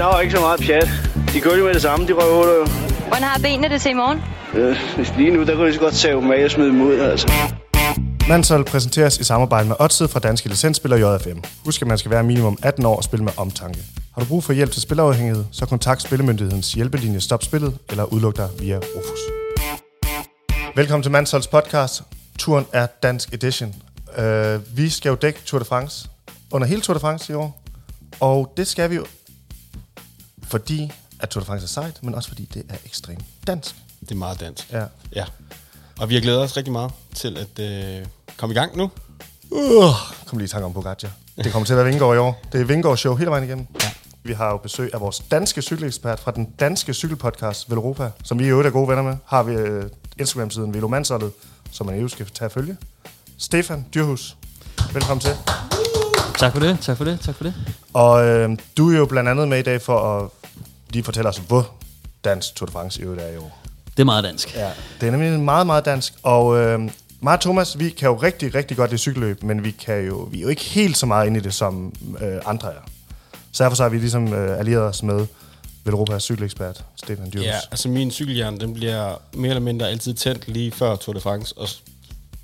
Der 0.00 0.06
var 0.06 0.20
ikke 0.20 0.34
så 0.34 0.40
meget 0.40 0.60
pjat. 0.60 0.88
De 1.32 1.40
kørte 1.40 1.58
jo 1.58 1.64
med 1.64 1.74
det 1.74 1.82
samme, 1.82 2.06
de 2.06 2.12
røvhuller 2.12 2.54
jo. 2.54 2.66
Hvordan 3.08 3.22
har 3.22 3.38
benene 3.42 3.68
det 3.68 3.80
til 3.80 3.90
i 3.90 3.94
morgen? 3.94 4.18
Øh, 4.54 4.76
lige 5.18 5.30
nu, 5.30 5.44
der 5.44 5.54
kunne 5.54 5.68
de 5.68 5.74
så 5.74 5.80
godt 5.80 5.94
tage 5.94 6.16
dem 6.16 6.30
af 6.30 6.44
og 6.44 6.50
smide 6.50 6.68
dem 6.68 6.80
ud, 6.80 6.98
altså. 6.98 7.32
Mansol 8.28 8.64
præsenteres 8.64 9.18
i 9.18 9.24
samarbejde 9.24 9.68
med 9.68 9.76
Odset 9.78 10.10
fra 10.10 10.20
Danske 10.20 10.48
Licensspiller 10.48 10.96
JFM. 10.96 11.38
Husk, 11.64 11.82
at 11.82 11.88
man 11.88 11.98
skal 11.98 12.10
være 12.10 12.22
minimum 12.22 12.58
18 12.62 12.86
år 12.86 12.96
og 12.96 13.04
spille 13.04 13.24
med 13.24 13.32
omtanke. 13.36 13.80
Har 14.14 14.22
du 14.22 14.28
brug 14.28 14.44
for 14.44 14.52
hjælp 14.52 14.70
til 14.72 14.82
spilafhængighed, 14.82 15.44
så 15.52 15.66
kontakt 15.66 16.02
Spillemyndighedens 16.02 16.72
hjælpelinje 16.72 17.20
Stop 17.20 17.42
Spillet 17.42 17.78
eller 17.90 18.04
udluk 18.04 18.36
dig 18.36 18.48
via 18.58 18.76
Rufus. 18.76 19.20
Velkommen 20.76 21.02
til 21.02 21.12
Mansols 21.12 21.46
podcast. 21.46 22.02
Turen 22.38 22.66
er 22.72 22.86
dansk 23.02 23.34
edition. 23.34 23.74
Uh, 24.18 24.78
vi 24.78 24.88
skal 24.88 25.08
jo 25.08 25.14
dække 25.14 25.40
Tour 25.44 25.58
de 25.58 25.64
France 25.64 26.08
under 26.52 26.66
hele 26.66 26.80
Tour 26.80 26.94
de 26.94 27.00
France 27.00 27.32
i 27.32 27.36
år. 27.36 27.62
Og 28.20 28.52
det 28.56 28.66
skal 28.66 28.90
vi 28.90 28.94
jo, 28.94 29.06
fordi 30.50 30.92
at 31.20 31.28
Tour 31.28 31.40
de 31.40 31.46
France 31.46 31.64
er 31.64 31.68
sejt, 31.68 32.02
men 32.02 32.14
også 32.14 32.28
fordi 32.28 32.44
det 32.54 32.62
er 32.68 32.76
ekstremt 32.86 33.24
dansk. 33.46 33.74
Det 34.00 34.10
er 34.10 34.14
meget 34.14 34.40
dansk. 34.40 34.72
Ja. 34.72 34.84
Ja. 35.14 35.24
Og 35.98 36.08
vi 36.08 36.14
har 36.14 36.20
glædet 36.20 36.40
os 36.40 36.56
rigtig 36.56 36.72
meget 36.72 36.92
til 37.14 37.38
at 37.38 37.58
øh, 37.58 38.06
komme 38.36 38.52
i 38.52 38.58
gang 38.58 38.76
nu. 38.76 38.90
Uh, 39.50 39.94
kom 40.26 40.38
lige 40.38 40.46
i 40.46 40.48
tanke 40.48 40.64
om 40.64 40.72
Pogacar. 40.72 41.10
Det 41.36 41.52
kommer 41.52 41.66
til 41.66 41.72
at 41.72 41.76
være 41.76 41.86
Vingård 41.86 42.16
i 42.16 42.18
år. 42.18 42.42
Det 42.52 42.60
er 42.60 42.64
Vingård 42.64 42.96
show 42.96 43.14
hele 43.14 43.30
vejen 43.30 43.44
igennem. 43.44 43.66
Ja. 43.82 43.90
Vi 44.22 44.32
har 44.32 44.50
jo 44.50 44.56
besøg 44.56 44.90
af 44.94 45.00
vores 45.00 45.22
danske 45.30 45.62
cykelekspert 45.62 46.20
fra 46.20 46.30
den 46.30 46.44
danske 46.60 46.94
cykelpodcast 46.94 47.70
Velropa, 47.70 48.10
som 48.24 48.38
vi 48.38 48.44
i 48.44 48.48
øvrigt 48.48 48.66
er 48.66 48.70
gode 48.70 48.88
venner 48.88 49.02
med. 49.02 49.16
Har 49.26 49.42
vi 49.42 49.56
uh, 49.56 49.84
Instagram-siden 50.18 50.74
Velomansoldet, 50.74 51.32
som 51.70 51.86
man 51.86 52.00
jo 52.00 52.08
skal 52.08 52.26
tage 52.26 52.46
at 52.46 52.52
følge. 52.52 52.76
Stefan 53.38 53.86
Dyrhus, 53.94 54.36
velkommen 54.92 55.20
til. 55.20 55.36
Tak 56.38 56.52
for 56.52 56.60
det, 56.60 56.78
tak 56.80 56.96
for 56.96 57.04
det, 57.04 57.20
tak 57.20 57.34
for 57.34 57.44
det. 57.44 57.54
Og 57.92 58.24
øh, 58.24 58.58
du 58.76 58.92
er 58.92 58.98
jo 58.98 59.06
blandt 59.06 59.30
andet 59.30 59.48
med 59.48 59.58
i 59.58 59.62
dag 59.62 59.82
for 59.82 60.18
at 60.18 60.39
lige 60.92 61.04
fortælle 61.04 61.28
os, 61.28 61.36
hvor 61.36 61.70
dansk 62.24 62.54
Tour 62.54 62.66
de 62.66 62.72
France 62.72 63.00
i 63.00 63.04
øvrigt 63.04 63.22
er 63.22 63.28
i 63.28 63.36
år. 63.36 63.58
Det 63.96 64.00
er 64.00 64.04
meget 64.04 64.24
dansk. 64.24 64.54
Ja, 64.54 64.70
det 65.00 65.06
er 65.06 65.10
nemlig 65.10 65.40
meget, 65.40 65.66
meget 65.66 65.84
dansk. 65.84 66.14
Og 66.22 66.58
øh, 66.58 66.80
mig 67.20 67.34
og 67.34 67.40
Thomas, 67.40 67.78
vi 67.78 67.90
kan 67.90 68.08
jo 68.08 68.16
rigtig, 68.16 68.54
rigtig 68.54 68.76
godt 68.76 68.90
lide 68.90 69.00
cykelløb, 69.00 69.42
men 69.42 69.64
vi, 69.64 69.70
kan 69.70 70.06
jo, 70.06 70.16
vi 70.16 70.38
er 70.38 70.42
jo 70.42 70.48
ikke 70.48 70.62
helt 70.62 70.96
så 70.96 71.06
meget 71.06 71.26
inde 71.26 71.40
i 71.40 71.42
det, 71.42 71.54
som 71.54 71.92
øh, 72.20 72.40
andre 72.46 72.68
er. 72.68 72.80
Så 73.52 73.64
derfor 73.64 73.76
så 73.76 73.82
har 73.82 73.90
vi 73.90 73.98
ligesom 73.98 74.32
øh, 74.32 74.58
allieret 74.58 74.82
os 74.82 75.02
med 75.02 75.26
Velropas 75.84 76.22
cykelekspert, 76.22 76.84
Stefan 76.96 77.30
Dyrhus. 77.32 77.46
Ja, 77.46 77.58
altså 77.70 77.88
min 77.88 78.10
cykelhjerne, 78.10 78.58
den 78.58 78.74
bliver 78.74 79.14
mere 79.34 79.48
eller 79.48 79.60
mindre 79.60 79.88
altid 79.88 80.14
tændt 80.14 80.48
lige 80.48 80.72
før 80.72 80.96
Tour 80.96 81.14
de 81.14 81.20
France, 81.20 81.54
og 81.58 81.68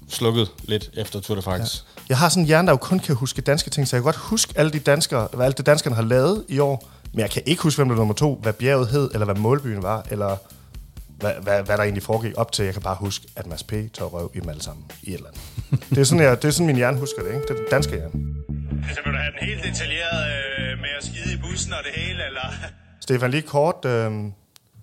slukket 0.08 0.48
lidt 0.64 0.90
efter 0.96 1.20
Tour 1.20 1.36
de 1.36 1.42
France. 1.42 1.84
Ja. 1.96 2.02
Jeg 2.08 2.18
har 2.18 2.28
sådan 2.28 2.42
en 2.42 2.46
hjerne, 2.46 2.66
der 2.66 2.72
jo 2.72 2.76
kun 2.76 2.98
kan 2.98 3.14
huske 3.14 3.42
danske 3.42 3.70
ting, 3.70 3.88
så 3.88 3.96
jeg 3.96 4.02
kan 4.02 4.04
godt 4.04 4.16
huske 4.16 4.52
alle 4.56 4.72
de 4.72 4.78
danskere, 4.78 5.28
hvad 5.32 5.46
alt 5.46 5.58
det 5.58 5.66
danskerne 5.66 5.96
har 5.96 6.02
lavet 6.02 6.44
i 6.48 6.58
år, 6.58 6.88
men 7.16 7.20
jeg 7.20 7.30
kan 7.30 7.42
ikke 7.46 7.62
huske, 7.62 7.78
hvem 7.78 7.88
der 7.88 7.94
var 7.94 8.00
nummer 8.00 8.14
to, 8.14 8.38
hvad 8.42 8.52
bjerget 8.52 8.88
hed, 8.88 9.10
eller 9.12 9.24
hvad 9.24 9.34
målbyen 9.34 9.82
var, 9.82 10.06
eller 10.10 10.36
hvad, 11.18 11.32
hvad, 11.42 11.62
hvad 11.62 11.76
der 11.76 11.82
egentlig 11.82 12.02
foregik 12.02 12.32
op 12.36 12.52
til. 12.52 12.64
Jeg 12.64 12.74
kan 12.74 12.82
bare 12.82 12.96
huske, 13.00 13.26
at 13.36 13.46
Mads 13.46 13.62
P. 13.62 13.72
tog 13.92 14.12
røv 14.12 14.30
i 14.34 14.40
dem 14.40 14.48
alle 14.48 14.62
sammen 14.62 14.84
i 15.02 15.10
et 15.10 15.14
eller 15.14 15.28
andet. 15.28 15.42
det, 15.90 15.98
er 15.98 16.04
sådan, 16.04 16.24
jeg, 16.24 16.42
det 16.42 16.48
er 16.48 16.52
sådan, 16.52 16.66
min 16.66 16.76
hjerne 16.76 16.98
husker 16.98 17.22
det, 17.22 17.28
ikke? 17.28 17.42
Det 17.42 17.50
er 17.50 17.54
den 17.54 17.64
danske 17.70 17.92
hjerne. 17.92 18.12
Altså, 18.88 19.00
vil 19.04 19.12
du 19.12 19.18
have 19.18 19.32
den 19.40 19.48
helt 19.48 19.62
detaljeret 19.64 20.20
øh, 20.32 20.78
med 20.78 20.88
at 20.98 21.04
skide 21.04 21.34
i 21.34 21.38
bussen 21.42 21.72
og 21.72 21.78
det 21.84 21.92
hele, 22.00 22.26
eller? 22.26 22.52
Stefan, 23.00 23.30
lige 23.30 23.42
kort, 23.42 23.84
øh, 23.84 24.12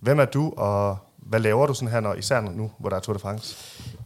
hvem 0.02 0.20
er 0.20 0.26
du, 0.26 0.54
og 0.58 0.98
hvad 1.18 1.40
laver 1.40 1.68
du 1.68 1.74
sådan 1.74 1.90
her, 1.90 2.00
når, 2.00 2.14
især 2.14 2.42
nu, 2.42 2.72
hvor 2.80 2.90
der 2.90 2.96
er 2.96 3.02
Tour 3.02 3.14
de 3.14 3.20
France? 3.20 3.56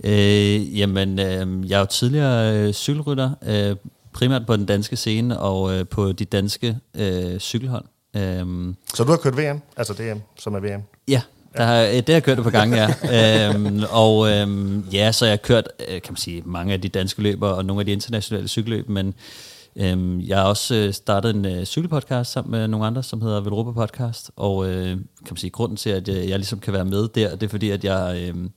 Øh, 0.04 0.80
jamen, 0.80 1.20
øh, 1.20 1.70
jeg 1.70 1.76
er 1.76 1.80
jo 1.80 1.86
tidligere 1.86 2.58
øh, 2.58 2.74
cykelrytter, 2.74 3.32
øh, 3.46 3.76
primært 4.14 4.46
på 4.46 4.58
den 4.58 4.66
danske 4.66 4.96
scene 4.96 5.40
og 5.40 5.74
øh, 5.74 5.88
på 5.88 6.12
de 6.12 6.26
danske 6.26 6.78
øh, 6.96 7.40
cykelhold. 7.40 7.86
Øh, 8.16 8.74
Så 8.94 9.04
du 9.04 9.10
har 9.12 9.18
kørt 9.18 9.38
VM, 9.38 9.62
altså 9.78 9.94
DM, 9.94 10.20
som 10.40 10.56
er 10.56 10.60
VM. 10.60 10.82
ja, 11.08 11.22
der 11.58 11.64
har, 11.64 11.82
det 11.84 12.10
har 12.10 12.14
jeg 12.14 12.24
kørt 12.24 12.38
et 12.38 12.44
par 12.44 12.52
gange, 12.52 12.78
ja. 12.78 13.50
øhm, 13.56 13.84
og 13.92 14.30
øhm, 14.32 14.86
ja, 14.94 15.12
så 15.12 15.26
jeg 15.26 15.32
har 15.32 15.38
kørt, 15.38 15.68
øh, 15.80 16.02
kan 16.02 16.12
man 16.12 16.18
sige, 16.18 16.42
mange 16.46 16.74
af 16.74 16.82
de 16.82 16.90
danske 16.90 17.22
løber 17.22 17.48
og 17.50 17.66
nogle 17.66 17.80
af 17.80 17.86
de 17.86 17.92
internationale 17.92 18.48
cykelløb, 18.48 18.90
men 18.90 19.14
øhm, 19.76 20.22
jeg 20.22 20.38
har 20.38 20.46
også 20.46 20.76
øh, 20.76 20.94
startet 20.94 21.36
en 21.36 21.46
øh, 21.46 21.66
cykelpodcast 21.66 22.32
sammen 22.32 22.52
med 22.52 22.68
nogle 22.68 22.86
andre, 22.86 23.04
som 23.04 23.22
hedder 23.22 23.42
Velropa 23.42 23.72
Podcast, 23.72 24.32
og 24.36 24.68
øh, 24.70 24.86
kan 24.86 24.98
man 25.30 25.38
sige, 25.38 25.52
grunden 25.52 25.78
til, 25.78 25.90
at 25.90 26.08
øh, 26.10 26.30
jeg 26.30 26.40
ligesom 26.40 26.60
kan 26.60 26.74
være 26.74 26.86
med 26.86 27.08
der, 27.08 27.36
det 27.36 27.44
er 27.44 27.50
fordi, 27.50 27.70
at 27.70 27.84
jeg 27.84 28.18
øh, 28.36 28.50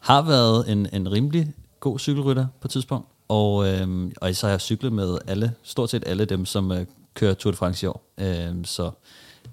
har 0.00 0.22
været 0.22 0.72
en, 0.72 0.88
en 0.92 1.12
rimelig 1.12 1.52
god 1.80 1.98
cykelrytter 1.98 2.46
på 2.60 2.68
et 2.68 2.70
tidspunkt, 2.70 3.08
og, 3.28 3.68
øh, 3.68 4.10
og 4.20 4.34
så 4.34 4.46
har 4.46 4.52
jeg 4.52 4.60
cyklet 4.60 4.92
med 4.92 5.18
alle, 5.26 5.52
stort 5.62 5.90
set 5.90 6.02
alle 6.06 6.24
dem, 6.24 6.46
som 6.46 6.72
øh, 6.72 6.86
kører 7.14 7.34
Tour 7.34 7.50
de 7.50 7.56
France 7.56 7.84
i 7.84 7.88
år. 7.88 8.04
Øh, 8.20 8.64
så 8.64 8.90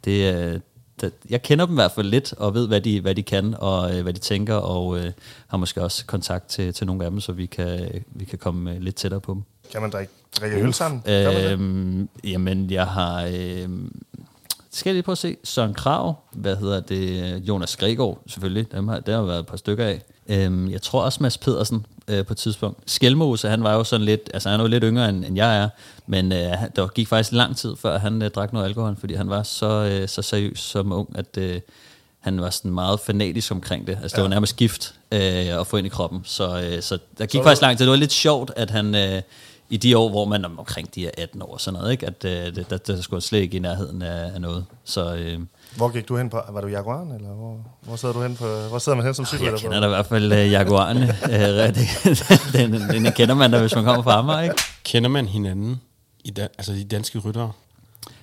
det. 0.06 0.62
Da- 1.02 1.10
jeg 1.30 1.42
kender 1.42 1.66
dem 1.66 1.74
i 1.76 1.78
hvert 1.78 1.92
fald 1.92 2.08
lidt, 2.08 2.34
og 2.34 2.54
ved, 2.54 2.68
hvad 2.68 2.82
de, 2.82 3.02
hvad 3.02 3.16
de 3.16 3.24
kan, 3.24 3.56
og 3.60 3.96
øh, 3.98 4.04
hvad 4.04 4.14
de 4.14 4.20
tænker, 4.20 4.56
og 4.56 4.98
øh, 5.00 5.12
har 5.48 5.58
måske 5.58 5.82
også 5.84 6.06
kontakt 6.06 6.48
til, 6.48 6.74
til 6.74 6.88
nogle 6.88 7.06
af 7.06 7.12
dem, 7.12 7.20
så 7.20 7.32
vi 7.32 7.46
kan, 7.46 8.04
vi 8.06 8.26
kan 8.26 8.40
komme 8.40 8.74
øh, 8.74 8.82
lidt 8.82 8.96
tættere 8.96 9.22
på 9.22 9.34
dem. 9.34 9.44
Kan 9.72 9.82
man 9.82 9.90
drikke, 9.92 10.14
drikke 10.40 10.58
øl 10.58 10.74
sammen? 10.74 11.02
Det? 11.06 11.52
Øhm, 11.52 12.10
jamen, 12.24 12.72
jeg 12.72 12.88
har... 12.88 13.24
Øh, 13.24 13.70
skal 14.72 14.90
jeg 14.90 14.94
lige 14.94 15.04
prøve 15.04 15.14
at 15.14 15.18
se. 15.18 15.38
Søren 15.44 15.74
Krav, 15.74 16.16
hvad 16.32 16.56
hedder 16.56 16.80
det? 16.80 17.36
Jonas 17.48 17.76
Gregor, 17.78 18.20
selvfølgelig. 18.28 18.72
Dem 18.72 18.88
har, 18.88 19.00
der 19.00 19.16
har 19.16 19.24
været 19.24 19.40
et 19.40 19.46
par 19.48 19.58
stykker 19.58 19.86
af. 19.86 20.02
Øhm, 20.28 20.70
jeg 20.70 20.82
tror 20.82 21.02
også 21.02 21.24
Mads 21.24 21.38
Pedersen 21.38 21.86
øh, 22.08 22.26
på 22.26 22.34
et 22.34 22.38
tidspunkt. 22.38 22.92
Skelmose, 22.92 23.50
han 23.50 23.64
var 23.64 23.74
jo 23.74 23.84
sådan 23.84 24.06
lidt... 24.06 24.30
Altså, 24.34 24.50
han 24.50 24.60
er 24.60 24.64
jo 24.64 24.68
lidt 24.70 24.84
yngre, 24.88 25.10
end, 25.10 25.26
end 25.26 25.36
jeg 25.36 25.58
er. 25.58 25.70
Men 26.08 26.32
øh, 26.32 26.54
der 26.76 26.88
gik 26.88 27.08
faktisk 27.08 27.32
lang 27.32 27.58
tid, 27.58 27.76
før 27.76 27.98
han 28.00 28.22
øh, 28.22 28.30
drak 28.32 28.54
noget 28.54 28.66
alkohol, 28.66 28.96
fordi 29.00 29.14
han 29.14 29.30
var 29.30 29.44
så, 29.44 29.68
øh, 29.70 30.08
så 30.08 30.22
seriøs 30.22 30.60
som 30.60 30.92
ung, 30.92 31.10
at... 31.18 31.38
Øh, 31.38 31.60
han 32.20 32.42
var 32.42 32.50
sådan 32.50 32.72
meget 32.72 33.00
fanatisk 33.00 33.52
omkring 33.52 33.88
det. 33.88 33.98
Altså, 34.02 34.16
det 34.16 34.22
var 34.24 34.30
nærmest 34.30 34.56
gift 34.56 34.96
øh, 35.12 35.20
at 35.60 35.68
få 35.68 35.78
ind 35.78 35.88
i 35.88 35.90
kroppen. 35.90 36.22
Så, 36.24 36.62
øh, 36.62 36.82
så 36.82 36.98
der 37.18 37.26
gik 37.26 37.40
Så- 37.40 37.44
faktisk 37.44 37.62
lang 37.62 37.78
tid. 37.78 37.86
Det 37.86 37.92
var 37.92 37.98
lidt 37.98 38.12
sjovt, 38.12 38.52
at 38.56 38.70
han 38.72 38.96
øh, 38.96 39.22
i 39.70 39.78
de 39.78 39.98
år, 39.98 40.10
hvor 40.10 40.26
man 40.26 40.46
er 40.46 40.50
omkring 40.58 40.96
de 40.96 41.02
her 41.02 41.12
18 41.18 41.42
år 41.42 41.54
og 41.54 41.62
sådan 41.62 41.80
noget, 41.80 41.92
ikke? 41.92 42.08
at 42.08 42.26
øh, 42.26 42.56
det, 42.56 42.70
der, 42.70 42.78
der 42.78 43.02
skulle 43.02 43.22
slet 43.22 43.40
ikke 43.40 43.58
i 43.58 43.60
nærheden 43.60 44.02
af, 44.02 44.32
af 44.34 44.42
noget. 44.42 44.66
Så 44.86 45.16
øh, 45.16 45.40
Hvor 45.76 45.90
gik 45.94 46.08
du 46.10 46.18
hen 46.18 46.30
på? 46.30 46.42
Var 46.52 46.62
du 46.62 46.68
Jaguaren, 46.68 47.12
eller 47.12 47.30
hvor, 47.30 47.58
hvor 47.82 47.96
sidder 47.96 48.14
du 48.14 48.22
hen 48.22 48.36
på? 48.36 48.46
Hvor 48.70 48.80
sidder 48.80 48.96
man 48.96 49.06
hen 49.06 49.14
som 49.14 49.26
cykelrytter? 49.26 49.52
jeg 49.54 49.62
kender 49.62 49.80
da 49.80 49.86
i 49.86 49.90
hvert 49.90 50.06
fald 50.06 50.32
øh, 50.34 50.52
Jaguaren. 50.52 50.98
øh, 50.98 51.10
det- 51.76 52.50
den, 52.54 52.74
den, 52.74 53.04
den 53.04 53.12
kender 53.14 53.36
man 53.36 53.52
da, 53.52 53.60
hvis 53.60 53.76
man 53.76 53.84
kommer 53.84 54.04
fra 54.04 54.20
Amager, 54.20 54.42
ikke? 54.42 54.56
Kender 54.84 55.10
man 55.10 55.26
hinanden, 55.28 55.82
i 56.24 56.30
da, 56.32 56.42
altså 56.58 56.74
de 56.74 56.84
danske 56.84 57.20
ryttere? 57.20 57.52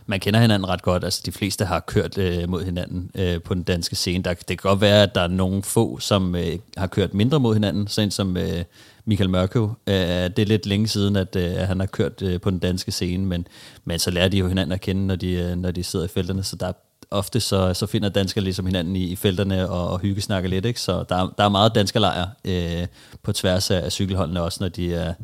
Man 0.07 0.21
kender 0.21 0.41
hinanden 0.41 0.69
ret 0.69 0.83
godt. 0.83 1.05
Altså, 1.05 1.23
de 1.27 1.33
fleste 1.33 1.65
har 1.65 1.81
kørt 1.81 2.19
øh, 2.19 2.49
mod 2.49 2.65
hinanden 2.65 3.11
øh, 3.15 3.43
på 3.43 3.55
den 3.55 3.63
danske 3.63 3.97
scene. 3.97 4.25
Der, 4.25 4.35
det 4.35 4.47
kan 4.47 4.57
godt 4.71 4.81
være, 4.81 5.03
at 5.03 5.15
der 5.15 5.21
er 5.21 5.27
nogle 5.29 5.63
få, 5.63 5.99
som 5.99 6.35
øh, 6.37 6.59
har 6.77 6.87
kørt 6.87 7.15
mindre 7.15 7.41
mod 7.41 7.55
hinanden. 7.55 7.89
Sådan 7.89 8.11
som 8.11 8.37
øh, 8.37 8.65
Michael 9.05 9.31
Mørkøv. 9.31 9.71
Øh, 9.87 9.95
det 9.95 10.39
er 10.39 10.45
lidt 10.47 10.67
længe 10.67 10.89
siden, 10.89 11.17
at 11.17 11.37
øh, 11.37 11.55
han 11.57 11.81
har 11.81 11.87
kørt 11.87 12.23
øh, 12.23 12.41
på 12.41 12.51
den 12.51 12.59
danske 12.59 12.93
scene, 12.93 13.25
men, 13.27 13.47
men 13.85 13.99
så 13.99 14.11
lærer 14.11 14.29
de 14.29 14.39
jo 14.39 14.49
hinanden 14.49 14.73
at 14.73 14.81
kende, 14.81 15.07
når 15.07 15.17
de, 15.17 15.33
øh, 15.33 15.57
når 15.57 15.71
de 15.71 15.85
sidder 15.85 16.05
i 16.05 16.09
felterne. 16.09 16.43
Så 16.43 16.57
der 16.57 16.67
er 16.67 16.73
ofte 17.13 17.41
så, 17.41 17.75
så 17.75 17.87
finder 17.87 18.09
danskere 18.09 18.45
ligesom 18.45 18.67
hinanden 18.67 18.97
i, 18.97 19.05
i 19.05 19.17
felterne 19.17 19.69
og, 19.69 19.91
og 19.91 20.01
hyggesnakker 20.01 20.51
lidt. 20.51 20.65
Ikke? 20.65 20.81
Så 20.81 21.05
der, 21.09 21.35
der 21.39 21.45
er 21.45 21.49
meget 21.49 21.75
danskerlejr 21.75 22.27
øh, 22.45 22.87
på 23.23 23.33
tværs 23.33 23.71
af, 23.71 23.85
af 23.85 23.93
cykelholdene 23.93 24.43
også, 24.43 24.59
når 24.61 24.69
de 24.69 24.95
er 24.95 25.15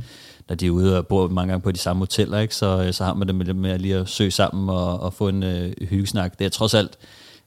når 0.48 0.56
de 0.56 0.66
er 0.66 0.70
ude 0.70 0.98
og 0.98 1.06
bor 1.06 1.28
mange 1.28 1.52
gange 1.52 1.62
på 1.62 1.72
de 1.72 1.78
samme 1.78 2.00
hoteller, 2.00 2.38
ikke? 2.38 2.54
Så, 2.54 2.82
øh, 2.82 2.92
så 2.92 3.04
har 3.04 3.14
man 3.14 3.28
det 3.28 3.34
med, 3.34 3.54
med 3.54 3.78
lige 3.78 3.96
at 3.96 4.08
søge 4.08 4.30
sammen 4.30 4.68
og, 4.68 5.00
og 5.00 5.14
få 5.14 5.28
en 5.28 5.42
øh, 5.42 5.72
hyggesnak. 5.80 6.38
Det 6.38 6.44
er 6.44 6.48
trods 6.48 6.74
alt 6.74 6.98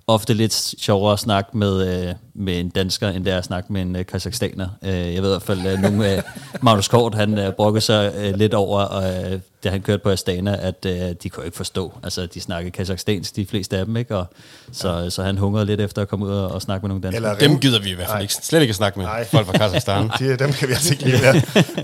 ofte 0.08 0.34
lidt 0.34 0.54
sjovere 0.54 1.14
at 1.14 1.20
snakke 1.20 1.58
med, 1.58 2.08
øh, 2.08 2.16
med 2.34 2.60
en 2.60 2.70
dansker, 2.70 3.10
end 3.10 3.26
det 3.26 3.34
er 3.34 3.38
at 3.38 3.44
snakke 3.44 3.74
med 3.74 3.82
en 3.82 3.96
øh, 3.96 4.06
kazakhstaner. 4.06 4.70
Øh, 4.84 5.14
jeg 5.14 5.24
ved 5.24 5.30
i 5.30 5.34
hvert 5.34 5.42
fald, 5.42 5.60
øh, 5.60 5.74
at 5.74 5.82
nogle, 5.82 6.16
øh, 6.16 6.24
Magnus 6.62 6.88
Kort, 6.88 7.16
han 7.16 7.38
øh, 7.38 7.54
brokker 7.54 7.80
sig 7.80 8.14
øh, 8.18 8.36
lidt 8.36 8.54
over, 8.54 8.96
øh, 8.96 9.40
da 9.64 9.70
han 9.70 9.82
kørte 9.82 10.04
på 10.04 10.10
Astana, 10.10 10.58
at 10.62 10.86
øh, 10.86 11.16
de 11.24 11.30
kunne 11.30 11.46
ikke 11.46 11.58
forstå. 11.58 11.94
Altså, 12.04 12.26
de 12.26 12.42
snakkede 12.42 12.72
kazakhstansk, 12.72 13.36
de 13.36 13.46
fleste 13.46 13.78
af 13.78 13.86
dem, 13.86 13.98
ikke? 13.98 14.18
Og, 14.18 14.26
så, 14.72 14.98
ja. 14.98 15.10
så 15.10 15.24
han 15.24 15.38
hungrede 15.38 15.66
lidt 15.66 15.82
efter 15.82 16.02
at 16.02 16.08
komme 16.08 16.26
ud 16.26 16.32
og, 16.32 16.52
og 16.52 16.62
snakke 16.62 16.84
med 16.84 16.90
nogle 16.90 17.04
danskere. 17.04 17.32
Eller 17.32 17.48
Dem 17.48 17.60
gider 17.60 17.80
vi 17.80 17.90
i 17.90 17.94
hvert 17.94 18.10
fald 18.10 18.22
ikke, 18.22 18.34
slet 18.34 18.62
ikke 18.62 18.72
at 18.72 18.76
snakke 18.76 19.00
med 19.00 19.06
Nej. 19.06 19.28
folk 19.28 19.46
fra 19.46 19.54
Kazakhstan. 19.54 20.10
De, 20.20 20.38
dem 20.38 20.52
kan 20.52 20.68
vi 20.68 20.74
altså 20.74 20.94
ikke 20.94 21.04
lide 21.04 21.18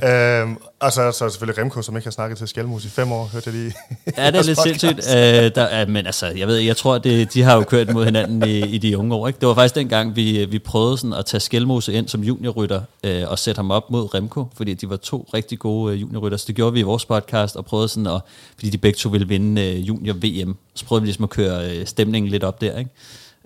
mere. 0.01 0.41
øhm, 0.41 0.57
og 0.79 0.91
så, 0.91 1.11
så 1.11 1.29
selvfølgelig 1.29 1.63
Remco, 1.63 1.81
som 1.81 1.95
ikke 1.95 2.05
har 2.05 2.11
snakket 2.11 2.37
til 2.37 2.47
Skelmus 2.47 2.85
i 2.85 2.89
fem 2.89 3.11
år, 3.11 3.29
hørte 3.33 3.49
jeg 3.49 3.53
lige. 3.53 3.73
Ja, 4.17 4.27
det 4.31 4.35
er 4.35 4.43
lidt 4.51 4.61
sindssygt. 4.61 5.15
Øh, 5.15 5.55
der, 5.55 5.63
er, 5.63 5.85
men 5.85 6.05
altså, 6.05 6.27
jeg 6.27 6.47
ved, 6.47 6.57
jeg 6.57 6.77
tror, 6.77 6.97
det, 6.97 7.33
de 7.33 7.43
har 7.43 7.55
jo 7.55 7.63
kørt 7.63 7.93
mod 7.93 8.05
hinanden 8.05 8.49
i, 8.49 8.59
i 8.59 8.77
de 8.77 8.97
unge 8.97 9.15
år. 9.15 9.27
Ikke? 9.27 9.39
Det 9.39 9.47
var 9.47 9.53
faktisk 9.53 9.75
dengang, 9.75 10.15
vi, 10.15 10.45
vi 10.45 10.59
prøvede 10.59 10.97
sådan 10.97 11.13
at 11.13 11.25
tage 11.25 11.41
Skelmose 11.41 11.93
ind 11.93 12.07
som 12.07 12.23
juniorrytter 12.23 12.81
øh, 13.03 13.23
og 13.27 13.39
sætte 13.39 13.59
ham 13.59 13.71
op 13.71 13.91
mod 13.91 14.13
Remco, 14.13 14.47
fordi 14.57 14.73
de 14.73 14.89
var 14.89 14.95
to 14.95 15.29
rigtig 15.33 15.59
gode 15.59 15.93
øh, 15.93 16.01
juniorrytter. 16.01 16.37
Så 16.37 16.45
det 16.47 16.55
gjorde 16.55 16.73
vi 16.73 16.79
i 16.79 16.83
vores 16.83 17.05
podcast 17.05 17.55
og 17.55 17.65
prøvede 17.67 17.87
sådan 17.87 18.07
at, 18.07 18.21
fordi 18.55 18.69
de 18.69 18.77
begge 18.77 18.97
to 18.97 19.09
ville 19.09 19.27
vinde 19.27 19.61
øh, 19.61 19.87
junior-VM, 19.87 20.55
så 20.73 20.85
prøvede 20.85 21.01
vi 21.01 21.07
ligesom 21.07 21.23
at 21.23 21.29
køre 21.29 21.71
øh, 21.71 21.85
stemningen 21.85 22.31
lidt 22.31 22.43
op 22.43 22.61
der, 22.61 22.77
ikke? 22.77 22.91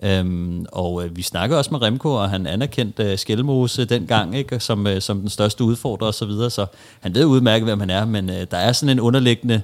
Øhm, 0.04 0.66
og 0.72 1.04
øh, 1.04 1.16
vi 1.16 1.22
snakkede 1.22 1.58
også 1.58 1.70
med 1.70 1.82
Remko, 1.82 2.14
og 2.14 2.30
han 2.30 2.46
anerkendte 2.46 3.02
øh, 3.02 3.18
Skelmose 3.18 3.84
dengang, 3.84 4.36
ikke? 4.36 4.60
Som, 4.60 4.86
øh, 4.86 5.00
som 5.00 5.20
den 5.20 5.28
største 5.28 5.64
udfordrer 5.64 6.06
og 6.06 6.14
så 6.14 6.26
videre, 6.26 6.50
så 6.50 6.66
han 7.00 7.14
ved 7.14 7.24
udmærket, 7.24 7.66
hvem 7.66 7.80
han 7.80 7.90
er, 7.90 8.04
men 8.04 8.30
øh, 8.30 8.46
der 8.50 8.56
er 8.56 8.72
sådan 8.72 8.92
en 8.96 9.00
underliggende 9.00 9.54
øh, 9.54 9.60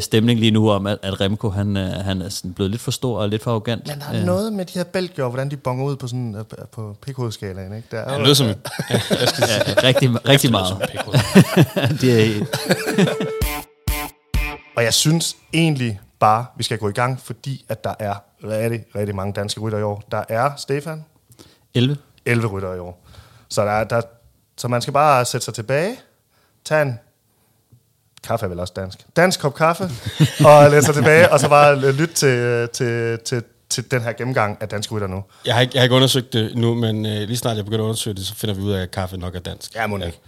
stemning 0.00 0.40
lige 0.40 0.50
nu 0.50 0.70
om, 0.70 0.86
at, 0.86 0.98
at 1.02 1.20
Remco 1.20 1.50
han, 1.50 1.76
øh, 1.76 1.90
han 1.90 2.22
er 2.22 2.28
sådan 2.28 2.52
blevet 2.52 2.70
lidt 2.70 2.82
for 2.82 2.90
stor 2.90 3.18
og 3.20 3.28
lidt 3.28 3.42
for 3.42 3.50
arrogant. 3.50 3.86
Men 3.88 3.98
der 4.00 4.06
er 4.06 4.18
Øh, 4.20 4.24
noget 4.26 4.52
med 4.52 4.64
de 4.64 4.72
her 4.78 4.84
bælger, 4.84 5.28
hvordan 5.28 5.50
de 5.50 5.56
bonger 5.56 5.84
ud 5.84 5.96
på 5.96 6.06
sådan 6.06 6.34
øh, 6.38 6.44
på 6.72 6.96
pikhovedskalaen, 7.02 7.76
ikke? 7.76 7.88
Der 7.90 7.98
er 7.98 8.08
Det 8.10 8.18
jo- 8.18 8.22
lyder 8.24 8.34
som... 8.34 8.46
Ja, 8.46 8.54
rigtig, 9.82 10.28
rigtig 10.28 10.50
meget. 10.50 10.76
det 12.00 12.36
er, 12.38 12.44
Og 14.76 14.84
jeg 14.84 14.94
synes 14.94 15.36
egentlig 15.52 16.00
bare, 16.20 16.46
vi 16.56 16.62
skal 16.62 16.78
gå 16.78 16.88
i 16.88 16.92
gang, 16.92 17.20
fordi 17.20 17.64
at 17.68 17.84
der 17.84 17.94
er 17.98 18.14
rigtig, 18.44 18.84
rigtig 18.96 19.16
mange 19.16 19.32
danske 19.32 19.60
rytter 19.60 19.78
i 19.78 19.82
år. 19.82 20.02
Der 20.10 20.24
er, 20.28 20.50
Stefan, 20.56 21.04
11. 21.74 21.96
11 22.26 22.46
rytter 22.46 22.74
i 22.74 22.78
år. 22.78 23.04
Så, 23.48 23.64
der, 23.64 23.70
er- 23.70 23.84
der, 23.84 24.00
så 24.58 24.68
man 24.68 24.82
skal 24.82 24.92
bare 24.92 25.24
sætte 25.24 25.44
sig 25.44 25.54
tilbage, 25.54 25.96
tage 26.64 26.82
en 26.82 26.98
kaffe 28.24 28.46
er 28.46 28.48
vel 28.48 28.60
også 28.60 28.72
dansk. 28.76 28.98
Dansk 29.16 29.40
kop 29.40 29.54
kaffe, 29.54 29.84
og 30.46 30.82
sig 30.82 30.94
tilbage, 30.94 31.32
og 31.32 31.40
så 31.40 31.48
bare 31.48 31.92
lytte 31.92 32.14
til, 32.14 32.68
til, 32.68 33.18
til, 33.18 33.42
til 33.68 33.90
den 33.90 34.02
her 34.02 34.12
gennemgang 34.12 34.58
af 34.60 34.68
danske 34.68 34.94
rytter 34.94 35.08
nu. 35.08 35.24
Jeg 35.46 35.54
har, 35.54 35.60
ikke, 35.60 35.70
jeg 35.74 35.80
har 35.80 35.84
ikke 35.84 35.96
undersøgt 35.96 36.32
det 36.32 36.56
nu, 36.56 36.74
men 36.74 37.06
øh, 37.06 37.12
lige 37.12 37.36
snart 37.36 37.56
jeg 37.56 37.64
begynder 37.64 37.84
at 37.84 37.88
undersøge 37.88 38.14
det, 38.14 38.26
så 38.26 38.34
finder 38.34 38.54
vi 38.54 38.62
ud 38.62 38.72
af, 38.72 38.82
at 38.82 38.90
kaffe 38.90 39.16
nok 39.16 39.34
er 39.34 39.40
dansk. 39.40 39.74
Ja, 39.74 39.86
må 39.86 39.96
ikke. 39.96 40.20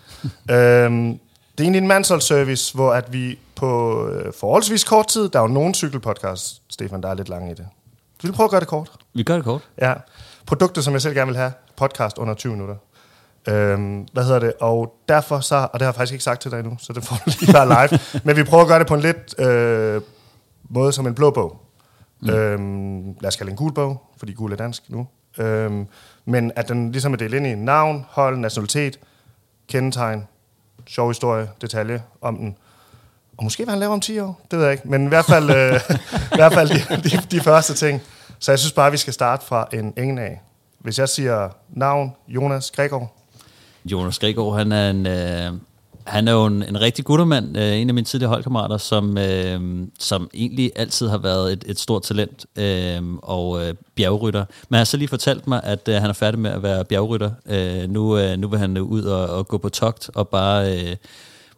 øhm, 0.51 1.19
det 1.53 1.61
er 1.61 1.63
egentlig 1.63 1.81
en 1.81 1.89
mandsholdsservice, 1.89 2.75
hvor 2.75 2.93
at 2.93 3.13
vi 3.13 3.39
på 3.55 4.07
øh, 4.09 4.33
forholdsvis 4.41 4.85
kort 4.85 5.07
tid, 5.07 5.29
der 5.29 5.39
er 5.39 5.43
jo 5.43 5.49
nogle 5.49 5.75
cykelpodcasts, 5.75 6.63
Stefan, 6.71 7.03
der 7.03 7.09
er 7.09 7.15
lidt 7.15 7.29
lange 7.29 7.51
i 7.51 7.55
det. 7.55 7.67
Vi 8.23 8.29
vil 8.29 8.33
prøve 8.33 8.45
at 8.45 8.51
gøre 8.51 8.61
det 8.61 8.69
kort. 8.69 8.91
Vi 9.15 9.23
gør 9.23 9.35
det 9.35 9.45
kort. 9.45 9.61
Ja. 9.81 9.95
Produkter, 10.47 10.83
som 10.83 10.93
jeg 10.93 11.03
selv 11.03 11.15
gerne 11.15 11.27
vil 11.27 11.37
have. 11.37 11.53
Podcast 11.77 12.19
under 12.19 12.35
20 12.35 12.53
minutter. 12.53 12.77
Øhm, 13.49 14.07
hvad 14.13 14.25
hedder 14.25 14.39
det? 14.39 14.53
Og 14.61 14.95
derfor 15.09 15.41
så, 15.41 15.57
og 15.57 15.71
det 15.73 15.83
har 15.83 15.87
jeg 15.87 15.95
faktisk 15.95 16.13
ikke 16.13 16.25
sagt 16.25 16.43
til 16.43 16.51
dig 16.51 16.59
endnu, 16.59 16.77
så 16.79 16.93
det 16.93 17.05
får 17.05 17.17
du 17.25 17.31
lige 17.41 17.55
være 17.55 17.69
live. 17.69 17.99
Men 18.25 18.37
vi 18.37 18.45
prøver 18.45 18.63
at 18.63 18.69
gøre 18.69 18.79
det 18.79 18.87
på 18.87 18.95
en 18.95 19.01
lidt 19.01 19.41
øh, 19.41 20.03
måde 20.71 20.93
som 20.93 21.07
en 21.07 21.15
blå 21.15 21.31
bog. 21.31 21.61
Mm. 22.21 22.31
Øhm, 22.31 23.07
lad 23.21 23.29
os 23.29 23.37
kalde 23.37 23.51
en 23.51 23.57
gul 23.57 23.73
bog, 23.73 24.03
fordi 24.17 24.33
gul 24.33 24.53
er 24.53 24.57
dansk 24.57 24.83
nu. 24.89 25.07
Øhm, 25.39 25.87
men 26.25 26.53
at 26.57 26.69
den 26.69 26.93
ligesom 26.93 27.13
er 27.13 27.17
delt 27.17 27.35
ind 27.35 27.47
i 27.47 27.55
navn, 27.55 28.07
hold, 28.09 28.37
nationalitet, 28.37 28.99
kendetegn, 29.69 30.27
sjov 30.87 31.11
historie, 31.11 31.51
detalje 31.61 32.03
om 32.21 32.37
den. 32.37 32.57
Og 33.37 33.45
måske 33.45 33.65
hvad 33.65 33.73
han 33.73 33.81
laver 33.81 33.93
om 33.93 34.01
10 34.01 34.19
år, 34.19 34.41
det 34.51 34.59
ved 34.59 34.65
jeg 34.65 34.73
ikke. 34.73 34.89
Men 34.89 35.05
i 35.05 35.09
hvert 35.09 35.25
fald, 35.25 35.51
øh, 35.51 35.81
i 36.35 36.37
hvert 36.37 36.53
fald 36.53 36.69
de, 36.69 37.11
de, 37.11 37.23
de 37.31 37.41
første 37.41 37.75
ting. 37.75 38.03
Så 38.39 38.53
jeg 38.53 38.59
synes 38.59 38.73
bare, 38.73 38.91
vi 38.91 38.97
skal 38.97 39.13
starte 39.13 39.47
fra 39.47 39.69
en 39.73 39.95
ingen 39.97 40.19
af. 40.19 40.41
Hvis 40.79 40.99
jeg 40.99 41.09
siger 41.09 41.49
navn, 41.71 42.13
Jonas 42.29 42.71
Gregor. 42.71 43.13
Jonas 43.85 44.19
Gregor, 44.19 44.57
han 44.57 44.73
er 44.73 44.91
en, 44.91 45.07
øh, 45.07 45.53
han 46.05 46.29
er 46.29 46.33
jo 46.33 46.47
en, 46.47 46.63
en 46.63 46.81
rigtig 46.81 47.05
guttermand, 47.05 47.57
øh, 47.59 47.81
en 47.81 47.89
af 47.89 47.95
mine 47.95 48.05
tidligere 48.05 48.29
holdkammerater, 48.29 48.79
som, 48.79 49.19
øh, 49.19 49.87
som 49.99 50.31
egentlig 50.35 50.73
altid 50.77 51.09
har 51.09 51.19
været 51.19 51.53
et, 51.53 51.65
et 51.67 51.79
stort 51.79 52.03
talent 52.03 52.47
øh, 52.57 53.03
og 53.23 53.67
øh, 53.67 53.75
bjergrytter. 53.95 54.45
Men 54.69 54.75
han 54.75 54.79
har 54.79 54.85
så 54.85 54.97
lige 54.97 55.09
fortalt 55.09 55.47
mig, 55.47 55.61
at 55.65 55.89
øh, 55.89 55.95
han 55.95 56.11
er 56.11 56.13
færdig 56.13 56.41
med 56.41 56.51
at 56.51 56.63
være 56.63 56.85
bjergrytter. 56.85 57.31
Øh, 57.47 57.91
nu, 57.91 58.19
øh, 58.19 58.37
nu 58.39 58.49
vil 58.49 58.59
han 58.59 58.79
ud 58.79 59.03
og, 59.03 59.27
og 59.27 59.49
gå 59.49 59.59
på 59.59 59.69
togt 59.69 60.11
og 60.15 60.29
bare... 60.29 60.79
Øh, 60.79 60.97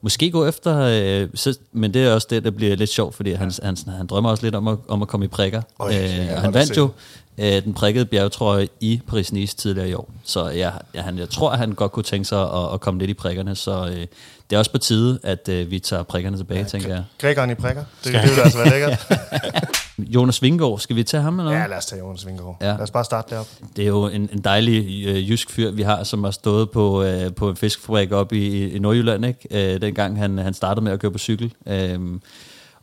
Måske 0.01 0.31
gå 0.31 0.47
efter, 0.47 0.79
øh, 0.81 1.29
så, 1.35 1.59
men 1.73 1.95
det 1.95 2.05
er 2.05 2.15
også 2.15 2.27
det, 2.31 2.45
der 2.45 2.51
bliver 2.51 2.77
lidt 2.77 2.91
sjovt, 2.91 3.15
fordi 3.15 3.33
han, 3.33 3.53
han, 3.63 3.77
han 3.87 4.07
drømmer 4.07 4.31
også 4.31 4.43
lidt 4.43 4.55
om 4.55 4.69
at, 4.69 4.79
om 4.89 5.03
at 5.03 5.09
komme 5.09 5.25
i 5.25 5.29
prikker. 5.29 5.63
Kan 5.83 5.93
jeg 5.93 6.29
øh, 6.31 6.43
han 6.43 6.53
se. 6.53 6.59
vandt 6.59 6.77
jo 6.77 6.91
øh, 7.39 7.65
den 7.65 7.75
prikkede 7.75 8.07
bjergetrøje 8.07 8.69
i 8.81 9.01
Paris-Nice 9.13 9.57
tidligere 9.57 9.89
i 9.89 9.95
år. 9.95 10.11
Så 10.25 10.49
ja, 10.49 10.71
ja, 10.95 11.01
han, 11.01 11.19
jeg 11.19 11.31
tror, 11.31 11.51
at 11.51 11.59
han 11.59 11.73
godt 11.73 11.93
kunne 11.93 12.03
tænke 12.03 12.25
sig 12.25 12.43
at, 12.43 12.75
at 12.75 12.81
komme 12.81 13.01
lidt 13.01 13.11
i 13.11 13.15
prikkerne. 13.15 13.55
Så 13.55 13.87
øh, 13.87 14.07
det 14.51 14.57
er 14.57 14.59
også 14.59 14.71
på 14.71 14.79
tide, 14.79 15.19
at 15.23 15.49
øh, 15.49 15.71
vi 15.71 15.79
tager 15.79 16.03
prikkerne 16.03 16.37
tilbage, 16.37 16.61
ja, 16.61 16.67
tænker 16.67 16.89
jeg. 16.89 17.05
Gregoren 17.19 17.51
i 17.51 17.55
prikker. 17.55 17.85
Det, 18.05 18.13
det 18.13 18.23
vil 18.23 18.41
altså 18.41 18.59
være 18.59 18.71
lækkert. 18.71 19.07
Jonas 20.15 20.43
Vingård, 20.43 20.79
skal 20.79 20.97
vi 20.97 21.03
tage 21.03 21.23
ham 21.23 21.39
eller 21.39 21.53
Ja, 21.53 21.67
lad 21.67 21.77
os 21.77 21.87
tage 21.87 21.99
Jonas 21.99 22.27
Vingegaard. 22.27 22.57
Ja. 22.61 22.67
Lad 22.67 22.81
os 22.81 22.91
bare 22.91 23.05
starte 23.05 23.35
deroppe. 23.35 23.51
Det 23.77 23.83
er 23.83 23.89
jo 23.89 24.07
en, 24.07 24.29
en 24.33 24.39
dejlig 24.39 25.07
øh, 25.07 25.31
jysk 25.31 25.51
fyr, 25.51 25.71
vi 25.71 25.83
har, 25.83 26.05
som 26.05 26.25
har 26.25 26.31
stået 26.31 26.71
på, 26.71 27.03
øh, 27.03 27.35
på 27.35 27.51
en 27.51 27.57
fiskefabrik 27.57 28.13
op 28.13 28.33
i, 28.33 28.69
i 28.71 28.79
Nordjylland, 28.79 29.27
ikke? 29.27 29.75
Øh, 29.75 29.81
dengang 29.81 30.19
han, 30.19 30.39
han 30.39 30.55
startede 30.55 30.85
med 30.85 30.93
at 30.93 31.01
køre 31.01 31.13
på 31.13 31.19
cykel. 31.19 31.53
Øhm, 31.67 32.23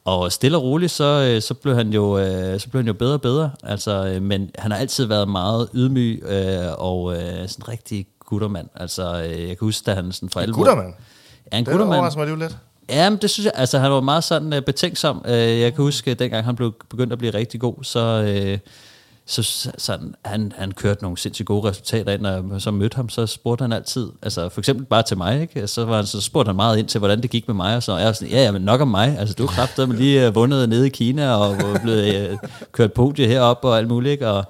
og 0.05 0.31
stille 0.31 0.57
og 0.57 0.63
roligt, 0.63 0.91
så, 0.91 1.31
øh, 1.35 1.41
så, 1.41 1.53
blev 1.53 1.75
han 1.75 1.93
jo, 1.93 2.17
øh, 2.19 2.59
så 2.59 2.69
blev 2.69 2.79
han 2.79 2.87
jo 2.87 2.93
bedre 2.93 3.13
og 3.13 3.21
bedre. 3.21 3.51
Altså, 3.63 4.05
øh, 4.07 4.21
men 4.21 4.49
han 4.57 4.71
har 4.71 4.77
altid 4.79 5.05
været 5.05 5.27
meget 5.27 5.69
ydmyg 5.73 6.23
øh, 6.25 6.65
og 6.77 7.13
øh, 7.13 7.19
sådan 7.21 7.43
en 7.59 7.67
rigtig 7.69 8.07
guttermand. 8.19 8.67
Altså, 8.75 9.23
øh, 9.23 9.39
jeg 9.39 9.47
kan 9.47 9.57
huske, 9.59 9.85
da 9.85 9.93
han 9.95 10.11
sådan 10.11 10.29
for 10.29 10.39
alvor... 10.39 10.55
Guttermand. 10.57 10.93
Ja, 11.51 11.57
en 11.57 11.65
Det 11.65 11.71
guttermand. 11.71 11.97
overrasker 11.99 12.25
mig 12.25 12.37
lidt. 12.37 12.57
Ja, 12.89 13.09
men 13.09 13.19
det 13.21 13.29
synes 13.29 13.45
jeg, 13.45 13.53
altså 13.55 13.79
han 13.79 13.91
var 13.91 14.01
meget 14.01 14.23
sådan 14.23 14.63
betænksom. 14.65 15.21
Jeg 15.27 15.73
kan 15.73 15.83
huske, 15.83 16.11
at 16.11 16.19
dengang 16.19 16.45
han 16.45 16.55
blev 16.55 16.73
begyndt 16.89 17.13
at 17.13 17.19
blive 17.19 17.33
rigtig 17.33 17.59
god, 17.59 17.75
så, 17.83 18.21
uh, 18.53 18.59
så 19.25 19.43
så- 19.43 19.71
sådan, 19.77 20.15
han, 20.25 20.51
han 20.55 20.71
kørte 20.71 21.01
nogle 21.03 21.17
sindssygt 21.17 21.45
gode 21.47 21.69
resultater 21.69 22.11
ind, 22.11 22.25
og 22.25 22.45
jeg 22.53 22.61
så 22.61 22.71
mødte 22.71 22.95
ham, 22.95 23.09
så 23.09 23.27
spurgte 23.27 23.61
han 23.61 23.73
altid, 23.73 24.09
altså 24.21 24.49
for 24.49 24.61
eksempel 24.61 24.85
bare 24.85 25.03
til 25.03 25.17
mig, 25.17 25.41
ikke? 25.41 25.67
Så, 25.67 25.85
var 25.85 25.95
han, 25.95 26.05
så 26.05 26.21
spurgte 26.21 26.49
han 26.49 26.55
meget 26.55 26.77
ind 26.77 26.87
til, 26.87 26.99
hvordan 26.99 27.21
det 27.21 27.29
gik 27.29 27.47
med 27.47 27.55
mig, 27.55 27.75
og 27.75 27.83
så 27.83 27.97
jeg 27.97 28.05
var 28.05 28.11
sådan, 28.13 28.27
ja, 28.33 28.43
ja, 28.43 28.51
men 28.51 28.61
nok 28.61 28.81
om 28.81 28.87
mig, 28.87 29.17
altså 29.19 29.35
du 29.35 29.47
har 29.47 29.85
med 29.85 29.97
lige 29.97 30.27
uh, 30.27 30.35
vundet 30.35 30.69
nede 30.69 30.85
i 30.87 30.89
Kina, 30.89 31.35
og 31.35 31.55
blevet 31.83 32.31
uh, 32.31 32.37
kørt 32.71 32.93
podie 32.93 33.27
heroppe 33.27 33.67
og 33.67 33.77
alt 33.77 33.87
muligt, 33.87 34.11
ikke? 34.11 34.29
og 34.29 34.45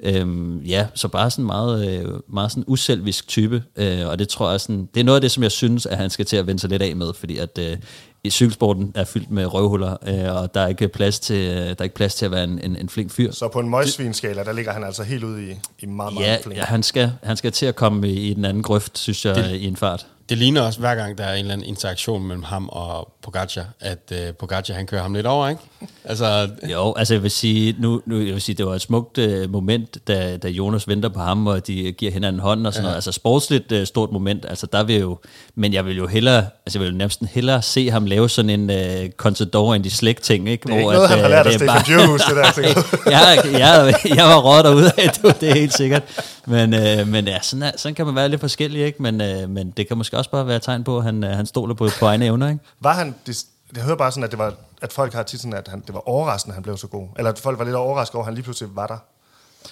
Øhm, 0.00 0.60
ja, 0.60 0.86
så 0.94 1.08
bare 1.08 1.30
sådan 1.30 1.44
meget, 1.44 1.88
øh, 1.88 2.08
meget 2.28 2.50
sådan 2.50 2.64
uselvisk 2.66 3.28
type, 3.28 3.62
øh, 3.76 4.06
og 4.08 4.18
det 4.18 4.28
tror 4.28 4.50
jeg 4.50 4.60
sådan, 4.60 4.88
det 4.94 5.00
er 5.00 5.04
noget 5.04 5.16
af 5.16 5.20
det, 5.20 5.30
som 5.30 5.42
jeg 5.42 5.52
synes, 5.52 5.86
at 5.86 5.96
han 5.96 6.10
skal 6.10 6.24
til 6.26 6.36
at 6.36 6.46
vende 6.46 6.60
sig 6.60 6.70
lidt 6.70 6.82
af 6.82 6.96
med, 6.96 7.12
fordi 7.14 7.38
at 7.38 7.58
øh, 7.58 7.76
i 8.24 8.30
cykelsporten 8.30 8.92
er 8.94 9.04
fyldt 9.04 9.30
med 9.30 9.54
røvhuller, 9.54 9.96
øh, 10.06 10.42
og 10.42 10.54
der 10.54 10.60
er 10.60 10.66
ikke 10.68 10.88
plads 10.88 11.20
til, 11.20 11.36
øh, 11.50 11.56
der 11.56 11.74
er 11.78 11.82
ikke 11.82 11.94
plads 11.94 12.14
til 12.14 12.24
at 12.24 12.30
være 12.30 12.44
en, 12.44 12.60
en, 12.64 12.76
en 12.76 12.88
flink 12.88 13.10
fyr. 13.10 13.32
Så 13.32 13.48
på 13.48 13.60
en 13.60 13.70
møgsvinskala, 13.70 14.44
der 14.44 14.52
ligger 14.52 14.72
han 14.72 14.84
altså 14.84 15.02
helt 15.02 15.24
ude 15.24 15.50
i, 15.50 15.54
i 15.78 15.86
meget, 15.86 16.14
meget 16.14 16.26
Ja, 16.26 16.38
flink. 16.42 16.58
ja 16.58 16.64
han, 16.64 16.82
skal, 16.82 17.12
han 17.22 17.36
skal 17.36 17.52
til 17.52 17.66
at 17.66 17.76
komme 17.76 18.08
i, 18.08 18.30
i 18.30 18.34
den 18.34 18.44
anden 18.44 18.62
grøft, 18.62 18.98
synes 18.98 19.24
jeg, 19.24 19.34
det, 19.34 19.50
i 19.56 19.66
en 19.66 19.76
fart. 19.76 20.06
Det 20.28 20.38
ligner 20.38 20.60
også, 20.60 20.80
hver 20.80 20.94
gang 20.94 21.18
der 21.18 21.24
er 21.24 21.32
en 21.34 21.38
eller 21.40 21.52
anden 21.52 21.68
interaktion 21.68 22.26
mellem 22.26 22.42
ham 22.42 22.68
og 22.68 23.13
Pogacar, 23.24 23.64
at 23.80 24.12
øh, 24.12 24.34
Pogacar 24.34 24.74
han 24.74 24.86
kører 24.86 25.02
ham 25.02 25.14
lidt 25.14 25.26
over, 25.26 25.48
ikke? 25.48 25.62
Altså, 26.06 26.48
Jo, 26.70 26.94
altså 26.96 27.14
jeg 27.14 27.22
vil 27.22 27.30
sige, 27.30 27.76
nu, 27.78 28.02
nu 28.06 28.16
jeg 28.16 28.34
vil 28.34 28.40
sige, 28.40 28.56
det 28.56 28.66
var 28.66 28.74
et 28.74 28.80
smukt 28.80 29.18
uh, 29.18 29.50
moment, 29.50 30.08
da, 30.08 30.36
da 30.36 30.48
Jonas 30.48 30.88
venter 30.88 31.08
på 31.08 31.20
ham, 31.20 31.46
og 31.46 31.66
de 31.66 31.92
giver 31.92 32.12
hinanden 32.12 32.40
hånden 32.40 32.66
og 32.66 32.72
sådan 32.72 32.82
ja. 32.82 32.86
noget. 32.86 32.94
Altså 32.94 33.12
sportsligt 33.12 33.72
uh, 33.72 33.84
stort 33.84 34.12
moment, 34.12 34.46
altså 34.48 34.66
der 34.66 34.82
vil 34.82 34.96
jo, 34.96 35.18
men 35.54 35.72
jeg 35.72 35.86
vil 35.86 35.96
jo 35.96 36.06
hellere, 36.06 36.46
altså 36.66 36.78
jeg 36.78 36.80
vil 36.80 36.92
jo 36.92 36.98
nærmest 36.98 37.22
hellere 37.30 37.62
se 37.62 37.90
ham 37.90 38.06
lave 38.06 38.28
sådan 38.28 38.50
en 38.50 38.70
uh, 38.70 39.10
Contador 39.16 39.74
end 39.74 39.84
de 39.84 39.90
slægt 39.90 40.22
ting, 40.22 40.48
ikke? 40.48 40.62
Det 40.62 40.74
er 40.74 40.78
ikke 40.78 40.92
noget, 40.92 41.08
han 41.08 41.18
har 41.18 41.28
lært 41.28 41.46
af 41.46 41.52
Stefan 41.52 41.82
Djurhus, 41.86 42.20
det 42.20 42.36
der. 42.36 43.10
jeg. 43.10 43.38
jeg, 43.52 43.94
jeg, 44.16 44.24
var 44.24 44.40
råd 44.40 44.62
derude 44.62 44.92
af, 44.98 45.10
det, 45.10 45.40
det 45.40 45.50
er 45.50 45.54
helt 45.54 45.74
sikkert. 45.74 46.02
Men, 46.46 46.74
øh, 46.74 47.08
men 47.08 47.28
ja, 47.28 47.38
sådan, 47.42 47.62
er, 47.62 47.70
sådan 47.76 47.94
kan 47.94 48.06
man 48.06 48.14
være 48.14 48.28
lidt 48.28 48.40
forskellig, 48.40 48.84
ikke? 48.84 49.02
Men, 49.02 49.20
øh, 49.20 49.50
men 49.50 49.70
det 49.70 49.88
kan 49.88 49.96
måske 49.96 50.18
også 50.18 50.30
bare 50.30 50.46
være 50.46 50.56
et 50.56 50.62
tegn 50.62 50.84
på, 50.84 50.98
at 50.98 51.04
han, 51.04 51.24
øh, 51.24 51.30
han 51.30 51.46
stoler 51.46 51.74
på, 51.74 51.88
på 51.98 52.06
egne 52.06 52.24
evner, 52.24 52.48
ikke? 52.48 52.60
Var 52.80 52.92
han, 52.92 53.13
det, 53.26 53.46
jeg 53.76 53.82
hører 53.82 53.96
bare 53.96 54.12
sådan, 54.12 54.24
at, 54.24 54.30
det 54.30 54.38
var, 54.38 54.54
at 54.82 54.92
folk 54.92 55.12
har 55.12 55.22
tit 55.22 55.40
sådan, 55.40 55.58
at 55.58 55.68
han, 55.68 55.80
det 55.80 55.94
var 55.94 56.08
overraskende, 56.08 56.52
at 56.52 56.54
han 56.54 56.62
blev 56.62 56.76
så 56.76 56.86
god. 56.86 57.08
Eller 57.16 57.30
at 57.30 57.38
folk 57.38 57.58
var 57.58 57.64
lidt 57.64 57.76
overrasket 57.76 58.14
over, 58.14 58.22
at 58.22 58.26
han 58.26 58.34
lige 58.34 58.44
pludselig 58.44 58.76
var 58.76 58.86
der. 58.86 58.98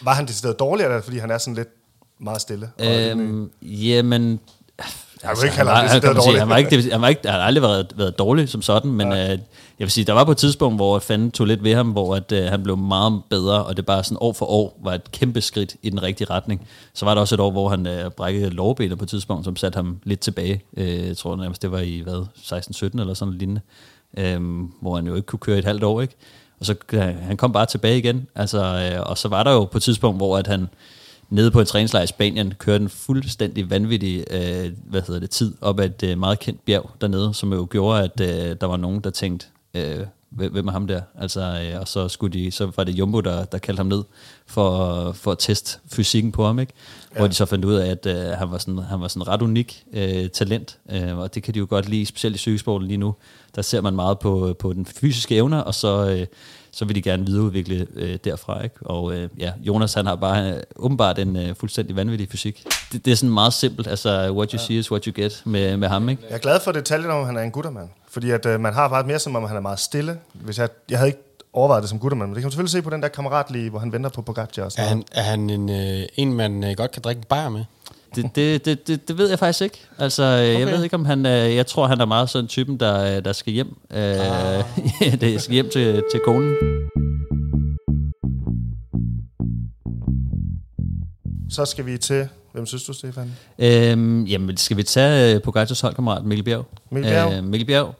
Var 0.03 0.15
han 0.15 0.27
decideret 0.27 0.59
dårligere, 0.59 0.91
eller 0.91 1.03
fordi 1.03 1.19
han 1.19 1.31
er 1.31 1.39
sådan 1.39 1.55
lidt 1.55 1.69
meget 2.19 2.41
stille? 2.41 2.71
Øhm, 2.79 3.51
jamen... 3.63 4.41
Jeg 5.23 5.31
vil 5.37 5.45
ikke 5.45 5.57
kalde 5.57 5.71
han, 5.71 5.77
var, 5.77 5.83
decideret 5.83 6.03
kan 6.03 6.15
man 6.15 6.23
sige, 6.23 6.27
dårlig. 6.27 6.41
han, 6.41 6.49
var 6.49 6.57
ikke, 6.57 6.91
han, 6.93 7.01
var 7.01 7.09
ikke, 7.09 7.21
han 7.25 7.41
har 7.41 7.47
aldrig 7.47 7.63
været, 7.63 7.93
været 7.97 8.19
dårlig 8.19 8.49
som 8.49 8.63
sådan, 8.63 8.91
men 8.91 9.13
øh, 9.13 9.19
jeg 9.19 9.39
vil 9.79 9.91
sige, 9.91 10.05
der 10.05 10.13
var 10.13 10.25
på 10.25 10.31
et 10.31 10.37
tidspunkt, 10.37 10.79
hvor 10.79 10.99
fanden 10.99 11.31
tog 11.31 11.47
lidt 11.47 11.65
ved 11.65 11.75
ham, 11.75 11.91
hvor 11.91 12.17
at, 12.17 12.33
øh, 12.33 12.45
han 12.45 12.63
blev 12.63 12.77
meget 12.77 13.23
bedre, 13.31 13.65
og 13.65 13.77
det 13.77 13.87
bare 13.87 14.05
sådan 14.05 14.19
år 14.21 14.33
for 14.33 14.47
år 14.47 14.81
var 14.83 14.95
et 14.95 15.11
kæmpe 15.11 15.41
skridt 15.41 15.77
i 15.83 15.91
den 15.91 16.03
rigtige 16.03 16.31
retning. 16.31 16.67
Så 16.95 17.05
var 17.05 17.15
der 17.15 17.21
også 17.21 17.35
et 17.35 17.41
år, 17.41 17.51
hvor 17.51 17.69
han 17.69 17.87
øh, 17.87 18.11
brækkede 18.11 18.51
lårbenet 18.51 18.99
på 18.99 19.05
et 19.05 19.09
tidspunkt, 19.09 19.45
som 19.45 19.57
satte 19.57 19.77
ham 19.77 19.99
lidt 20.05 20.21
tilbage. 20.21 20.63
Øh, 20.77 21.09
jeg 21.09 21.17
tror 21.17 21.37
nærmest, 21.37 21.63
det 21.63 21.73
var 21.73 21.79
i 21.79 22.01
hvad, 22.05 22.27
16-17 22.37 23.01
eller 23.01 23.15
sådan 23.15 23.29
noget 23.29 23.39
lignende, 23.39 23.61
øh, 24.19 24.69
hvor 24.81 24.97
han 24.97 25.07
jo 25.07 25.15
ikke 25.15 25.27
kunne 25.27 25.41
køre 25.41 25.59
et 25.59 25.65
halvt 25.65 25.85
år, 25.85 26.01
ikke? 26.01 26.15
Og 26.61 26.67
så 26.67 26.75
øh, 26.93 27.01
han 27.01 27.37
kom 27.37 27.53
bare 27.53 27.67
tilbage 27.67 27.99
igen, 27.99 28.27
altså, 28.35 28.93
øh, 28.95 29.11
og 29.11 29.19
så 29.19 29.29
var 29.29 29.43
der 29.43 29.53
jo 29.53 29.65
på 29.65 29.79
et 29.79 29.83
tidspunkt, 29.83 30.19
hvor 30.19 30.39
at 30.39 30.47
han 30.47 30.69
nede 31.33 31.51
på 31.51 31.61
en 31.61 31.67
træningslejr 31.67 32.05
i 32.05 32.07
Spanien 32.07 32.55
kørte 32.55 32.83
en 32.83 32.89
fuldstændig 32.89 33.71
vanvittig 33.71 34.25
øh, 34.31 34.73
hvad 34.85 35.03
hedder 35.03 35.21
det, 35.21 35.31
tid 35.31 35.55
op 35.61 35.81
ad 35.81 35.85
et 35.85 36.03
øh, 36.03 36.19
meget 36.19 36.39
kendt 36.39 36.65
bjerg 36.65 36.91
dernede, 37.01 37.35
som 37.35 37.53
jo 37.53 37.67
gjorde, 37.71 38.03
at 38.03 38.21
øh, 38.21 38.57
der 38.61 38.67
var 38.67 38.77
nogen, 38.77 39.01
der 39.01 39.11
tænkte, 39.11 39.47
øh, 39.75 40.07
hvem 40.37 40.69
er 40.69 40.73
ham 40.73 40.87
der? 40.87 41.01
Altså, 41.19 41.41
øh, 41.41 41.81
og 41.81 41.89
så, 41.89 42.09
skulle 42.09 42.39
de, 42.39 42.51
så 42.51 42.71
var 42.77 42.85
det 42.85 42.93
Jumbo, 42.93 43.21
der, 43.21 43.45
der 43.45 43.59
kaldte 43.59 43.81
ham 43.81 43.87
ned 43.87 44.03
for, 44.47 45.13
for 45.13 45.33
at 45.33 45.39
teste 45.39 45.79
fysikken 45.93 46.33
på 46.33 46.47
ham. 46.47 46.59
Ikke? 46.59 46.73
ja. 47.15 47.19
hvor 47.19 47.27
de 47.27 47.35
så 47.35 47.47
fandt 47.47 47.65
ud 47.65 47.75
af, 47.75 47.91
at 47.91 48.07
øh, 48.07 48.39
han, 48.39 48.51
var 48.51 48.59
sådan, 48.59 48.79
han 48.79 49.01
var 49.01 49.09
sådan 49.09 49.29
ret 49.29 49.43
unik 49.43 49.85
øh, 49.93 50.29
talent, 50.29 50.79
øh, 50.91 51.19
og 51.19 51.35
det 51.35 51.43
kan 51.43 51.55
de 51.55 51.59
jo 51.59 51.67
godt 51.71 51.89
lide, 51.89 52.07
specielt 52.07 52.37
i 52.37 52.39
cykelsporten 52.39 52.89
lige 52.89 52.99
nu. 52.99 53.15
Der 53.55 53.63
ser 53.63 53.81
man 53.81 53.95
meget 53.95 54.19
på, 54.19 54.57
på 54.59 54.73
den 54.73 54.87
fysiske 54.87 55.35
evner, 55.37 55.59
og 55.59 55.75
så, 55.75 56.09
øh, 56.09 56.27
så 56.73 56.85
vil 56.85 56.97
de 56.97 57.03
gerne 57.03 57.27
videreudvikle 57.27 57.87
øh, 57.95 58.19
derfra. 58.25 58.63
Ikke? 58.63 58.77
Og 58.81 59.15
øh, 59.15 59.29
ja, 59.39 59.53
Jonas 59.61 59.95
han 59.95 60.07
har 60.07 60.17
bare 60.17 60.53
øh, 60.53 60.63
åbenbart 60.77 61.19
en 61.19 61.37
øh, 61.37 61.55
fuldstændig 61.55 61.97
vanvittig 61.97 62.29
fysik. 62.29 62.65
Det, 62.93 63.05
det 63.05 63.11
er 63.11 63.15
sådan 63.15 63.35
meget 63.35 63.53
simpelt, 63.53 63.87
altså 63.87 64.33
what 64.33 64.51
you 64.51 64.61
ja. 64.61 64.67
see 64.67 64.79
is 64.79 64.91
what 64.91 65.05
you 65.05 65.13
get 65.17 65.43
med, 65.45 65.77
med 65.77 65.89
ham. 65.89 66.09
Ikke? 66.09 66.23
Jeg 66.29 66.35
er 66.35 66.39
glad 66.39 66.61
for 66.61 66.73
detaljen 66.73 67.11
om, 67.11 67.21
at 67.21 67.27
han 67.27 67.37
er 67.37 67.43
en 67.43 67.51
guttermand. 67.51 67.89
Fordi 68.13 68.31
at, 68.31 68.47
øh, 68.47 68.61
man 68.61 68.75
har 68.75 68.89
bare 68.89 69.05
mere 69.07 69.19
som 69.19 69.37
om, 69.37 69.45
han 69.45 69.57
er 69.57 69.61
meget 69.61 69.79
stille. 69.81 70.19
Hvis 70.35 70.59
jeg, 70.59 70.69
jeg 70.91 70.99
havde 70.99 71.09
ikke 71.09 71.23
overvejet 71.53 71.83
det 71.83 71.91
som 71.91 71.99
guttermand, 71.99 72.29
men 72.31 72.35
det 72.35 72.43
kan 72.43 72.47
man 72.47 72.51
selvfølgelig 72.53 72.71
se 72.73 72.83
på 72.83 72.91
den 72.91 73.03
der 73.03 73.09
kammeratlige, 73.09 73.71
hvor 73.71 73.79
han 73.79 73.93
venter 73.93 74.11
på 74.11 74.23
Pogacar 74.23 74.65
og 74.65 74.73
sådan 74.73 74.85
Er 74.85 74.89
han, 74.89 75.05
er 75.13 75.23
han 75.23 75.51
en, 75.51 75.71
øh, 75.71 76.07
en, 76.17 76.33
man 76.33 76.65
øh, 76.65 76.73
godt 76.77 76.91
kan 76.91 77.03
drikke 77.03 77.19
en 77.19 77.25
bajer 77.29 77.49
med? 77.49 77.65
Det, 78.15 78.37
det, 78.37 78.65
det, 78.65 78.89
det, 78.89 79.09
det 79.09 79.19
ved 79.19 79.29
jeg 79.29 79.39
faktisk 79.39 79.63
ikke. 79.63 79.81
Altså, 79.99 80.23
okay. 80.23 80.59
jeg 80.59 80.67
ved 80.67 80.85
ikke, 80.85 80.97
om 80.97 81.05
han... 81.05 81.27
øh, 81.27 81.57
Jeg 81.57 81.67
tror, 81.67 81.87
han 81.87 82.01
er 82.01 82.05
meget 82.05 82.31
sådan 82.31 82.49
typen, 82.49 82.81
der, 82.81 83.21
der 83.21 83.33
skal 83.33 83.53
hjem. 83.53 83.77
Ah. 83.91 84.65
det 85.21 85.43
skal 85.43 85.55
hjem 85.55 85.71
til, 85.73 86.03
til 86.13 86.21
konen. 86.25 86.55
Så 91.53 91.65
skal 91.65 91.87
vi 91.87 91.99
til, 91.99 92.29
hvem 92.53 92.67
synes 92.67 92.85
du, 92.85 92.93
Stefan? 92.93 93.33
Øhm, 93.59 94.25
jamen, 94.25 94.57
skal 94.57 94.77
vi 94.77 94.83
tage 94.83 95.35
øh, 95.35 95.43
Pogacars 95.43 95.81
holdkammerat 95.81 96.25
Mikkel 96.25 96.45
Bjerg? 96.45 96.67
Mikkel 96.91 97.11
Bjerg. 97.13 97.33
Øh, 97.33 97.45
Mikkel 97.45 97.67
Bjerg. 97.67 97.95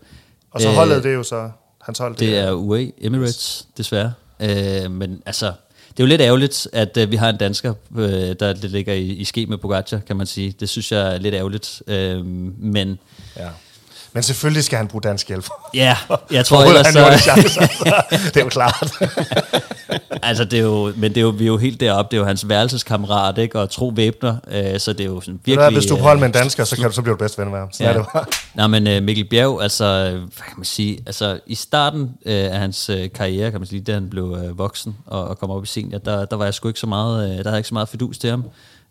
Og 0.51 0.61
så 0.61 0.69
Øh, 0.69 0.75
holdet, 0.75 1.03
det 1.05 1.11
er 1.11 1.15
jo 1.15 1.23
så, 1.23 1.51
hans 1.83 1.99
hold. 1.99 2.17
Det 2.17 2.39
er 2.39 2.53
UAE 2.53 2.93
Emirates, 3.01 3.67
desværre. 3.77 4.13
Øh, 4.41 4.91
men 4.91 5.23
altså, 5.27 5.47
det 5.91 6.01
er 6.01 6.05
jo 6.05 6.07
lidt 6.07 6.21
ærgerligt, 6.21 6.69
at 6.73 6.97
øh, 6.97 7.11
vi 7.11 7.17
har 7.17 7.29
en 7.31 7.37
dansker, 7.37 7.75
øh, 7.97 8.03
der 8.41 8.67
ligger 8.69 8.95
i, 8.95 9.03
i 9.07 9.25
ske 9.25 9.47
med 9.47 9.59
Pogacar, 9.59 9.99
kan 9.99 10.17
man 10.17 10.27
sige. 10.27 10.55
Det 10.61 10.69
synes 10.69 10.93
jeg 10.93 11.15
er 11.15 11.19
lidt 11.19 11.35
ærgerligt. 11.35 11.83
Øh, 11.87 12.27
men 12.27 12.99
Ja. 13.37 13.49
Men 14.15 14.23
selvfølgelig 14.23 14.65
skal 14.65 14.77
han 14.77 14.89
bruge 14.89 15.03
dansk 15.03 15.29
hjælp. 15.29 15.47
ja, 15.75 15.97
jeg 16.31 16.47
tror 16.47 16.65
ellers 16.65 16.87
så... 16.87 17.19
chance, 17.19 17.61
altså. 17.61 17.69
Det 18.11 18.37
er 18.37 18.41
jo 18.41 18.49
klart. 18.49 18.93
altså, 20.23 20.45
det 20.45 20.59
er 20.59 20.63
jo, 20.63 20.93
men 20.97 21.11
det 21.11 21.17
er 21.17 21.21
jo, 21.21 21.29
vi 21.29 21.45
er 21.45 21.49
jo 21.49 21.57
helt 21.57 21.81
deroppe. 21.81 22.11
Det 22.11 22.17
er 22.17 22.21
jo 22.21 22.27
hans 22.27 22.49
værelseskammerat, 22.49 23.39
ikke? 23.39 23.61
Og 23.61 23.71
tro 23.71 23.93
væbner. 23.97 24.37
Øh, 24.51 24.81
så 24.81 24.93
det 24.93 25.01
er 25.01 25.05
jo 25.05 25.21
sådan 25.21 25.35
Ved 25.35 25.41
virkelig... 25.45 25.65
hvad, 25.65 25.73
Hvis 25.73 25.87
du 25.87 25.95
er 25.95 25.99
på 25.99 26.05
hold 26.05 26.19
med 26.19 26.27
en 26.27 26.33
dansker, 26.33 26.65
så, 26.65 26.77
kan 26.77 26.85
du, 26.85 26.93
så 26.93 27.03
bliver 27.03 27.17
du 27.17 27.19
bedst 27.19 27.39
ven 27.39 27.51
med 27.51 27.59
ham. 27.59 27.73
Sådan 27.73 27.93
ja. 27.93 27.99
er 27.99 28.03
det 28.03 28.13
bare. 28.13 28.25
Nej, 28.55 28.67
men 28.67 28.97
uh, 28.97 29.03
Mikkel 29.03 29.25
Bjerg, 29.25 29.63
altså, 29.63 30.11
hvad 30.11 30.47
kan 30.47 30.57
man 30.57 30.65
sige, 30.65 30.99
altså 31.07 31.41
i 31.47 31.55
starten 31.55 32.03
uh, 32.03 32.33
af 32.33 32.59
hans 32.59 32.91
uh, 32.91 32.97
karriere, 33.15 33.51
kan 33.51 33.61
man 33.61 33.67
sige, 33.67 33.81
da 33.81 33.95
han 33.95 34.11
blev 34.11 34.25
uh, 34.25 34.59
voksen 34.59 34.97
og, 35.07 35.29
og 35.29 35.39
kom 35.39 35.51
op 35.51 35.65
i 35.65 35.67
senior, 35.67 35.99
der, 35.99 36.25
der 36.25 36.37
var 36.37 36.45
jeg 36.45 36.55
sgu 36.55 36.69
ikke 36.69 36.81
så 36.81 36.87
meget, 36.87 37.17
uh, 37.17 37.31
der 37.31 37.37
havde 37.37 37.49
jeg 37.49 37.59
ikke 37.59 37.69
så 37.69 37.75
meget 37.75 37.89
fidus 37.89 38.19
til 38.19 38.31
ham. 38.31 38.45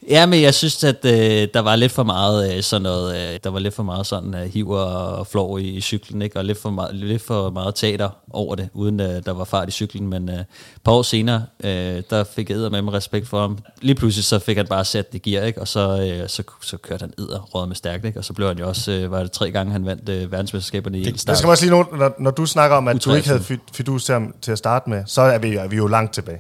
Ja, 0.10 0.26
men 0.26 0.42
jeg 0.42 0.54
synes, 0.54 0.84
at 0.84 1.06
øh, 1.06 1.48
der 1.54 1.60
var 1.60 1.76
lidt 1.76 1.92
for 1.92 2.04
meget 2.04 2.56
øh, 2.56 2.64
sådan 2.64 2.82
noget, 2.82 3.16
øh, 3.16 3.40
der 3.44 3.50
var 3.50 3.60
lidt 3.60 3.74
for 3.74 3.84
meget 3.84 4.06
sådan 4.08 4.36
øh, 4.36 4.42
hiv 4.54 4.70
og, 4.70 5.28
flår 5.28 5.58
i, 5.58 5.64
i 5.64 5.82
cyklen, 5.82 6.22
ikke? 6.22 6.38
og 6.40 6.46
lidt 6.46 6.62
for, 6.62 6.70
meget, 6.70 6.96
lidt 6.96 7.22
for 7.22 7.50
meget 7.50 7.76
teater 7.76 8.10
over 8.30 8.56
det, 8.56 8.70
uden 8.74 9.00
øh, 9.00 9.26
der 9.26 9.32
var 9.34 9.44
fart 9.44 9.68
i 9.68 9.72
cyklen, 9.72 10.08
men 10.08 10.30
øh, 10.30 10.36
et 10.36 10.46
par 10.86 10.92
år 10.92 11.02
senere, 11.02 11.44
øh, 11.64 12.04
der 12.10 12.24
fik 12.24 12.50
jeg 12.50 12.58
med 12.58 12.82
med 12.82 12.94
respekt 12.94 13.28
for 13.28 13.42
ham. 13.42 13.58
Lige 13.82 13.96
pludselig 13.96 14.26
så 14.26 14.40
fik 14.40 14.58
han 14.58 14.68
bare 14.68 14.86
sat 14.86 15.14
det 15.14 15.22
gear, 15.22 15.46
ikke? 15.46 15.62
og 15.62 15.68
så, 15.68 15.80
øh, 16.22 16.30
så, 16.30 16.44
så 16.62 16.78
kørte 16.78 17.02
han 17.02 17.14
edder 17.18 17.40
råd 17.40 17.68
med 17.68 17.76
stærkt, 17.76 18.06
ikke? 18.06 18.20
og 18.20 18.26
så 18.26 18.34
blev 18.34 18.48
han 18.48 18.58
jo 18.58 18.68
også, 18.68 18.92
øh, 18.92 19.12
var 19.12 19.20
det 19.24 19.32
tre 19.32 19.52
gange, 19.52 19.72
han 19.72 19.86
vandt 19.86 20.10
øh, 20.10 20.32
verdensmesterskaberne 20.32 21.00
i 21.00 21.18
start. 21.18 21.38
skal 21.38 21.48
man 21.48 21.52
også 21.52 21.66
lige 21.66 21.76
nu, 21.78 21.86
når, 21.98 22.16
når 22.20 22.32
du 22.32 22.46
snakker 22.46 22.78
om, 22.78 22.88
at 22.88 23.06
du 23.06 23.10
U23. 23.10 23.16
ikke 23.16 23.28
havde 23.28 23.42
fi- 23.42 23.72
fidus 23.74 24.06
til, 24.06 24.14
ham, 24.14 24.36
til 24.42 24.52
at 24.52 24.58
starte 24.58 24.90
med, 24.90 25.04
så 25.06 25.22
er 25.22 25.38
vi, 25.38 25.56
er 25.56 25.68
vi 25.68 25.76
jo 25.76 25.88
langt 25.88 26.14
tilbage. 26.14 26.40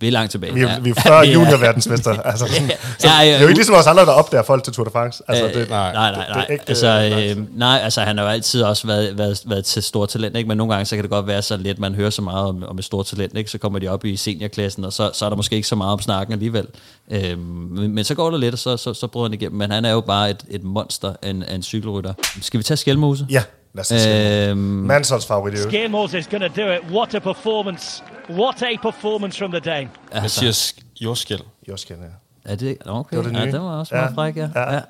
Vi 0.00 0.06
er 0.06 0.10
langt 0.12 0.30
tilbage. 0.30 0.54
Vi 0.54 0.60
er, 0.62 0.80
vi 0.80 0.90
er 0.90 0.94
før 1.06 1.12
er- 1.20 1.24
juniorverdensmester. 1.32 2.22
Altså, 2.22 2.46
sådan, 2.46 2.70
så, 2.98 3.08
Ja, 3.08 3.20
ja, 3.20 3.26
det 3.26 3.34
er 3.36 3.40
jo 3.40 3.46
ikke 3.48 3.58
ligesom 3.58 3.74
os 3.74 3.86
andre, 3.86 4.02
der 4.06 4.12
opdager 4.12 4.42
folk 4.42 4.64
til 4.64 4.72
Tour 4.72 4.84
de 4.84 4.90
France. 4.90 5.22
Altså, 5.28 5.46
Øh, 5.46 5.54
det, 5.54 5.70
nej, 5.70 5.92
nej, 5.92 6.10
nej. 6.10 6.26
det 6.26 6.36
er 6.36 6.44
ægte, 6.50 6.68
altså, 6.68 7.34
øh, 7.38 7.58
nej, 7.58 7.80
altså, 7.82 8.00
han 8.00 8.18
har 8.18 8.24
jo 8.24 8.30
altid 8.30 8.62
også 8.62 8.86
været, 8.86 9.18
været, 9.18 9.42
været 9.46 9.64
til 9.64 9.82
stor 9.82 10.06
talent, 10.06 10.36
ikke? 10.36 10.48
men 10.48 10.56
nogle 10.58 10.72
gange 10.72 10.84
så 10.86 10.96
kan 10.96 11.02
det 11.02 11.10
godt 11.10 11.26
være 11.26 11.42
så 11.42 11.56
lidt, 11.56 11.78
man 11.78 11.94
hører 11.94 12.10
så 12.10 12.22
meget 12.22 12.46
om, 12.46 12.64
om 12.68 12.78
et 12.78 12.84
stort 12.84 13.06
talent, 13.06 13.36
ikke? 13.36 13.50
så 13.50 13.58
kommer 13.58 13.78
de 13.78 13.88
op 13.88 14.04
i 14.04 14.16
seniorklassen, 14.16 14.84
og 14.84 14.92
så, 14.92 15.10
så 15.14 15.24
er 15.24 15.28
der 15.28 15.36
måske 15.36 15.56
ikke 15.56 15.68
så 15.68 15.76
meget 15.76 15.92
om 15.92 16.00
snakken 16.00 16.32
alligevel. 16.32 16.66
Øhm, 17.10 17.38
men, 17.40 17.94
men 17.94 18.04
så 18.04 18.14
går 18.14 18.30
det 18.30 18.40
lidt, 18.40 18.52
og 18.52 18.58
så, 18.58 18.76
så, 18.76 18.94
så 18.94 19.06
bryder 19.06 19.28
han 19.28 19.34
igennem. 19.34 19.58
Men 19.58 19.70
han 19.70 19.84
er 19.84 19.90
jo 19.92 20.00
bare 20.00 20.30
et, 20.30 20.44
et 20.50 20.64
monster 20.64 21.12
af 21.22 21.30
en, 21.30 21.42
af 21.42 21.54
en 21.54 21.62
cykelrytter. 21.62 22.12
Skal 22.42 22.58
vi 22.58 22.62
tage 22.64 22.76
Skjelmose? 22.76 23.26
Ja, 23.30 23.42
lad 23.74 23.80
os 23.80 23.86
se. 23.86 24.48
Øhm, 24.48 24.58
Mansholds 24.58 25.26
favorit. 25.26 25.58
Skiermos 25.58 26.14
is 26.14 26.26
going 26.26 26.54
to 26.54 26.62
do 26.62 26.68
it. 26.72 26.78
What 26.92 27.14
a 27.14 27.18
performance. 27.18 28.02
What 28.30 28.62
a 28.62 28.76
performance 28.82 29.38
from 29.38 29.50
the 29.50 29.60
Dane. 29.60 29.88
Jeg 30.14 30.30
siger 30.30 30.52
sk- 30.52 30.80
jordskæld. 31.00 31.40
Josken, 31.68 31.96
ja. 31.96 32.50
Er 32.52 32.56
det, 32.56 32.76
okay. 32.86 33.16
Det 33.16 33.24
var 33.24 33.30
det 33.30 33.38
ja, 33.38 33.44
nye. 33.44 33.52
det 33.52 33.60
var 33.60 33.78
også 33.78 33.94
Ja. 33.96 34.00
meget 34.00 34.14
fræk, 34.14 34.36
ja. 34.36 34.48
Ja. 34.54 34.74
ja. 34.74 34.80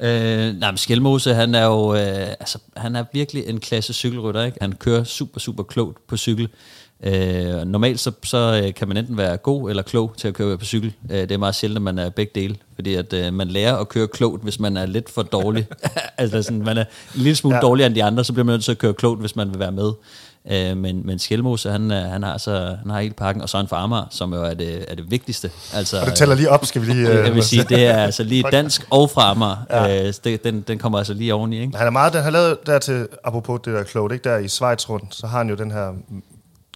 Øh, 0.00 0.54
nej, 0.56 0.70
men 0.70 0.78
Skjelmose, 0.78 1.34
han 1.34 1.54
er 1.54 1.64
jo 1.64 1.94
øh, 1.94 2.00
altså, 2.28 2.58
han 2.76 2.96
er 2.96 3.04
virkelig 3.12 3.46
en 3.46 3.60
klasse 3.60 3.92
cykelrytter. 3.92 4.42
Ikke? 4.42 4.58
Han 4.60 4.72
kører 4.72 5.04
super, 5.04 5.40
super 5.40 5.62
klogt 5.62 6.06
på 6.06 6.16
cykel. 6.16 6.48
Øh, 7.02 7.62
normalt 7.64 8.00
så, 8.00 8.12
så 8.24 8.62
øh, 8.64 8.74
kan 8.74 8.88
man 8.88 8.96
enten 8.96 9.16
være 9.16 9.36
god 9.36 9.70
eller 9.70 9.82
klog 9.82 10.14
til 10.16 10.28
at 10.28 10.34
køre 10.34 10.58
på 10.58 10.64
cykel. 10.64 10.94
Øh, 11.10 11.18
det 11.20 11.32
er 11.32 11.38
meget 11.38 11.54
sjældent, 11.54 11.76
at 11.76 11.82
man 11.82 11.98
er 11.98 12.10
begge 12.10 12.32
dele, 12.34 12.56
fordi 12.74 12.94
at 12.94 13.12
øh, 13.12 13.32
man 13.34 13.48
lærer 13.48 13.76
at 13.76 13.88
køre 13.88 14.08
klogt, 14.08 14.42
hvis 14.42 14.60
man 14.60 14.76
er 14.76 14.86
lidt 14.86 15.10
for 15.10 15.22
dårlig. 15.22 15.66
altså 16.18 16.42
sådan, 16.42 16.62
man 16.64 16.78
er 16.78 16.84
en 17.14 17.20
lille 17.22 17.36
smule 17.36 17.54
Ja. 17.54 17.58
ja. 17.58 17.66
dårligere 17.66 17.86
end 17.86 17.94
de 17.94 18.04
andre, 18.04 18.24
så 18.24 18.32
bliver 18.32 18.44
man 18.44 18.52
nødt 18.52 18.64
til 18.64 18.72
at 18.72 18.78
køre 18.78 18.94
klogt, 18.94 19.20
hvis 19.20 19.36
man 19.36 19.50
vil 19.50 19.58
være 19.58 19.72
med. 19.72 19.92
Øh, 20.50 20.76
men, 20.76 21.06
men 21.06 21.18
Skjelmose, 21.18 21.70
han, 21.70 21.90
øh, 21.90 21.96
han, 22.02 22.22
har 22.22 22.32
altså, 22.32 22.76
han 22.82 22.90
har 22.90 23.00
hele 23.00 23.14
pakken, 23.14 23.42
og 23.42 23.48
så 23.48 23.58
en 23.58 23.68
farmer, 23.68 24.04
som 24.10 24.34
jo 24.34 24.42
er 24.44 24.54
det, 24.54 24.84
er 24.88 24.94
det 24.94 25.10
vigtigste. 25.10 25.50
Altså, 25.74 26.00
Og 26.00 26.06
det 26.06 26.14
tæller 26.14 26.34
lige 26.34 26.50
op, 26.50 26.66
skal 26.66 26.82
vi 26.82 26.86
lige... 26.92 27.08
jeg 27.10 27.28
øh, 27.28 27.34
vil 27.34 27.42
sige, 27.42 27.62
det 27.68 27.86
er 27.86 27.96
altså 27.96 28.22
lige 28.22 28.44
dansk 28.52 28.86
og 28.90 29.10
fra 29.10 29.30
Amager. 29.30 29.56
Ja. 29.70 30.06
Øh, 30.06 30.14
det, 30.24 30.44
den, 30.44 30.60
den 30.60 30.78
kommer 30.78 30.98
altså 30.98 31.14
lige 31.14 31.34
oveni, 31.34 31.60
ikke? 31.60 31.76
Han 31.76 31.86
er 31.86 31.90
meget, 31.90 32.12
den 32.12 32.22
har 32.22 32.30
lavet 32.30 32.58
der 32.66 32.78
til, 32.78 33.08
apropos 33.24 33.60
det 33.64 33.74
der 33.74 33.82
klogt, 33.82 34.12
ikke? 34.12 34.24
Der 34.28 34.36
i 34.38 34.48
Schweiz 34.48 34.88
rundt, 34.88 35.14
så 35.14 35.26
har 35.26 35.38
han 35.38 35.48
jo 35.48 35.54
den 35.54 35.70
her, 35.70 35.92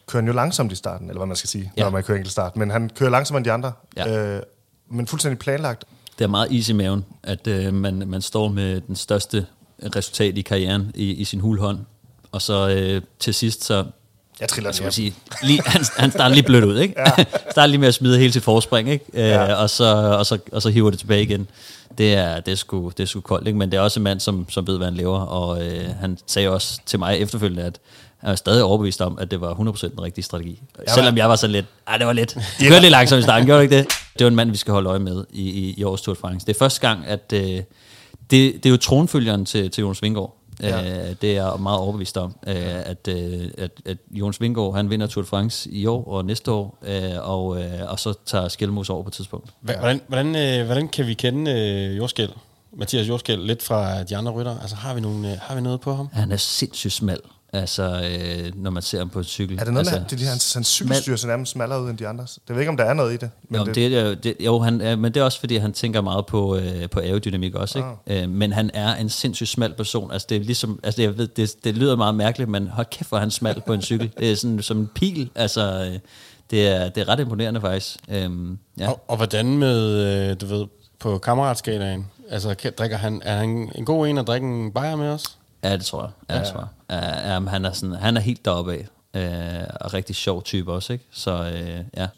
kører 0.07 0.23
han 0.23 0.27
jo 0.27 0.33
langsomt 0.33 0.73
i 0.73 0.75
starten, 0.77 1.09
eller 1.09 1.19
hvad 1.19 1.27
man 1.27 1.37
skal 1.37 1.49
sige, 1.51 1.73
Ja. 1.77 1.83
når 1.83 1.91
man 1.91 2.03
kører 2.03 2.17
enkelt 2.19 2.33
start. 2.33 2.57
Men 2.57 2.71
han 2.71 2.91
kører 2.99 3.11
langsommere 3.11 3.39
end 3.39 3.45
de 3.45 3.53
andre, 3.53 3.73
Ja. 3.97 4.37
øh, 4.37 4.43
men 4.91 5.07
fuldstændig 5.07 5.39
planlagt. 5.39 5.85
Det 6.19 6.25
er 6.25 6.29
meget 6.29 6.53
is 6.53 6.69
i 6.69 6.73
maven, 6.73 7.05
at 7.23 7.47
øh, 7.47 7.75
man, 7.75 8.03
man 8.07 8.23
står 8.23 8.49
med 8.49 8.81
den 8.81 8.97
største 8.97 9.47
resultat 9.97 10.39
i 10.39 10.43
karrieren 10.43 10.93
i, 10.95 11.13
i 11.13 11.25
sin 11.25 11.41
hulhånd. 11.41 11.79
Og 12.33 12.43
så 12.43 12.69
øh, 12.69 13.03
til 13.19 13.35
sidst, 13.35 13.65
så 13.65 13.85
Jeg 14.41 14.49
triller 14.49 14.73
hjem. 14.81 14.91
sige, 14.91 15.15
lige, 15.43 15.63
han, 15.67 15.85
han 15.97 16.11
starter 16.11 16.35
lige 16.35 16.43
blødt 16.45 16.65
ud, 16.65 16.79
ikke? 16.79 16.95
Ja. 17.19 17.25
starter 17.51 17.67
lige 17.67 17.79
med 17.79 17.89
at 17.89 17.95
smide 17.95 18.19
hele 18.19 18.33
sit 18.33 18.43
forspring, 18.43 18.91
ikke? 18.91 19.05
Øh, 19.15 19.21
Ja. 19.21 19.55
og, 19.55 19.71
så, 19.71 19.85
og, 20.19 20.27
så, 20.27 20.39
og 20.53 20.63
så 20.63 20.71
hiver 20.71 20.91
det 20.91 20.99
tilbage 20.99 21.23
igen. 21.23 21.49
Det 21.99 22.15
er, 22.15 22.41
det 22.41 22.53
er, 22.53 22.57
sgu, 22.57 22.93
det 22.97 23.03
er 23.03 23.07
sgu 23.07 23.21
koldt, 23.21 23.47
ikke? 23.47 23.59
Men 23.59 23.71
det 23.73 23.77
er 23.77 23.81
også 23.81 24.01
en 24.01 24.05
mand, 24.05 24.21
som, 24.21 24.47
som 24.51 24.67
ved, 24.67 24.77
hvad 24.77 24.87
han 24.87 24.95
laver. 24.97 25.19
Og 25.21 25.67
øh, 25.67 25.85
han 26.01 26.19
sagde 26.27 26.49
også 26.49 26.81
til 26.87 26.99
mig 26.99 27.19
efterfølgende, 27.19 27.63
at 27.63 27.79
han 28.19 28.29
var 28.29 28.37
stadig 28.37 28.63
overbevist 28.63 29.01
om, 29.01 29.19
at 29.19 29.31
det 29.31 29.41
var 29.41 29.55
100% 29.55 29.89
den 29.89 30.03
rigtige 30.03 30.25
strategi. 30.25 30.63
Ja, 30.89 30.95
Selvom 30.95 31.17
jeg 31.17 31.29
var 31.29 31.37
så 31.37 31.47
lidt, 31.47 31.67
ej, 31.89 31.97
det 31.97 32.07
var 32.07 32.13
lidt. 32.13 32.35
Det 32.35 32.69
kørte 32.69 32.81
lidt 32.81 32.91
langsomt 32.91 33.19
i 33.19 33.23
starten, 33.23 33.47
gjorde 33.47 33.59
det 33.59 33.65
ikke 33.65 33.77
det? 33.79 33.87
Det 34.19 34.25
var 34.25 34.29
en 34.31 34.37
mand, 34.37 34.51
vi 34.51 34.57
skal 34.57 34.73
holde 34.73 34.91
øje 34.91 34.99
med 34.99 35.25
i, 35.33 35.43
i, 35.51 35.75
i 35.77 35.85
årets 35.85 36.03
Tour 36.03 36.15
de 36.15 36.21
France. 36.21 36.47
Det 36.47 36.55
er 36.55 36.59
første 36.59 36.81
gang, 36.89 37.07
at 37.07 37.33
øh, 37.35 37.41
det, 37.41 37.65
det 38.31 38.67
er 38.67 38.71
jo 38.71 38.77
tronfølgeren 38.77 39.45
til, 39.47 39.71
til 39.71 39.83
Jonas 39.83 40.03
Vingård. 40.03 40.37
Ja. 40.69 41.09
Øh, 41.09 41.17
det 41.23 41.37
er 41.39 41.51
jeg 41.51 41.61
meget 41.61 41.79
overbevist 41.79 42.17
om, 42.19 42.35
øh, 42.47 42.55
at, 42.87 43.09
øh, 43.09 43.51
at, 43.59 43.71
at 43.87 43.97
Jonas 44.11 44.41
Vingård, 44.41 44.77
han 44.77 44.91
vinder 44.91 45.07
Tour 45.07 45.23
de 45.23 45.29
France 45.29 45.71
i 45.71 45.87
år 45.87 46.05
og 46.09 46.25
næste 46.25 46.51
år, 46.53 46.79
øh, 46.83 47.29
og, 47.31 47.63
øh, 47.63 47.91
og 47.91 47.99
så 48.01 48.15
tager 48.27 48.49
Skelmos 48.49 48.91
over 48.91 49.03
på 49.03 49.09
et 49.09 49.13
tidspunkt. 49.13 49.51
Hva- 49.51 49.79
Hvordan, 49.79 50.01
hvordan, 50.09 50.37
øh, 50.61 50.67
hvordan 50.67 50.89
kan 50.89 51.07
vi 51.07 51.15
kende 51.15 51.51
øh, 51.51 51.97
jordskæld? 51.97 52.31
Mathias 52.77 53.09
Jordskæld 53.09 53.43
lidt 53.43 53.63
fra 53.63 54.03
de 54.03 54.17
andre 54.17 54.33
rytter. 54.33 54.61
Altså 54.61 54.77
har 54.77 54.95
vi, 54.95 55.01
nogle, 55.01 55.33
øh, 55.33 55.39
har 55.43 55.55
vi 55.55 55.61
noget 55.61 55.81
på 55.81 55.95
ham? 55.95 56.09
Han 56.13 56.33
er 56.33 56.37
sindssygt 56.37 56.93
smal, 56.93 57.19
altså, 57.53 57.83
øh, 57.83 58.53
når 58.63 58.71
man 58.71 58.83
ser 58.83 58.99
ham 58.99 59.09
på 59.09 59.19
en 59.19 59.25
cykel. 59.25 59.59
Er 59.59 59.65
det 59.65 59.73
noget 59.73 59.87
altså, 59.87 59.95
med, 60.01 60.05
at 60.05 60.11
det, 60.11 60.21
hans, 60.21 60.55
hans 60.55 60.67
cykelstyr 60.69 61.17
så 61.17 61.27
nærmest 61.27 61.53
smallere 61.53 61.83
ud 61.83 61.91
end 61.91 61.99
de 61.99 62.09
andres? 62.09 62.39
Det 62.49 62.55
ved 62.55 62.63
ikke, 62.63 62.71
om 62.71 62.77
der 62.77 62.85
er 62.85 62.95
noget 62.95 63.15
i 63.15 63.17
det. 63.17 63.31
Men 63.49 63.61
jo, 63.61 63.73
det, 63.73 63.97
er, 63.97 64.09
jo- 64.09 64.15
det, 64.15 64.37
jo, 64.41 64.59
han, 64.59 64.81
er, 64.81 64.97
men 64.97 65.15
det 65.15 65.21
er 65.21 65.25
også 65.25 65.41
fordi, 65.41 65.57
han 65.57 65.73
tænker 65.73 66.01
meget 66.01 66.27
på, 66.27 66.57
øh, 66.57 66.91
på 66.91 67.01
aerodynamik 67.01 67.55
også. 67.55 67.79
Ikke? 68.07 68.23
Øh, 68.23 68.29
men 68.31 68.53
han 68.53 68.71
er 68.75 68.95
en 68.95 69.09
sindssygt 69.09 69.49
smal 69.49 69.75
person. 69.75 70.13
Altså, 70.13 70.27
det, 70.31 70.37
er 70.37 70.41
ligesom, 70.41 70.81
altså, 70.83 71.03
jeg 71.03 71.19
ved, 71.19 71.29
det, 71.29 71.65
det 71.65 71.77
lyder 71.77 71.97
meget 71.97 72.15
mærkeligt, 72.15 72.51
men 72.51 72.69
hold 72.69 72.87
kæft, 72.91 73.09
hvor 73.09 73.19
han 73.19 73.31
smal 73.31 73.63
på 73.67 73.73
en 73.73 73.83
cykel. 73.83 74.11
Det 74.19 74.33
er 74.33 74.37
sådan 74.37 74.63
som 74.63 74.79
en 74.79 74.91
pil. 74.95 75.31
Altså, 75.35 75.91
øh, 75.93 75.99
det, 76.51 76.69
er, 76.69 76.89
det 76.89 77.01
er 77.01 77.09
ret 77.09 77.21
imponerende 77.21 77.61
faktisk. 77.61 77.97
Øhm, 78.09 78.59
ja. 78.79 78.89
Og, 78.89 79.01
og 79.09 79.17
hvordan 79.17 79.59
med, 79.59 80.31
øh, 80.31 80.37
du 80.41 80.47
ved, 80.47 80.67
på 80.99 81.19
kammeratskalaen? 81.19 82.07
Altså, 82.31 82.55
drikker 82.79 82.97
han, 82.97 83.23
er 83.25 83.37
han 83.37 83.71
en 83.75 83.85
god 83.85 84.07
en 84.07 84.19
at 84.19 84.27
drikke 84.27 84.47
en 84.47 84.73
bajer 84.73 84.97
med 84.97 85.09
os? 85.09 85.39
Ja, 85.63 85.77
det 85.77 85.85
tror 85.85 86.03
jeg. 86.03 86.11
Ja, 86.31 86.39
det 86.41 86.49
tror 86.49 86.61
jeg. 86.61 86.69
Ja, 87.03 87.33
ja, 87.33 87.41
han, 87.41 87.65
er 87.65 87.73
sådan, 87.73 87.95
han 87.95 88.17
er 88.17 88.21
helt 88.21 88.45
deroppe 88.45 88.73
af. 88.73 88.89
Øh, 89.15 89.67
og 89.81 89.95
rigtig 89.95 90.17
sjov 90.17 90.43
type 90.43 90.73
også, 90.73 90.93
ikke? 90.93 91.05
Så 91.11 91.31
øh, 91.31 91.85
ja. 91.97 92.09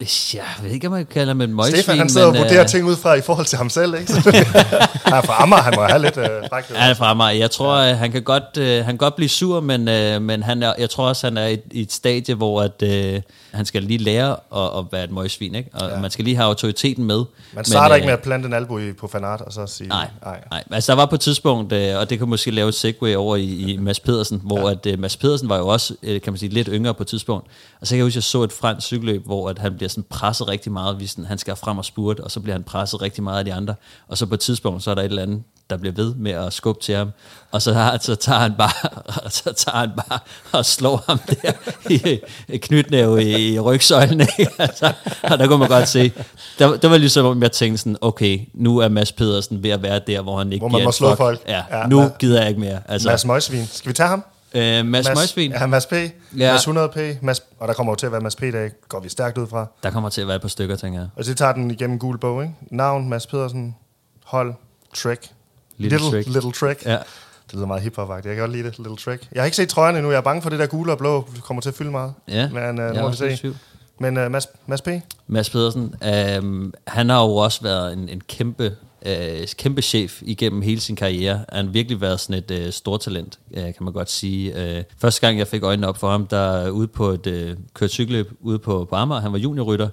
Jeg 0.00 0.42
ved 0.62 0.70
ikke, 0.70 0.86
om 0.86 0.92
man 0.92 1.06
kalder 1.06 1.26
ham 1.26 1.40
et 1.40 1.50
møgsvin. 1.50 1.76
Stefan, 1.76 1.98
han 1.98 2.08
sidder 2.08 2.26
og 2.26 2.32
men, 2.32 2.42
vurderer 2.42 2.62
øh, 2.62 2.68
ting 2.68 2.84
ud 2.86 2.96
fra 2.96 3.14
i 3.14 3.20
forhold 3.20 3.46
til 3.46 3.58
ham 3.58 3.70
selv, 3.70 3.94
ikke? 3.94 4.12
Han 5.06 5.12
er 5.12 5.20
fra 5.22 5.42
Amager, 5.42 5.62
han 5.62 5.72
må 5.76 5.82
have 5.82 6.02
lidt 6.02 6.16
øh, 6.16 6.24
frækhed. 6.48 6.76
Han 6.76 6.90
er 6.90 6.94
fra 6.94 7.14
mig. 7.14 7.38
Jeg 7.38 7.50
tror, 7.50 7.78
ja. 7.80 7.94
han 7.94 8.12
kan 8.12 8.22
godt, 8.22 8.56
øh, 8.58 8.76
han 8.76 8.84
kan 8.84 8.96
godt 8.96 9.16
blive 9.16 9.28
sur, 9.28 9.60
men, 9.60 9.88
øh, 9.88 10.22
men 10.22 10.42
han 10.42 10.62
er, 10.62 10.72
jeg 10.78 10.90
tror 10.90 11.08
også, 11.08 11.26
han 11.26 11.36
er 11.36 11.46
i, 11.46 11.58
i 11.70 11.80
et 11.80 11.92
stadie, 11.92 12.34
hvor 12.34 12.62
at, 12.62 12.82
øh, 12.82 13.20
han 13.50 13.66
skal 13.66 13.82
lige 13.82 13.98
lære 13.98 14.30
at, 14.56 14.78
at 14.78 14.84
være 14.92 15.04
et 15.04 15.10
møgsvin, 15.10 15.54
ikke? 15.54 15.70
Og 15.74 15.90
ja. 15.90 16.00
man 16.00 16.10
skal 16.10 16.24
lige 16.24 16.36
have 16.36 16.46
autoriteten 16.46 17.04
med. 17.04 17.24
Man 17.52 17.64
starter 17.64 17.88
men, 17.88 17.96
ikke 17.96 18.06
med 18.06 18.12
at 18.14 18.20
plante 18.22 18.46
en 18.46 18.52
albu 18.54 18.78
i- 18.78 18.92
på 18.92 19.08
fanart 19.08 19.40
og 19.40 19.52
så 19.52 19.66
sige... 19.66 19.88
Nej, 19.88 20.08
nej. 20.24 20.40
nej. 20.50 20.64
Altså, 20.72 20.92
der 20.92 20.96
var 20.96 21.06
på 21.06 21.14
et 21.14 21.20
tidspunkt, 21.20 21.72
øh, 21.72 21.98
og 21.98 22.10
det 22.10 22.18
kan 22.18 22.28
måske 22.28 22.50
lave 22.50 22.68
et 22.68 22.74
segue 22.74 23.16
over 23.16 23.36
i, 23.36 23.44
i 23.72 23.76
Mads 23.76 24.00
Pedersen, 24.00 24.40
hvor 24.44 24.58
ja. 24.68 24.70
at, 24.70 24.86
øh, 24.86 24.98
Mads 24.98 25.16
Pedersen 25.16 25.48
var 25.48 25.56
jo 25.58 25.66
også, 25.68 25.94
øh, 26.02 26.20
kan 26.20 26.32
man 26.32 26.38
sige, 26.38 26.50
lidt 26.50 26.68
yngre 26.72 26.94
på 26.94 27.02
et 27.02 27.06
tidspunkt. 27.06 27.46
Og 27.80 27.86
så 27.86 27.90
kan 27.90 27.96
jeg 27.96 28.04
huske, 28.04 28.12
at 28.12 28.16
jeg 28.16 28.22
så 28.22 28.42
et 28.42 28.52
fransk 28.52 28.86
cykelløb, 28.86 29.24
hvor 29.26 29.48
at 29.48 29.58
han 29.58 29.74
bliver 29.76 29.85
sådan 29.90 30.04
presset 30.10 30.48
rigtig 30.48 30.72
meget, 30.72 30.96
hvis 30.96 31.10
sådan, 31.10 31.24
han 31.24 31.38
skal 31.38 31.56
frem 31.56 31.78
og 31.78 31.84
spurte, 31.84 32.20
og 32.20 32.30
så 32.30 32.40
bliver 32.40 32.54
han 32.54 32.62
presset 32.62 33.02
rigtig 33.02 33.22
meget 33.22 33.38
af 33.38 33.44
de 33.44 33.54
andre. 33.54 33.74
Og 34.08 34.18
så 34.18 34.26
på 34.26 34.34
et 34.34 34.40
tidspunkt, 34.40 34.82
så 34.82 34.90
er 34.90 34.94
der 34.94 35.02
et 35.02 35.06
eller 35.08 35.22
andet, 35.22 35.42
der 35.70 35.76
bliver 35.76 35.92
ved 35.92 36.14
med 36.14 36.32
at 36.32 36.52
skubbe 36.52 36.82
til 36.82 36.94
ham, 36.94 37.10
og 37.50 37.62
så, 37.62 37.72
har, 37.72 37.98
så 38.00 38.14
tager 38.14 38.40
han 38.40 38.54
bare 38.58 38.90
så 39.30 39.52
tager 39.52 39.78
han 39.78 39.90
bare 40.08 40.18
og 40.52 40.66
slår 40.66 41.04
ham 41.06 41.18
der 41.18 41.52
i, 41.90 42.20
knytnæve 42.56 43.22
i, 43.24 43.52
i 43.54 43.60
rygsøjlen. 43.60 44.28
Altså, 44.58 44.92
og 45.22 45.38
der 45.38 45.46
kunne 45.46 45.58
man 45.58 45.68
godt 45.68 45.88
se, 45.88 46.12
der, 46.58 46.76
der 46.76 46.88
var 46.88 46.96
ligesom, 46.96 47.26
om 47.26 47.42
jeg 47.42 47.52
tænkte 47.52 47.78
sådan, 47.78 47.96
okay, 48.00 48.40
nu 48.54 48.78
er 48.78 48.88
Mads 48.88 49.12
Pedersen 49.12 49.62
ved 49.62 49.70
at 49.70 49.82
være 49.82 50.00
der, 50.06 50.20
hvor 50.22 50.38
han 50.38 50.52
ikke 50.52 50.62
Hvor 50.62 50.68
man 50.68 50.84
må 50.84 50.92
slå 50.92 51.14
folk. 51.14 51.40
Ja, 51.48 51.62
Ja, 51.70 51.86
nu 51.86 52.10
gider 52.18 52.40
jeg 52.40 52.48
ikke 52.48 52.60
mere. 52.60 52.80
Altså, 52.88 53.08
Mads 53.08 53.24
Møgsvin. 53.24 53.66
Skal 53.66 53.88
vi 53.88 53.94
tage 53.94 54.08
ham? 54.08 54.24
Øh, 54.56 54.86
Mads 54.86 55.08
Møgsvin, 55.08 55.50
Ja, 55.50 55.66
Mads 55.66 55.86
P. 55.86 55.92
Ja. 55.92 56.52
Mads 56.52 56.66
100P. 56.66 57.00
Mads, 57.22 57.42
og 57.58 57.68
der 57.68 57.74
kommer 57.74 57.92
jo 57.92 57.96
til 57.96 58.06
at 58.06 58.12
være 58.12 58.20
Mads 58.20 58.36
P. 58.36 58.40
Der 58.40 58.68
går 58.88 59.00
vi 59.00 59.08
stærkt 59.08 59.38
ud 59.38 59.46
fra. 59.46 59.66
der 59.82 59.90
kommer 59.90 60.08
til 60.08 60.20
at 60.20 60.26
være 60.26 60.36
et 60.36 60.42
par 60.42 60.48
stykker, 60.48 60.76
tænker 60.76 61.00
jeg. 61.00 61.08
Og 61.16 61.24
så 61.24 61.34
tager 61.34 61.52
den 61.52 61.70
igennem 61.70 61.98
gul 61.98 62.18
bog, 62.18 62.42
ikke? 62.42 62.54
Navn, 62.70 63.08
Mads 63.08 63.26
Pedersen. 63.26 63.76
Hold, 64.24 64.54
Trek. 64.94 65.30
Little 65.76 65.98
little, 65.98 66.10
Trick. 66.22 66.34
little 66.34 66.52
Trek. 66.52 66.86
Ja. 66.86 66.98
Det 67.46 67.54
lyder 67.54 67.66
meget 67.66 67.82
hiphop 67.82 68.10
Jeg 68.10 68.22
kan 68.22 68.36
godt 68.36 68.52
lide 68.52 68.64
det, 68.64 68.78
Little 68.78 68.96
Trek. 68.96 69.28
Jeg 69.32 69.42
har 69.42 69.44
ikke 69.44 69.56
set 69.56 69.68
trøjerne 69.68 69.98
endnu. 69.98 70.10
Jeg 70.10 70.18
er 70.18 70.22
bange 70.22 70.42
for 70.42 70.50
det 70.50 70.58
der 70.58 70.66
gule 70.66 70.92
og 70.92 70.98
blå. 70.98 71.28
Det 71.34 71.42
kommer 71.42 71.60
til 71.60 71.68
at 71.68 71.74
fylde 71.74 71.90
meget. 71.90 72.12
Ja, 72.28 72.48
Men 72.48 72.78
uh, 72.78 72.94
jeg 72.94 73.02
må 73.02 73.10
vi 73.10 73.16
se. 73.16 73.54
Men 74.00 74.16
uh, 74.16 74.30
Mads, 74.30 74.46
Mads 74.66 74.82
P. 74.82 74.88
Mads 75.26 75.50
Pedersen, 75.50 75.94
øh, 76.02 76.72
han 76.86 77.10
har 77.10 77.22
jo 77.24 77.34
også 77.34 77.62
været 77.62 77.92
en, 77.92 78.08
en 78.08 78.20
kæmpe, 78.20 78.76
øh, 79.06 79.46
kæmpe 79.58 79.82
chef 79.82 80.22
igennem 80.22 80.62
hele 80.62 80.80
sin 80.80 80.96
karriere. 80.96 81.44
Han 81.52 81.64
har 81.64 81.72
virkelig 81.72 82.00
været 82.00 82.20
sådan 82.20 82.42
et 82.42 82.50
øh, 82.50 82.72
stort 82.72 83.00
talent, 83.00 83.38
øh, 83.54 83.62
kan 83.62 83.74
man 83.80 83.92
godt 83.92 84.10
sige. 84.10 84.76
Øh, 84.76 84.84
første 84.98 85.20
gang, 85.20 85.38
jeg 85.38 85.46
fik 85.46 85.62
øjnene 85.62 85.88
op 85.88 85.96
for 85.96 86.10
ham, 86.10 86.26
der 86.26 86.70
ude 86.70 86.88
på 86.88 87.08
et 87.08 87.26
øh, 87.26 87.56
kørt 87.74 87.90
cykelløb 87.90 88.30
ude 88.40 88.58
på, 88.58 88.86
på 88.90 88.96
Amager, 88.96 89.20
han 89.20 89.32
var 89.32 89.38
juniorrytter. 89.38 89.88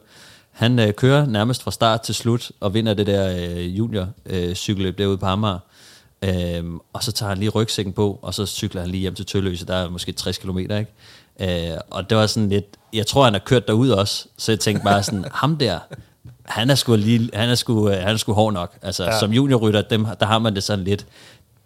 Han 0.51 0.79
øh, 0.79 0.93
kører 0.93 1.25
nærmest 1.25 1.63
fra 1.63 1.71
start 1.71 2.01
til 2.01 2.15
slut 2.15 2.51
og 2.59 2.73
vinder 2.73 2.93
det 2.93 3.07
der 3.07 3.37
øh, 3.37 3.77
junior 3.77 4.07
øh, 4.25 4.55
cykelløb 4.55 4.97
derude 4.97 5.17
på 5.17 5.25
Amager. 5.25 5.59
Øhm, 6.23 6.79
og 6.93 7.03
så 7.03 7.11
tager 7.11 7.29
han 7.29 7.37
lige 7.37 7.49
rygsækken 7.49 7.93
på, 7.93 8.19
og 8.21 8.33
så 8.33 8.45
cykler 8.45 8.81
han 8.81 8.89
lige 8.89 9.01
hjem 9.01 9.15
til 9.15 9.25
Tølløse, 9.25 9.65
der 9.65 9.75
er 9.75 9.89
måske 9.89 10.11
60 10.11 10.37
km, 10.37 10.57
ikke? 10.57 10.87
Øh, 11.39 11.77
og 11.89 12.09
det 12.09 12.17
var 12.17 12.27
sådan 12.27 12.49
lidt, 12.49 12.65
jeg 12.93 13.07
tror, 13.07 13.23
han 13.23 13.33
har 13.33 13.39
kørt 13.39 13.67
derud 13.67 13.89
også, 13.89 14.27
så 14.37 14.51
jeg 14.51 14.59
tænkte 14.59 14.83
bare 14.83 15.03
sådan, 15.03 15.25
ham 15.41 15.57
der, 15.57 15.79
han 16.45 16.69
er 16.69 16.75
sgu, 16.75 16.95
lige, 16.95 17.29
han 17.33 17.49
er 17.49 17.55
sgu, 17.55 17.89
øh, 17.89 17.97
han 18.01 18.13
er 18.13 18.17
sgu 18.17 18.33
hård 18.33 18.53
nok. 18.53 18.73
Altså, 18.81 19.03
Ja. 19.03 19.19
som 19.19 19.31
juniorrytter, 19.33 19.81
dem, 19.81 20.05
der 20.19 20.25
har 20.25 20.39
man 20.39 20.55
det 20.55 20.63
sådan 20.63 20.85
lidt, 20.85 21.05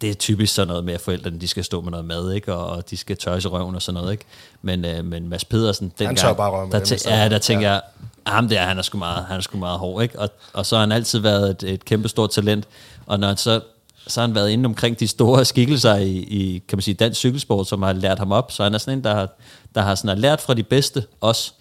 det 0.00 0.10
er 0.10 0.14
typisk 0.14 0.54
sådan 0.54 0.68
noget 0.68 0.84
med, 0.84 0.94
at 0.94 1.00
forældrene 1.00 1.38
de 1.40 1.48
skal 1.48 1.64
stå 1.64 1.80
med 1.80 1.90
noget 1.90 2.06
mad, 2.06 2.32
ikke? 2.32 2.54
Og, 2.54 2.66
og 2.66 2.90
de 2.90 2.96
skal 2.96 3.16
tøjse 3.16 3.48
røven 3.48 3.74
og 3.74 3.82
sådan 3.82 4.00
noget. 4.00 4.12
Ikke? 4.12 4.24
Men, 4.62 4.84
øh, 4.84 5.04
men 5.04 5.28
Mads 5.28 5.44
Pedersen, 5.44 5.92
den 5.98 6.16
tør 6.16 6.32
bare 6.32 6.50
røven 6.50 6.72
der, 6.72 6.80
tæ- 6.80 7.10
ja, 7.10 7.28
der 7.28 7.38
tænker 7.38 7.66
ja. 7.68 7.72
jeg, 7.72 7.82
ham 8.26 8.48
der, 8.48 8.60
han 8.62 8.78
er 8.78 8.82
sgu 8.82 8.98
meget, 8.98 9.24
han 9.24 9.36
er 9.36 9.40
sgu 9.40 9.58
meget 9.58 9.78
hård, 9.78 10.02
ikke? 10.02 10.18
Og, 10.18 10.28
og 10.52 10.66
så 10.66 10.76
har 10.76 10.80
han 10.80 10.92
altid 10.92 11.18
været 11.18 11.50
et, 11.50 11.62
et 11.72 11.84
kæmpe 11.84 12.08
stort 12.08 12.30
talent, 12.30 12.64
og 13.06 13.20
når 13.20 13.28
han 13.28 13.36
så, 13.36 13.60
så 14.06 14.20
har 14.20 14.26
han 14.26 14.34
været 14.34 14.50
inde 14.50 14.66
omkring 14.66 15.00
de 15.00 15.08
store 15.08 15.44
skikkelser 15.44 15.94
i, 15.96 16.10
i 16.16 16.62
kan 16.68 16.76
man 16.78 16.82
sige, 16.82 16.94
dansk 16.94 17.18
cykelsport, 17.20 17.68
som 17.68 17.82
har 17.82 17.92
lært 17.92 18.18
ham 18.18 18.32
op, 18.32 18.52
så 18.52 18.62
han 18.62 18.74
er 18.74 18.78
sådan 18.78 18.98
en, 18.98 19.04
der 19.04 19.14
har, 19.14 19.28
der 19.74 19.80
har 19.82 19.94
sådan 19.94 20.08
har 20.08 20.14
lært 20.16 20.40
fra 20.40 20.54
de 20.54 20.62
bedste 20.62 21.04
også, 21.20 21.52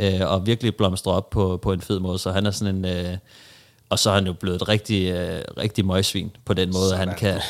øh, 0.00 0.20
og 0.20 0.46
virkelig 0.46 0.76
blomstret 0.76 1.14
op 1.14 1.30
på, 1.30 1.56
på 1.62 1.72
en 1.72 1.80
fed 1.80 1.98
måde, 1.98 2.18
så 2.18 2.30
han 2.30 2.46
er 2.46 2.50
sådan 2.50 2.74
en, 2.74 2.84
øh, 2.84 3.16
og 3.90 3.98
så 3.98 4.10
er 4.10 4.14
han 4.14 4.26
jo 4.26 4.32
blevet 4.32 4.62
et 4.62 4.68
rigtig, 4.68 5.10
øh, 5.10 5.42
rigtig 5.58 5.86
møgsvin 5.86 6.30
på 6.44 6.54
den 6.54 6.72
måde, 6.72 6.92
at 6.92 6.98
han 6.98 7.14
kan, 7.14 7.40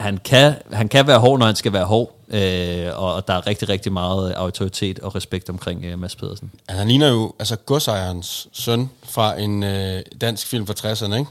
han 0.00 0.18
kan, 0.18 0.54
han 0.72 0.88
kan 0.88 1.06
være 1.06 1.18
hård, 1.18 1.38
når 1.38 1.46
han 1.46 1.56
skal 1.56 1.72
være 1.72 1.84
hård, 1.84 2.16
øh, 2.28 2.98
og, 2.98 3.14
og 3.14 3.28
der 3.28 3.34
er 3.34 3.46
rigtig, 3.46 3.68
rigtig 3.68 3.92
meget 3.92 4.32
autoritet 4.32 4.98
og 4.98 5.14
respekt 5.14 5.50
omkring 5.50 5.84
øh, 5.84 5.98
Mads 5.98 6.16
Pedersen. 6.16 6.50
Altså, 6.68 6.78
han 6.78 6.88
ligner 6.88 7.08
jo 7.08 7.34
altså 7.38 7.56
godsejerens 7.56 8.48
søn 8.52 8.90
fra 9.02 9.40
en 9.40 9.62
øh, 9.62 10.02
dansk 10.20 10.46
film 10.46 10.66
fra 10.66 10.74
60'erne, 10.74 11.14
ikke? 11.14 11.30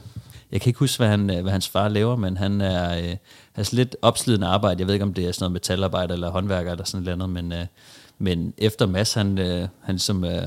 Jeg 0.52 0.60
kan 0.60 0.70
ikke 0.70 0.78
huske, 0.78 0.98
hvad, 0.98 1.08
han, 1.08 1.30
øh, 1.30 1.42
hvad 1.42 1.52
hans 1.52 1.68
far 1.68 1.88
laver, 1.88 2.16
men 2.16 2.36
han 2.36 2.60
er, 2.60 2.98
øh, 2.98 3.16
har 3.52 3.62
sådan 3.62 3.76
lidt 3.76 3.96
opslidende 4.02 4.46
arbejde. 4.46 4.80
Jeg 4.80 4.86
ved 4.86 4.94
ikke, 4.94 5.04
om 5.04 5.14
det 5.14 5.28
er 5.28 5.32
sådan 5.32 5.42
noget 5.44 5.52
metalarbejde 5.52 6.14
eller 6.14 6.30
håndværker 6.30 6.70
eller 6.70 6.84
sådan 6.84 7.18
noget 7.18 7.30
men, 7.30 7.52
øh, 7.52 7.66
men 8.22 8.54
efter 8.58 8.86
Mads, 8.86 9.14
han, 9.14 9.38
øh, 9.38 9.68
han 9.80 9.94
ligesom 9.94 10.24
øh, 10.24 10.42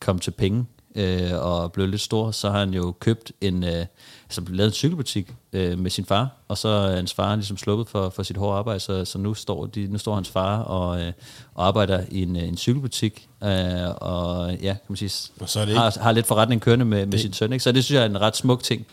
kom 0.00 0.18
til 0.18 0.30
penge 0.30 0.66
øh, 0.94 1.30
og 1.34 1.72
blev 1.72 1.86
lidt 1.88 2.00
stor, 2.00 2.30
så 2.30 2.50
har 2.50 2.58
han 2.58 2.74
jo 2.74 2.92
købt 3.00 3.32
en, 3.40 3.64
øh, 3.64 3.86
altså 4.24 4.42
lavet 4.48 4.68
en 4.68 4.72
cykelbutik 4.74 5.34
øh, 5.52 5.78
med 5.78 5.90
sin 5.90 6.04
far, 6.04 6.28
og 6.48 6.58
så 6.58 6.68
er 6.68 6.96
hans 6.96 7.14
far 7.14 7.34
ligesom 7.34 7.56
sluppet 7.56 7.88
for, 7.88 8.08
for 8.10 8.22
sit 8.22 8.36
hårde 8.36 8.58
arbejde, 8.58 8.80
så, 8.80 9.04
så 9.04 9.18
nu, 9.18 9.34
står 9.34 9.66
de, 9.66 9.86
nu 9.86 9.98
står 9.98 10.14
hans 10.14 10.28
far 10.28 10.58
og, 10.62 11.00
øh, 11.02 11.12
og 11.54 11.66
arbejder 11.66 12.04
i 12.10 12.22
en, 12.22 12.36
øh, 12.36 12.42
en 12.48 12.56
cykelbutik, 12.56 13.28
øh, 13.44 13.48
og 13.96 14.52
ja, 14.54 14.72
kan 14.72 14.80
man 14.88 14.96
sige, 14.96 15.32
Og 15.40 15.48
så 15.48 15.60
er 15.60 15.64
det 15.64 15.72
ikke- 15.72 15.80
har, 15.80 15.96
har 16.00 16.12
lidt 16.12 16.26
forretning 16.26 16.60
kørende 16.60 16.84
med, 16.84 17.06
med 17.06 17.18
sin 17.18 17.32
søn, 17.32 17.52
ikke? 17.52 17.62
så 17.62 17.72
det 17.72 17.84
synes 17.84 17.96
jeg 17.96 18.02
er 18.02 18.10
en 18.10 18.20
ret 18.20 18.36
smuk 18.36 18.62
ting. 18.62 18.86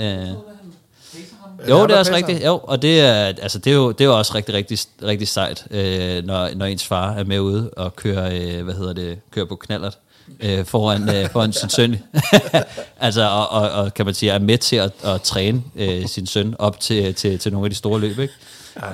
Øh, 0.00 0.28
jo, 1.68 1.86
det 1.86 1.94
er 1.94 1.98
også 1.98 2.14
rigtigt. 2.14 2.44
Jo, 2.44 2.60
og 2.62 2.82
det 2.82 3.00
er, 3.00 3.24
altså, 3.24 3.58
det 3.58 3.70
er, 3.70 3.74
jo, 3.74 3.92
det 3.92 4.00
er 4.00 4.04
jo 4.04 4.18
også 4.18 4.34
rigtig, 4.34 4.54
rigtig, 4.54 4.78
rigtig 5.02 5.28
sejt, 5.28 5.66
øh, 5.70 6.24
når, 6.24 6.50
når 6.54 6.66
ens 6.66 6.86
far 6.86 7.12
er 7.12 7.24
med 7.24 7.40
ude 7.40 7.70
og 7.76 7.96
kører, 7.96 8.30
øh, 8.32 8.64
hvad 8.64 8.74
hedder 8.74 8.92
det, 8.92 9.18
kører 9.30 9.46
på 9.46 9.56
knallert 9.56 9.98
øh, 10.40 10.64
foran, 10.64 11.16
øh, 11.16 11.30
foran 11.30 11.52
sin 11.52 11.70
søn. 11.70 11.98
altså, 13.00 13.22
og, 13.22 13.48
og, 13.48 13.70
og, 13.70 13.94
kan 13.94 14.04
man 14.04 14.14
sige, 14.14 14.32
er 14.32 14.38
med 14.38 14.58
til 14.58 14.76
at, 14.76 14.92
at 15.04 15.22
træne 15.22 15.62
øh, 15.76 16.06
sin 16.06 16.26
søn 16.26 16.54
op 16.58 16.80
til, 16.80 17.14
til, 17.14 17.38
til 17.38 17.52
nogle 17.52 17.66
af 17.66 17.70
de 17.70 17.76
store 17.76 18.00
løb, 18.00 18.18
ikke? 18.18 18.34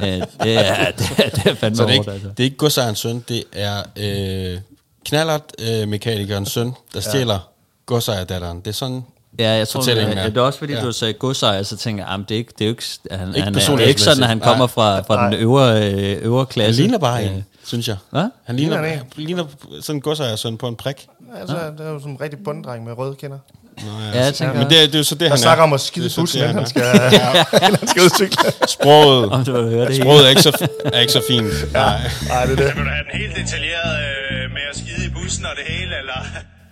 Øh, 0.02 0.22
det, 0.42 0.59
er, 0.68 0.90
det, 0.98 1.11
er, 1.18 1.28
det 1.28 1.46
er 1.46 1.54
fandme 1.54 1.76
Så 1.76 1.87
det 1.87 1.90
er 1.90 1.96
hårdt, 1.96 1.98
ikke, 1.98 2.11
altså. 2.11 2.28
det 2.28 2.40
er 2.40 2.44
ikke 2.44 2.56
godsejerens 2.56 2.98
søn, 2.98 3.24
det 3.28 3.44
er 3.52 3.83
øh, 3.96 4.59
knallert 5.04 5.52
øh, 5.59 5.88
mekanikernes 5.88 6.48
søn, 6.48 6.72
der 6.94 7.00
stjæler 7.00 7.50
godsejerdatteren. 7.87 8.61
Det 8.61 8.66
er 8.66 8.72
sådan, 8.72 9.04
Ja, 9.38 9.51
jeg 9.51 9.69
tror, 9.69 9.81
det, 9.81 9.85
fortællingen 9.87 10.19
er. 10.19 10.29
det 10.29 10.37
er 10.37 10.40
også 10.40 10.59
fordi, 10.59 10.73
Ja. 10.73 10.79
ja. 10.79 10.85
du 10.85 10.93
sagde 10.93 11.12
godsejer, 11.12 11.62
så 11.62 11.77
tænker 11.77 12.05
jeg, 12.05 12.11
"Jamen, 12.11 12.27
det 12.29 12.35
er 12.35 12.38
ikke, 12.38 12.53
det 12.59 12.64
er 12.64 12.69
jo 12.69 12.71
ikke, 12.71 12.85
han, 13.11 13.29
Ikke 13.29 13.40
han, 13.40 13.55
er, 13.55 13.61
det 13.77 13.85
er 13.85 13.88
ikke 13.88 14.01
sådan, 14.01 14.23
at 14.23 14.29
han 14.29 14.40
kommer 14.40 14.64
Nej. 14.66 14.73
fra, 14.75 15.01
fra 15.01 15.23
den 15.23 15.31
Nej. 15.31 15.40
øvre, 15.40 15.93
øh, 15.93 16.19
øvre 16.23 16.38
han 16.38 16.47
klasse. 16.47 16.83
ligner 16.83 16.99
bare 16.99 17.25
Øh, 17.25 17.31
en, 17.37 17.45
synes 17.66 17.88
jeg. 17.88 17.97
Hvad? 18.11 18.25
Han 18.45 18.57
ligner, 18.57 18.77
Ligner 18.83 18.88
han 18.97 19.07
ligner 19.16 19.45
sådan 19.81 19.97
en 19.97 20.01
godsejerens 20.01 20.40
søn 20.40 20.57
på 20.59 20.69
en 20.69 20.77
prik. 20.77 21.07
Altså, 21.40 21.57
det 21.79 21.87
er 21.87 21.90
jo 21.90 21.99
sådan 21.99 22.12
en 22.12 22.21
rigtig 22.21 22.38
bunddreng 22.45 22.85
med 22.85 22.99
røde 22.99 23.14
kinder. 23.21 23.38
Nå, 23.87 23.87
Ja, 24.14 24.25
jeg 24.25 24.35
tænker, 24.35 24.55
Men 24.55 24.71
det, 24.71 24.83
er- 24.83 24.87
det 24.87 24.95
er 24.95 24.99
jo 24.99 25.05
så 25.05 25.14
det, 25.14 25.21
Der 25.21 25.29
han 25.29 25.38
snakker 25.38 25.62
er. 25.62 25.66
om 25.66 25.73
at 25.73 25.81
skide 25.81 26.11
bussen, 26.19 26.38
inden 26.40 26.55
han 26.55 26.62
er. 26.64 26.69
skal, 26.69 26.83
inden 27.64 27.77
han 27.83 27.88
skal 27.88 28.03
udcykle. 28.05 28.38
Sproget, 28.69 29.31
om 29.33 29.45
du 29.45 29.53
høre 29.53 29.87
det 29.87 29.97
sproget 29.97 30.25
er, 30.25 30.29
ikke 30.29 30.43
så, 30.43 30.69
er 30.85 31.01
ikke 31.01 31.12
så 31.12 31.23
fint. 31.29 31.73
Nej. 31.73 32.01
Nej, 32.29 32.45
det 32.45 32.53
er 32.53 32.57
det. 32.66 32.77
Vil 32.77 32.85
du 32.85 32.90
have 32.97 33.05
den 33.12 33.21
helt 33.21 33.35
detaljeret 33.37 33.93
øh, 34.05 34.51
med 34.57 34.64
at 34.71 34.77
skide 34.79 35.07
i 35.07 35.11
bussen 35.16 35.45
og 35.45 35.53
det 35.59 35.64
hele, 35.75 35.93
eller? 36.03 36.19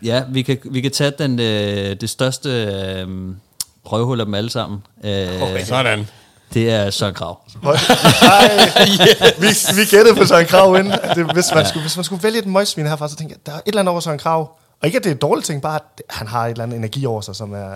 Ja, 0.03 0.23
vi 0.29 0.43
kan, 0.43 0.59
vi 0.65 0.81
kan 0.81 0.91
tage 0.91 1.13
den, 1.19 1.41
øh, 1.41 2.01
det 2.01 2.11
største 2.11 2.49
øh, 2.51 3.09
røvhul 3.85 4.21
af 4.21 4.27
dem 4.27 4.35
alle 4.35 4.51
sammen. 4.51 4.83
Øh, 5.05 5.43
okay. 5.43 5.65
Sådan. 5.65 6.07
Det 6.55 6.71
er 6.71 6.91
Søren 6.91 7.15
Krav. 7.15 7.41
Ej, 7.65 7.71
vi, 9.41 9.47
vi 9.77 9.85
gættede 9.91 10.17
på 10.17 10.27
Søren 10.27 10.47
Krav 10.47 10.77
inden. 10.77 10.93
Det, 10.93 11.33
hvis, 11.33 11.47
man 11.55 11.67
skulle, 11.67 11.83
hvis 11.83 11.97
man 11.97 12.05
skulle 12.05 12.23
vælge 12.23 12.39
et 12.39 12.47
møgsvin 12.47 12.87
herfra, 12.87 13.09
så 13.09 13.17
tænker 13.17 13.35
jeg, 13.35 13.47
der 13.47 13.53
er 13.53 13.57
et 13.57 13.63
eller 13.67 13.81
andet 13.81 13.91
over 13.91 14.01
Søren 14.01 14.19
Krav. 14.19 14.41
Og 14.81 14.87
ikke, 14.87 14.99
at 14.99 15.05
det 15.05 15.11
er 15.11 15.15
et 15.15 15.23
dårligt 15.23 15.47
ting, 15.47 15.63
bare 15.63 15.75
at 15.75 16.03
han 16.11 16.27
har 16.27 16.47
et 16.47 16.51
eller 16.51 16.65
andet 16.65 16.77
energi 16.77 17.07
over 17.07 17.21
sig, 17.21 17.37
som 17.37 17.53
er... 17.53 17.73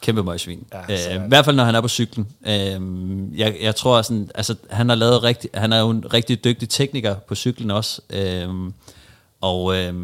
Kæmpe 0.00 0.22
møgsvin. 0.22 0.66
Ja, 0.72 0.78
Ja, 0.88 1.16
øh, 1.18 1.24
I 1.24 1.28
hvert 1.28 1.44
fald, 1.44 1.56
når 1.56 1.64
han 1.64 1.74
er 1.74 1.80
på 1.80 1.88
cyklen. 1.88 2.26
Øh, 2.46 2.80
jeg, 3.38 3.56
jeg 3.62 3.76
tror, 3.76 4.02
sådan, 4.02 4.30
altså, 4.34 4.54
han, 4.70 4.88
har 4.88 4.96
lavet 4.96 5.22
rigtig, 5.22 5.50
han 5.54 5.72
er 5.72 5.80
jo 5.80 5.90
en 5.90 6.04
rigtig 6.14 6.44
dygtig 6.44 6.68
tekniker 6.68 7.14
på 7.14 7.34
cyklen 7.34 7.70
også. 7.70 8.00
Øh, 8.10 8.48
og 9.40 9.76
øh, 9.76 9.94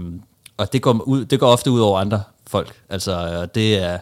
og 0.56 0.72
det, 0.72 0.82
går 0.82 1.02
ud, 1.06 1.24
det 1.24 1.40
går 1.40 1.48
ofte 1.48 1.70
ud 1.70 1.80
over 1.80 1.98
andre 1.98 2.22
folk. 2.46 2.74
Altså, 2.88 3.40
og 3.40 3.54
det 3.54 3.78
er... 3.78 3.98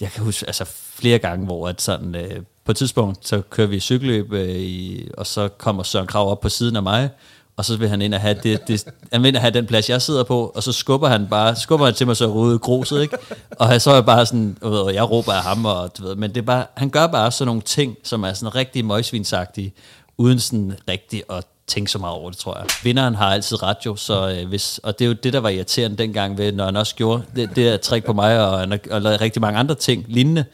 Jeg 0.00 0.10
kan 0.10 0.24
huske 0.24 0.46
altså, 0.46 0.64
flere 0.94 1.18
gange, 1.18 1.46
hvor 1.46 1.68
at 1.68 1.82
sådan, 1.82 2.14
øh, 2.14 2.42
på 2.64 2.72
et 2.72 2.76
tidspunkt, 2.76 3.28
så 3.28 3.42
kører 3.50 3.66
vi 3.66 3.80
cykelløb, 3.80 4.32
øh, 4.32 4.48
i, 4.48 5.08
og 5.18 5.26
så 5.26 5.48
kommer 5.48 5.82
Søren 5.82 6.06
Krav 6.06 6.30
op 6.30 6.40
på 6.40 6.48
siden 6.48 6.76
af 6.76 6.82
mig, 6.82 7.10
og 7.56 7.64
så 7.64 7.76
vil 7.76 7.88
han 7.88 8.02
ind 8.02 8.14
og 8.14 8.20
have, 8.20 8.36
det, 8.42 8.68
det, 8.68 8.84
han 9.12 9.22
vil 9.22 9.28
ind 9.28 9.36
og 9.36 9.42
have 9.42 9.54
den 9.54 9.66
plads, 9.66 9.90
jeg 9.90 10.02
sidder 10.02 10.24
på, 10.24 10.52
og 10.54 10.62
så 10.62 10.72
skubber 10.72 11.08
han 11.08 11.26
bare, 11.30 11.56
skubber 11.56 11.86
han 11.86 11.94
til 11.94 12.06
mig 12.06 12.16
så 12.16 12.26
rode 12.26 12.58
gruset, 12.58 13.02
ikke? 13.02 13.16
Og 13.50 13.80
så 13.80 13.90
er 13.90 13.94
jeg 13.94 14.06
bare 14.06 14.26
sådan, 14.26 14.58
og 14.60 14.70
ved, 14.70 14.78
og 14.78 14.94
jeg 14.94 15.10
råber 15.10 15.32
af 15.32 15.42
ham, 15.42 15.64
og 15.64 15.98
du 15.98 16.02
ved, 16.02 16.14
men 16.14 16.30
det 16.30 16.36
er 16.36 16.42
bare, 16.42 16.66
han 16.74 16.90
gør 16.90 17.06
bare 17.06 17.30
sådan 17.30 17.46
nogle 17.46 17.62
ting, 17.62 17.96
som 18.04 18.22
er 18.22 18.32
sådan 18.32 18.54
rigtig 18.54 18.84
møgsvinsagtige, 18.84 19.74
uden 20.18 20.40
sådan 20.40 20.74
rigtig 20.88 21.22
at 21.30 21.44
tænke 21.72 21.90
så 21.90 21.98
meget 21.98 22.14
over 22.14 22.30
det, 22.30 22.38
tror 22.38 22.58
jeg. 22.58 22.66
Vinderen 22.82 23.14
har 23.14 23.26
altid 23.26 23.62
ret 23.62 23.76
jo, 23.86 23.96
så 23.96 24.28
øh, 24.30 24.48
hvis, 24.48 24.80
og 24.82 24.98
det 24.98 25.04
er 25.04 25.08
jo 25.08 25.12
det, 25.12 25.32
der 25.32 25.40
var 25.40 25.48
irriterende 25.48 25.96
dengang, 25.96 26.38
ved, 26.38 26.52
når 26.52 26.64
han 26.64 26.76
også 26.76 26.94
gjorde 26.94 27.22
det, 27.36 27.48
det 27.48 27.56
der 27.56 27.76
trick 27.76 28.06
på 28.06 28.12
mig, 28.12 28.40
og 28.40 28.58
har 28.58 28.78
og 28.90 29.02
lavet 29.02 29.20
rigtig 29.20 29.40
mange 29.40 29.58
andre 29.58 29.74
ting 29.74 30.04
lignende, 30.08 30.44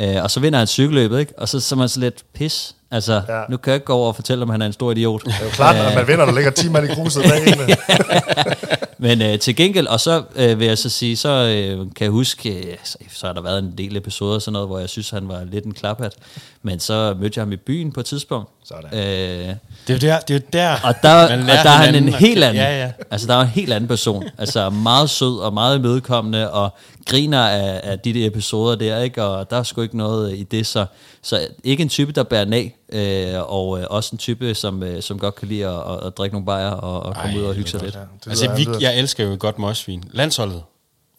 øh, 0.00 0.22
og 0.22 0.30
så 0.30 0.40
vinder 0.40 0.58
han 0.58 0.66
cykelløbet, 0.66 1.20
ikke? 1.20 1.32
og 1.38 1.48
så, 1.48 1.60
så 1.60 1.74
er 1.74 1.76
man 1.76 1.88
så 1.88 2.00
lidt 2.00 2.24
pis. 2.34 2.74
Altså, 2.90 3.22
ja. 3.28 3.42
Nu 3.48 3.56
kan 3.56 3.70
jeg 3.70 3.74
ikke 3.74 3.86
gå 3.86 3.94
over 3.94 4.08
og 4.08 4.14
fortælle, 4.14 4.42
om 4.42 4.50
han 4.50 4.62
er 4.62 4.66
en 4.66 4.72
stor 4.72 4.92
idiot. 4.92 5.24
Det 5.24 5.34
er 5.40 5.44
jo 5.44 5.50
klart, 5.50 5.76
at 5.76 5.94
man 5.94 6.08
vinder, 6.08 6.24
der 6.24 6.32
ligger 6.32 6.50
10 6.50 6.68
mand 6.68 6.90
i 6.90 6.94
kruset 6.94 7.22
bag. 7.22 7.68
Men 9.00 9.22
øh, 9.22 9.38
til 9.38 9.56
gengæld, 9.56 9.86
og 9.86 10.00
så 10.00 10.22
øh, 10.36 10.58
vil 10.60 10.66
jeg 10.66 10.78
så 10.78 10.88
sige, 10.88 11.16
så 11.16 11.28
øh, 11.28 11.78
kan 11.78 12.04
jeg 12.04 12.10
huske, 12.10 12.50
øh, 12.50 12.76
så, 12.84 12.98
så 13.14 13.26
har 13.26 13.32
der 13.34 13.42
været 13.42 13.58
en 13.58 13.74
del 13.78 13.96
episoder 13.96 14.34
og 14.34 14.42
sådan 14.42 14.52
noget, 14.52 14.68
hvor 14.68 14.78
jeg 14.78 14.88
synes, 14.88 15.10
han 15.10 15.28
var 15.28 15.44
lidt 15.44 15.64
en 15.64 15.74
klaphat. 15.74 16.14
Men 16.62 16.80
så 16.80 17.16
mødte 17.20 17.38
jeg 17.38 17.42
ham 17.42 17.52
i 17.52 17.56
byen 17.56 17.92
på 17.92 18.00
et 18.00 18.06
tidspunkt. 18.06 18.50
Sådan. 18.64 18.98
Øh, 18.98 18.98
Det 18.98 19.46
er 19.88 19.94
jo 19.94 19.98
der, 19.98 20.18
det 20.20 20.34
er 20.34 20.38
jo 20.38 20.40
der 20.52 20.76
og 20.84 20.94
der, 21.02 21.28
man 21.28 21.40
og 21.40 21.46
der 21.46 21.70
er 21.70 21.76
han 21.76 21.94
en 21.94 22.08
helt 22.08 22.44
anden. 22.44 22.62
Ja, 22.62 22.80
ja. 22.84 22.90
Altså, 23.10 23.26
der 23.26 23.34
er 23.34 23.40
en 23.40 23.46
helt 23.46 23.72
anden 23.72 23.88
person. 23.88 24.24
Altså, 24.38 24.70
meget 24.70 25.10
sød 25.10 25.38
og 25.38 25.54
meget 25.54 25.78
imødekommende, 25.78 26.50
og 26.50 26.70
griner 27.06 27.40
af, 27.40 27.80
af 27.82 27.98
de 27.98 28.14
der 28.14 28.26
episoder 28.26 28.76
der, 28.76 29.02
ikke? 29.02 29.24
Og 29.24 29.50
der 29.50 29.56
er 29.56 29.62
sgu 29.62 29.80
ikke 29.82 29.96
noget 29.96 30.38
i 30.38 30.42
det, 30.42 30.66
så, 30.66 30.86
så 31.22 31.46
ikke 31.64 31.82
en 31.82 31.88
type, 31.88 32.12
der 32.12 32.22
bærer 32.22 32.44
nag, 32.44 32.76
øh, 32.92 33.52
og 33.52 33.80
øh, 33.80 33.86
også 33.90 34.10
en 34.12 34.18
type, 34.18 34.54
som, 34.54 34.82
øh, 34.82 35.02
som 35.02 35.18
godt 35.18 35.34
kan 35.34 35.48
lide 35.48 35.66
at, 35.66 35.92
at, 35.92 36.06
at 36.06 36.18
drikke 36.18 36.34
nogle 36.34 36.46
bajer 36.46 36.70
og, 36.70 37.02
og 37.02 37.14
komme 37.14 37.32
Ej, 37.32 37.38
ud 37.38 37.44
og 37.44 37.54
hygge 37.54 37.70
sig 37.70 37.82
lidt. 37.82 37.94
Ja, 37.94 38.00
Altså, 38.30 38.54
vi, 38.56 38.66
jeg 38.80 38.98
elsker 38.98 39.24
jo 39.24 39.36
godt 39.40 39.58
møgsvin. 39.58 40.04
Landsholdet, 40.10 40.62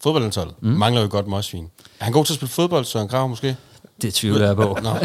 fodboldlandsholdet, 0.00 0.54
mm. 0.62 0.68
mangler 0.68 1.02
jo 1.02 1.08
godt 1.10 1.28
møgsvin. 1.28 1.70
Er 2.00 2.04
han 2.04 2.12
god 2.12 2.24
til 2.24 2.32
at 2.32 2.36
spille 2.36 2.50
fodbold, 2.50 2.84
Søren 2.84 3.08
Krav 3.08 3.28
måske? 3.28 3.56
Det 4.02 4.14
tvivler 4.14 4.46
jeg 4.46 4.56
på. 4.56 4.78
Nå. 4.82 4.90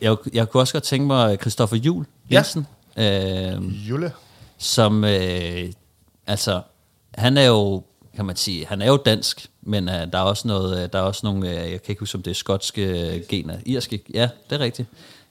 Jeg, 0.00 0.16
jeg 0.32 0.48
kunne 0.48 0.60
også 0.62 0.72
godt 0.72 0.84
tænke 0.84 1.06
mig 1.06 1.38
Christoffer 1.40 1.76
Jul 1.76 2.06
Jensen, 2.32 2.66
ja. 2.96 3.52
øh, 3.54 3.88
Jule. 3.88 4.12
som, 4.58 5.04
øh, 5.04 5.72
altså, 6.26 6.62
han 7.14 7.36
er 7.36 7.42
jo, 7.42 7.82
kan 8.16 8.24
man 8.24 8.36
sige, 8.36 8.66
han 8.66 8.82
er 8.82 8.86
jo 8.86 8.96
dansk, 8.96 9.46
men 9.62 9.88
øh, 9.88 9.94
der 9.94 10.18
er 10.18 10.22
også 10.22 10.48
noget, 10.48 10.82
øh, 10.82 10.88
der 10.92 10.98
er 10.98 11.02
også 11.02 11.20
nogle, 11.24 11.48
øh, 11.48 11.54
jeg 11.54 11.82
kan 11.82 11.92
ikke 11.92 12.00
huske, 12.00 12.16
om 12.16 12.22
det 12.22 12.30
er 12.30 12.34
skotske 12.34 13.14
øh, 13.14 13.22
gener, 13.28 13.56
irske, 13.66 14.02
ja, 14.14 14.28
det 14.50 14.56
er 14.56 14.60
rigtigt. 14.60 14.88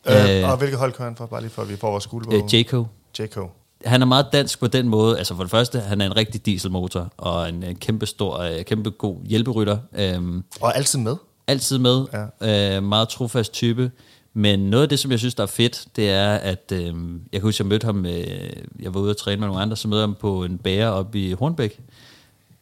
Øh, 0.10 0.50
og 0.50 0.58
hvilket 0.58 0.80
hold 0.80 0.92
kører 0.92 1.08
han 1.08 1.16
for, 1.18 1.26
bare 1.26 1.42
lige 1.42 1.52
for, 1.52 1.62
at 1.62 1.70
vi 1.70 1.76
får 1.76 1.92
vores 1.92 2.04
skuldebog? 2.04 2.34
øh, 2.34 2.54
Jaco. 2.54 2.86
JK. 3.20 3.38
Han 3.86 4.02
er 4.02 4.06
meget 4.06 4.26
dansk 4.34 4.60
på 4.60 4.68
den 4.68 4.88
måde, 4.90 5.18
altså 5.18 5.36
for 5.36 5.44
det 5.44 5.52
første, 5.52 5.80
han 5.80 6.02
er 6.02 6.06
en 6.06 6.16
rigtig 6.16 6.46
dieselmotor, 6.46 7.14
og 7.18 7.50
en, 7.50 7.64
en 7.64 7.76
kæmpe 7.76 8.06
stor, 8.06 8.48
kæmpe 8.68 8.90
god 8.90 9.18
hjælperytter. 9.26 9.78
Øhm, 9.94 10.44
Og 10.62 10.78
altid 10.78 11.00
med. 11.00 11.16
altid 11.48 11.78
med, 11.78 12.06
ja. 12.42 12.76
øh, 12.78 12.84
meget 12.84 13.10
trofast 13.10 13.54
type. 13.54 13.92
Men 14.34 14.60
noget 14.60 14.84
af 14.84 14.90
det, 14.90 15.00
som 15.00 15.12
jeg 15.12 15.20
synes, 15.20 15.36
der 15.36 15.44
er 15.44 15.48
fedt, 15.48 15.86
det 15.96 16.10
er, 16.10 16.34
at 16.34 16.72
øh, 16.74 16.86
jeg 16.86 16.94
kan 17.34 17.42
huske, 17.42 17.62
jeg 17.62 17.68
mødte 17.68 17.86
ham, 17.86 18.06
øh, 18.06 18.50
jeg 18.80 18.94
var 18.94 19.00
ude 19.00 19.10
og 19.10 19.18
træne 19.18 19.40
med 19.40 19.48
nogle 19.48 19.62
andre, 19.62 19.78
så 19.78 19.88
mødte 19.88 20.00
jeg 20.02 20.08
ham 20.08 20.16
på 20.20 20.44
en 20.44 20.58
bager 20.58 20.90
oppe 20.90 21.20
i 21.20 21.34
Hornbæk. 21.34 21.80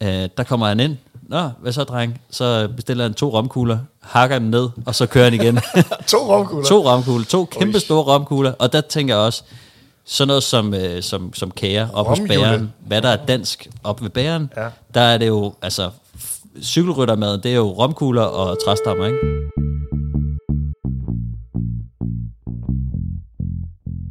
Øh, 0.02 0.28
der 0.36 0.42
kommer 0.42 0.66
han 0.68 0.80
ind. 0.80 0.96
Nå, 1.22 1.48
hvad 1.60 1.72
så, 1.72 1.84
dreng? 1.84 2.20
Så 2.30 2.68
bestiller 2.76 3.04
han 3.04 3.14
to 3.14 3.32
romkugler, 3.32 3.78
hakker 4.00 4.38
dem 4.38 4.48
ned, 4.48 4.68
og 4.86 4.94
så 4.94 5.06
kører 5.06 5.24
han 5.24 5.34
igen. 5.34 5.58
To 6.06 6.16
romkugler. 6.18 6.64
to 6.68 6.88
romkugler, 6.90 7.24
to 7.26 7.44
kæmpe 7.44 7.80
store 7.80 8.02
romkugler. 8.14 8.52
Og 8.58 8.72
der 8.72 8.80
tænker 8.80 9.14
jeg 9.14 9.24
også, 9.24 9.42
sådan 10.04 10.28
noget 10.28 10.42
som, 10.42 10.74
øh, 10.74 11.02
som, 11.02 11.34
som 11.34 11.50
kager 11.50 11.88
op 11.92 12.06
hos 12.06 12.18
Romjule. 12.20 12.40
bæren, 12.40 12.72
hvad 12.86 13.02
der 13.02 13.08
er 13.08 13.26
dansk 13.26 13.68
op 13.84 14.02
ved 14.02 14.10
bæren, 14.10 14.50
Ja. 14.56 14.68
der 14.94 15.00
er 15.00 15.18
det 15.18 15.28
jo, 15.28 15.54
altså, 15.62 15.90
cykelryttermad, 16.62 17.38
det 17.38 17.50
er 17.52 17.56
jo 17.56 17.68
romkugler 17.70 18.22
og 18.22 18.64
træstammer, 18.64 19.06
ikke? 19.06 19.18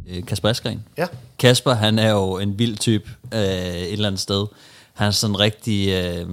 Øh, 0.09 0.25
Kasper 0.25 0.49
Askren. 0.49 0.83
Ja. 0.97 1.05
Kasper, 1.39 1.73
han 1.73 1.99
er 1.99 2.11
jo 2.11 2.37
en 2.37 2.59
vild 2.59 2.77
type 2.77 3.09
øh, 3.33 3.39
et 3.41 3.91
eller 3.93 4.07
andet 4.07 4.21
sted. 4.21 4.45
Han 4.93 5.07
er 5.07 5.11
sådan 5.11 5.39
rigtig... 5.39 5.89
Øh, 5.89 6.27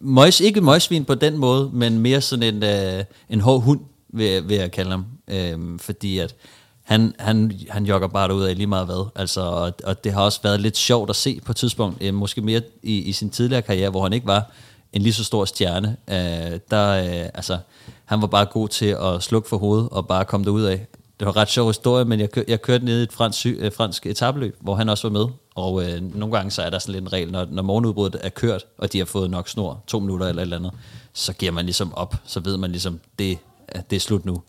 møjs, 0.00 0.40
ikke 0.40 0.60
møjsvin 0.60 1.04
på 1.04 1.14
den 1.14 1.36
måde, 1.36 1.70
men 1.72 1.98
mere 1.98 2.20
sådan 2.20 2.54
en, 2.54 2.62
øh, 2.62 3.04
en 3.28 3.40
hård 3.40 3.62
hund, 3.62 3.80
vil, 4.08 4.48
vil 4.48 4.56
jeg 4.56 4.70
kalde 4.70 4.90
ham. 4.90 5.06
Øh, 5.28 5.78
fordi 5.78 6.18
at 6.18 6.34
han, 6.82 7.14
han, 7.18 7.60
han 7.70 7.86
jogger 7.86 8.08
bare 8.08 8.34
ud 8.34 8.42
af 8.42 8.56
lige 8.56 8.66
meget 8.66 8.86
hvad. 8.86 9.08
Altså, 9.14 9.40
og, 9.40 9.72
og 9.84 10.04
det 10.04 10.12
har 10.12 10.22
også 10.22 10.40
været 10.42 10.60
lidt 10.60 10.76
sjovt 10.76 11.10
at 11.10 11.16
se 11.16 11.40
på 11.44 11.52
et 11.52 11.56
tidspunkt, 11.56 12.02
øh, 12.02 12.14
måske 12.14 12.40
mere 12.40 12.62
i, 12.82 12.98
i 12.98 13.12
sin 13.12 13.30
tidligere 13.30 13.62
karriere, 13.62 13.90
hvor 13.90 14.02
han 14.02 14.12
ikke 14.12 14.26
var 14.26 14.50
en 14.92 15.02
lige 15.02 15.12
så 15.12 15.24
stor 15.24 15.44
stjerne. 15.44 15.96
Øh, 16.08 16.60
der, 16.70 16.88
øh, 16.88 17.30
altså, 17.34 17.58
han 18.04 18.20
var 18.20 18.26
bare 18.26 18.46
god 18.46 18.68
til 18.68 18.96
at 19.00 19.22
slukke 19.22 19.48
for 19.48 19.58
hovedet 19.58 19.88
og 19.88 20.08
bare 20.08 20.24
komme 20.24 20.46
derud 20.46 20.62
af. 20.62 20.86
Det 21.18 21.26
var 21.26 21.32
en 21.32 21.36
ret 21.36 21.48
sjov 21.50 21.66
historie, 21.68 22.04
men 22.04 22.20
jeg, 22.20 22.30
kør, 22.30 22.42
jeg 22.48 22.62
kørte 22.62 22.84
ned 22.84 23.00
i 23.00 23.02
et 23.02 23.12
fransk, 23.12 23.38
sy- 23.38 23.56
øh, 23.58 23.72
fransk 23.72 24.06
etabløb, 24.06 24.56
hvor 24.60 24.74
han 24.74 24.88
også 24.88 25.08
var 25.08 25.12
med. 25.18 25.26
Og 25.54 25.84
øh, 25.84 26.14
nogle 26.16 26.36
gange 26.36 26.50
så 26.50 26.62
er 26.62 26.70
der 26.70 26.78
sådan 26.78 26.92
lidt 26.92 27.02
en 27.04 27.12
regel, 27.12 27.32
når, 27.32 27.46
når 27.50 27.62
morgenudbruddet 27.62 28.20
er 28.24 28.28
kørt, 28.28 28.64
og 28.78 28.92
de 28.92 28.98
har 28.98 29.04
fået 29.04 29.30
nok 29.30 29.48
snor, 29.48 29.82
to 29.86 30.00
minutter 30.00 30.26
eller 30.26 30.42
et 30.42 30.44
eller 30.44 30.56
andet, 30.56 30.72
så 31.12 31.32
giver 31.32 31.52
man 31.52 31.64
ligesom 31.64 31.94
op. 31.94 32.14
Så 32.26 32.40
ved 32.40 32.56
man 32.56 32.70
ligesom, 32.70 33.00
det, 33.18 33.38
at 33.68 33.90
det 33.90 33.96
er 33.96 34.00
slut 34.00 34.24
nu. 34.24 34.42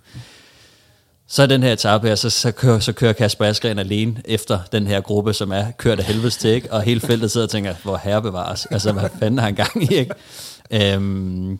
Så 1.28 1.44
er 1.44 1.48
den 1.48 1.64
her 1.64 1.74
etape 1.74 2.08
her, 2.08 2.16
så, 2.16 2.30
så, 2.30 2.52
kører, 2.52 2.80
så 2.80 2.94
kører 2.94 3.14
Kasper 3.14 3.46
Askren 3.46 3.80
alene 3.80 4.22
efter 4.26 4.60
den 4.72 4.88
her 4.88 5.02
gruppe, 5.02 5.34
som 5.34 5.52
er 5.52 5.72
kørt 5.72 6.00
af 6.00 6.06
helvedes 6.06 6.38
til, 6.38 6.50
ikke? 6.50 6.74
og 6.74 6.82
hele 6.82 7.00
feltet 7.02 7.32
sidder 7.32 7.46
og 7.48 7.52
tænker, 7.52 7.76
hvor 7.84 7.98
herre 7.98 8.22
bevares, 8.22 8.66
altså 8.66 8.92
hvad 8.92 9.10
fanden 9.20 9.38
har 9.40 9.46
han 9.46 9.56
gang 9.56 9.92
i, 9.92 9.96
ikke? 9.96 10.14
Øhm, 10.72 11.60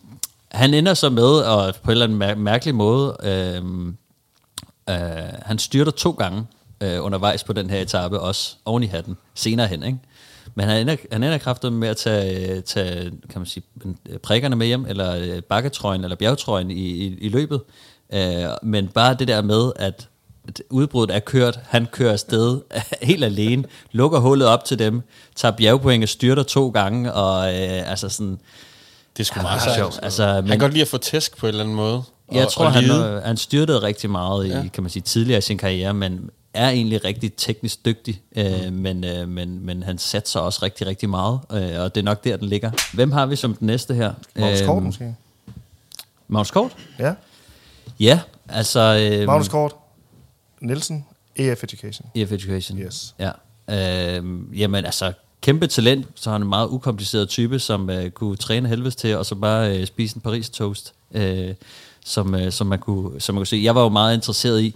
han 0.52 0.74
ender 0.74 0.94
så 0.94 1.10
med, 1.10 1.24
og 1.24 1.76
på 1.84 1.92
en 1.92 1.92
eller 1.92 2.06
anden 2.06 2.18
mær- 2.24 2.36
mærkelig 2.36 2.76
måde, 2.76 3.18
øhm, 3.24 3.98
øh, 4.90 4.96
han 5.42 5.60
styrter 5.60 5.92
to 5.92 6.12
gange 6.12 6.46
øh, 6.82 7.04
undervejs 7.06 7.44
på 7.44 7.54
den 7.54 7.70
her 7.70 7.82
etape, 7.82 8.20
også 8.20 8.56
oven 8.66 8.84
i 8.84 8.86
hatten, 8.86 9.18
senere 9.36 9.68
hen, 9.68 9.84
ikke? 9.84 9.98
Men 10.56 10.68
han 10.68 10.82
ender, 10.82 10.96
han 11.12 11.24
ender 11.24 11.38
kraftet 11.38 11.74
med 11.74 11.88
at 11.88 11.98
tage, 11.98 12.62
tage 12.62 13.04
kan 13.30 13.40
man 13.42 13.46
sige, 13.46 13.64
øh, 14.10 14.18
prikkerne 14.18 14.56
med 14.56 14.68
hjem, 14.68 14.86
eller 14.86 15.16
øh, 15.16 15.42
bakketrøjen, 15.44 16.04
eller 16.04 16.16
bjergtrøjen 16.16 16.72
i, 16.72 16.74
i, 16.74 17.18
i 17.18 17.30
løbet. 17.30 17.62
Øh, 18.14 18.44
men 18.64 18.88
bare 18.88 19.14
det 19.14 19.28
der 19.28 19.42
med, 19.42 19.72
at 19.76 20.08
udbruddet 20.70 21.16
er 21.16 21.20
kørt, 21.20 21.60
han 21.68 21.86
kører 21.92 22.12
afsted 22.12 22.62
helt 23.02 23.24
alene, 23.24 23.64
lukker 23.92 24.20
hullet 24.20 24.48
op 24.48 24.66
til 24.66 24.80
dem, 24.80 25.02
tager 25.36 25.52
bjergpoint, 25.52 26.10
styrter 26.10 26.44
to 26.44 26.70
gange, 26.70 27.14
og 27.14 27.48
øh, 27.54 27.92
altså 27.92 28.10
sådan, 28.10 28.40
Det 29.18 29.20
er 29.20 29.26
sgu 29.26 29.42
meget 29.42 29.62
sejt. 29.62 29.76
sjovt. 29.76 30.00
Altså, 30.04 30.26
Han 30.26 30.44
men- 30.44 30.50
kan 30.50 30.60
godt 30.60 30.72
lide 30.74 30.82
at 30.82 30.88
få 30.88 30.98
tæsk 30.98 31.38
på 31.38 31.46
en 31.46 31.50
eller 31.50 31.64
anden 31.64 31.76
måde. 31.76 32.04
Jeg 32.32 32.46
og, 32.46 32.52
tror, 32.52 32.66
og 32.66 32.72
han, 32.74 32.84
lide. 32.84 33.22
han 33.26 33.38
styrtede 33.38 33.82
rigtig 33.82 34.10
meget 34.10 34.46
i, 34.46 34.50
Ja. 34.50 34.64
kan 34.74 34.84
man 34.84 34.90
sige, 34.90 35.04
tidligere 35.04 35.38
i 35.38 35.42
sin 35.42 35.58
karriere, 35.58 35.94
men 35.94 36.30
er 36.54 36.70
egentlig 36.70 37.04
rigtig 37.04 37.34
teknisk 37.34 37.86
dygtig, 37.86 38.22
øh, 38.36 38.74
men, 38.74 39.04
øh, 39.04 39.28
men, 39.30 39.66
men 39.66 39.84
han 39.84 39.98
satser 39.98 40.40
også 40.40 40.60
rigtig, 40.64 40.88
rigtig 40.88 41.10
meget, 41.10 41.40
øh, 41.52 41.80
og 41.82 41.96
det 41.96 42.02
er 42.02 42.06
nok 42.06 42.24
der, 42.24 42.38
den 42.38 42.48
ligger. 42.48 42.72
Hvem 42.94 43.12
har 43.12 43.26
vi 43.26 43.36
som 43.36 43.54
den 43.54 43.68
næste 43.68 43.94
her? 43.94 44.14
Magnus 44.36 44.62
Kort 44.62 44.76
Øhm, 44.78 44.86
måske. 44.86 45.16
Magnus 46.28 46.52
Kort? 46.52 46.72
Ja. 47.00 47.14
Ja, 48.00 48.20
altså... 48.50 49.10
Øh, 49.20 49.26
Magnus 49.28 49.48
Kort. 49.48 49.76
Nielsen. 50.62 51.06
EF 51.36 51.64
Education. 51.64 52.08
EF 52.16 52.32
Education. 52.32 52.80
Yes. 52.80 53.16
Ja. 53.20 53.32
Øh, 54.18 54.24
jamen 54.60 54.86
altså, 54.86 55.14
kæmpe 55.42 55.68
talent, 55.68 56.08
så 56.16 56.30
er 56.30 56.32
han 56.32 56.42
en 56.42 56.50
meget 56.50 56.68
ukompliceret 56.68 57.30
type, 57.30 57.60
som 57.60 57.90
øh, 57.90 58.10
kunne 58.12 58.36
træne 58.36 58.70
helvedes 58.70 58.96
til, 58.96 59.18
og 59.18 59.26
så 59.26 59.36
bare 59.36 59.78
øh, 59.78 59.86
spise 59.88 60.16
en 60.16 60.22
Paris 60.22 60.50
toast, 60.50 60.94
øh, 61.12 61.54
som, 62.06 62.36
øh, 62.36 62.52
som, 62.52 62.68
man 62.68 62.80
kunne, 62.80 63.22
som 63.22 63.36
man 63.36 63.40
kunne 63.40 63.48
se. 63.48 63.62
Jeg 63.64 63.76
var 63.76 63.82
jo 63.84 63.90
meget 63.90 64.16
interesseret 64.16 64.62
i, 64.62 64.76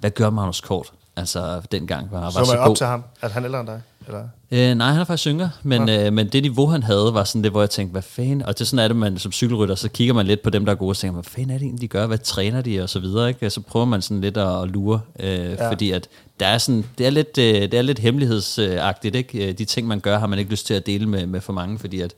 hvad 0.00 0.10
gør 0.10 0.30
Magnus 0.30 0.60
Kort? 0.60 0.92
Altså 1.16 1.60
dengang, 1.72 2.08
han 2.08 2.22
var 2.22 2.30
Så 2.30 2.44
så 2.44 2.52
man 2.52 2.60
op 2.60 2.66
god. 2.66 2.76
til 2.76 2.86
ham. 2.86 3.02
Er 3.22 3.28
han 3.28 3.44
ældre 3.44 3.60
end 3.60 3.68
dig? 3.68 3.80
Eller? 4.06 4.22
Øh, 4.50 4.74
nej, 4.74 4.90
han 4.90 5.00
er 5.00 5.04
faktisk 5.04 5.26
yngre, 5.26 5.50
men, 5.62 5.88
øh, 5.88 6.12
men 6.12 6.28
det 6.28 6.42
niveau, 6.42 6.66
han 6.66 6.82
havde, 6.82 7.14
var 7.14 7.24
sådan 7.24 7.42
det, 7.44 7.50
hvor 7.50 7.60
jeg 7.62 7.70
tænkte, 7.70 7.92
hvad 7.92 8.02
fanden, 8.02 8.42
og 8.42 8.54
det 8.58 8.60
er 8.60 8.64
sådan 8.64 8.84
er 8.84 8.88
det, 8.88 8.96
man 8.96 9.18
som 9.18 9.32
cykelrytter, 9.32 9.74
så 9.74 9.88
kigger 9.88 10.14
man 10.14 10.26
lidt 10.26 10.42
på 10.42 10.50
dem, 10.50 10.64
der 10.64 10.72
er 10.72 10.76
gode, 10.76 10.90
og 10.90 10.96
tænker, 10.96 11.12
hvad 11.14 11.24
fanden 11.24 11.50
er 11.50 11.54
det 11.58 11.62
egentlig, 11.64 11.80
de 11.80 11.88
gør, 11.88 12.06
hvad 12.06 12.18
træner 12.18 12.60
de, 12.60 12.82
og 12.82 12.88
så 12.88 12.98
videre, 13.00 13.28
ikke? 13.28 13.50
Så 13.50 13.60
prøver 13.60 13.86
man 13.86 14.02
sådan 14.02 14.20
lidt 14.20 14.36
at, 14.36 14.62
at 14.62 14.68
lure, 14.70 15.00
øh, 15.20 15.28
ja. 15.28 15.70
fordi 15.70 15.90
at 15.90 16.08
der 16.40 16.46
er 16.46 16.58
sådan, 16.58 16.84
det 16.98 17.06
er 17.06 17.10
lidt, 17.10 17.38
øh, 17.38 17.54
det 17.54 17.74
er 17.74 17.82
lidt 17.82 17.98
hemmelighedsagtigt, 17.98 19.14
ikke? 19.16 19.48
Øh, 19.48 19.58
De 19.58 19.64
ting, 19.64 19.86
man 19.88 20.00
gør, 20.00 20.18
har 20.18 20.26
man 20.26 20.38
ikke 20.38 20.50
lyst 20.50 20.66
til 20.66 20.74
at 20.74 20.86
dele 20.86 21.06
med, 21.08 21.26
med 21.26 21.40
for 21.40 21.52
mange, 21.52 21.78
fordi 21.78 22.00
at 22.00 22.14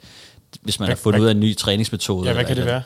hvis 0.62 0.80
man 0.80 0.86
Hvad- 0.86 0.96
har 0.96 1.00
fundet 1.00 1.20
hvad- 1.20 1.24
ud 1.24 1.28
af 1.28 1.34
en 1.34 1.40
ny 1.40 1.56
træningsmetode. 1.56 2.26
Ja, 2.28 2.34
hvad 2.34 2.44
kan 2.44 2.56
det 2.56 2.60
eller 2.62 2.72
være? 2.72 2.82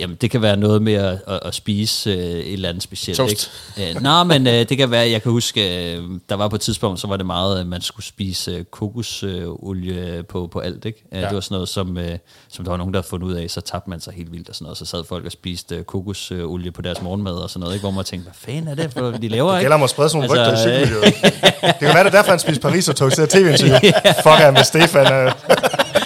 Jamen, 0.00 0.16
det 0.20 0.30
kan 0.30 0.42
være 0.42 0.56
noget 0.56 0.82
med 0.82 0.92
at, 0.94 1.18
at, 1.26 1.40
at 1.44 1.54
spise 1.54 2.10
øh, 2.10 2.16
et 2.16 2.52
eller 2.52 2.68
andet 2.68 2.82
specielt. 2.82 3.16
Toast. 3.16 3.50
Ikke? 3.78 3.90
Øh, 3.96 4.02
Nå, 4.02 4.24
men 4.24 4.46
øh, 4.46 4.52
det 4.68 4.76
kan 4.78 4.90
være, 4.90 5.10
jeg 5.10 5.22
kan 5.22 5.32
huske, 5.32 5.94
øh, 5.96 6.02
der 6.28 6.34
var 6.34 6.48
på 6.48 6.56
et 6.56 6.60
tidspunkt, 6.60 7.00
så 7.00 7.06
var 7.06 7.16
det 7.16 7.26
meget, 7.26 7.60
at 7.60 7.66
man 7.66 7.80
skulle 7.80 8.06
spise 8.06 8.50
øh, 8.50 8.64
kokosolie 8.64 10.22
på, 10.28 10.46
på 10.52 10.58
alt. 10.60 10.84
Ikke? 10.84 11.04
Ja. 11.12 11.18
Ja. 11.20 11.26
Det 11.26 11.34
var 11.34 11.40
sådan 11.40 11.54
noget, 11.54 11.68
som, 11.68 11.98
øh, 11.98 12.18
som 12.48 12.64
der 12.64 12.70
var 12.72 12.76
nogen, 12.76 12.94
der 12.94 12.98
havde 13.00 13.08
fundet 13.08 13.26
ud 13.26 13.32
af, 13.34 13.50
så 13.50 13.60
tabte 13.60 13.90
man 13.90 14.00
sig 14.00 14.12
helt 14.12 14.32
vildt 14.32 14.48
og 14.48 14.54
sådan 14.54 14.64
noget. 14.64 14.78
Så 14.78 14.84
sad 14.84 15.04
folk 15.04 15.24
og 15.26 15.32
spiste 15.32 15.76
øh, 15.76 15.84
kokosolie 15.84 16.70
på 16.72 16.82
deres 16.82 17.02
morgenmad 17.02 17.32
og 17.32 17.50
sådan 17.50 17.60
noget, 17.60 17.74
ikke? 17.74 17.82
hvor 17.82 17.90
man 17.90 18.04
tænkte, 18.04 18.24
hvad 18.24 18.34
fanden 18.54 18.68
er 18.68 18.74
det, 18.74 18.92
for 18.92 19.10
de 19.10 19.28
laver? 19.36 19.52
Det 19.52 19.60
gælder 19.60 19.74
om 19.76 19.82
at 19.82 19.90
sprede 19.90 20.08
sådan 20.08 20.28
nogle 20.28 20.40
Altså, 20.48 20.66
rygter 20.66 20.78
i 20.78 20.80
øh, 20.80 20.86
cykelmiljøet. 20.86 21.14
det 21.62 21.78
kan 21.78 21.94
være, 21.94 22.04
det 22.04 22.14
er 22.14 22.18
derfor, 22.18 22.30
han 22.30 22.38
spiser 22.38 22.60
Paris 22.60 22.88
og 22.88 22.96
tog 22.96 23.12
til 23.12 23.28
tv-interview. 23.28 23.78
Fuck, 24.24 24.34
han 24.38 24.54
med 24.54 24.64
Stefan. 24.64 25.12
øh. 25.12 25.32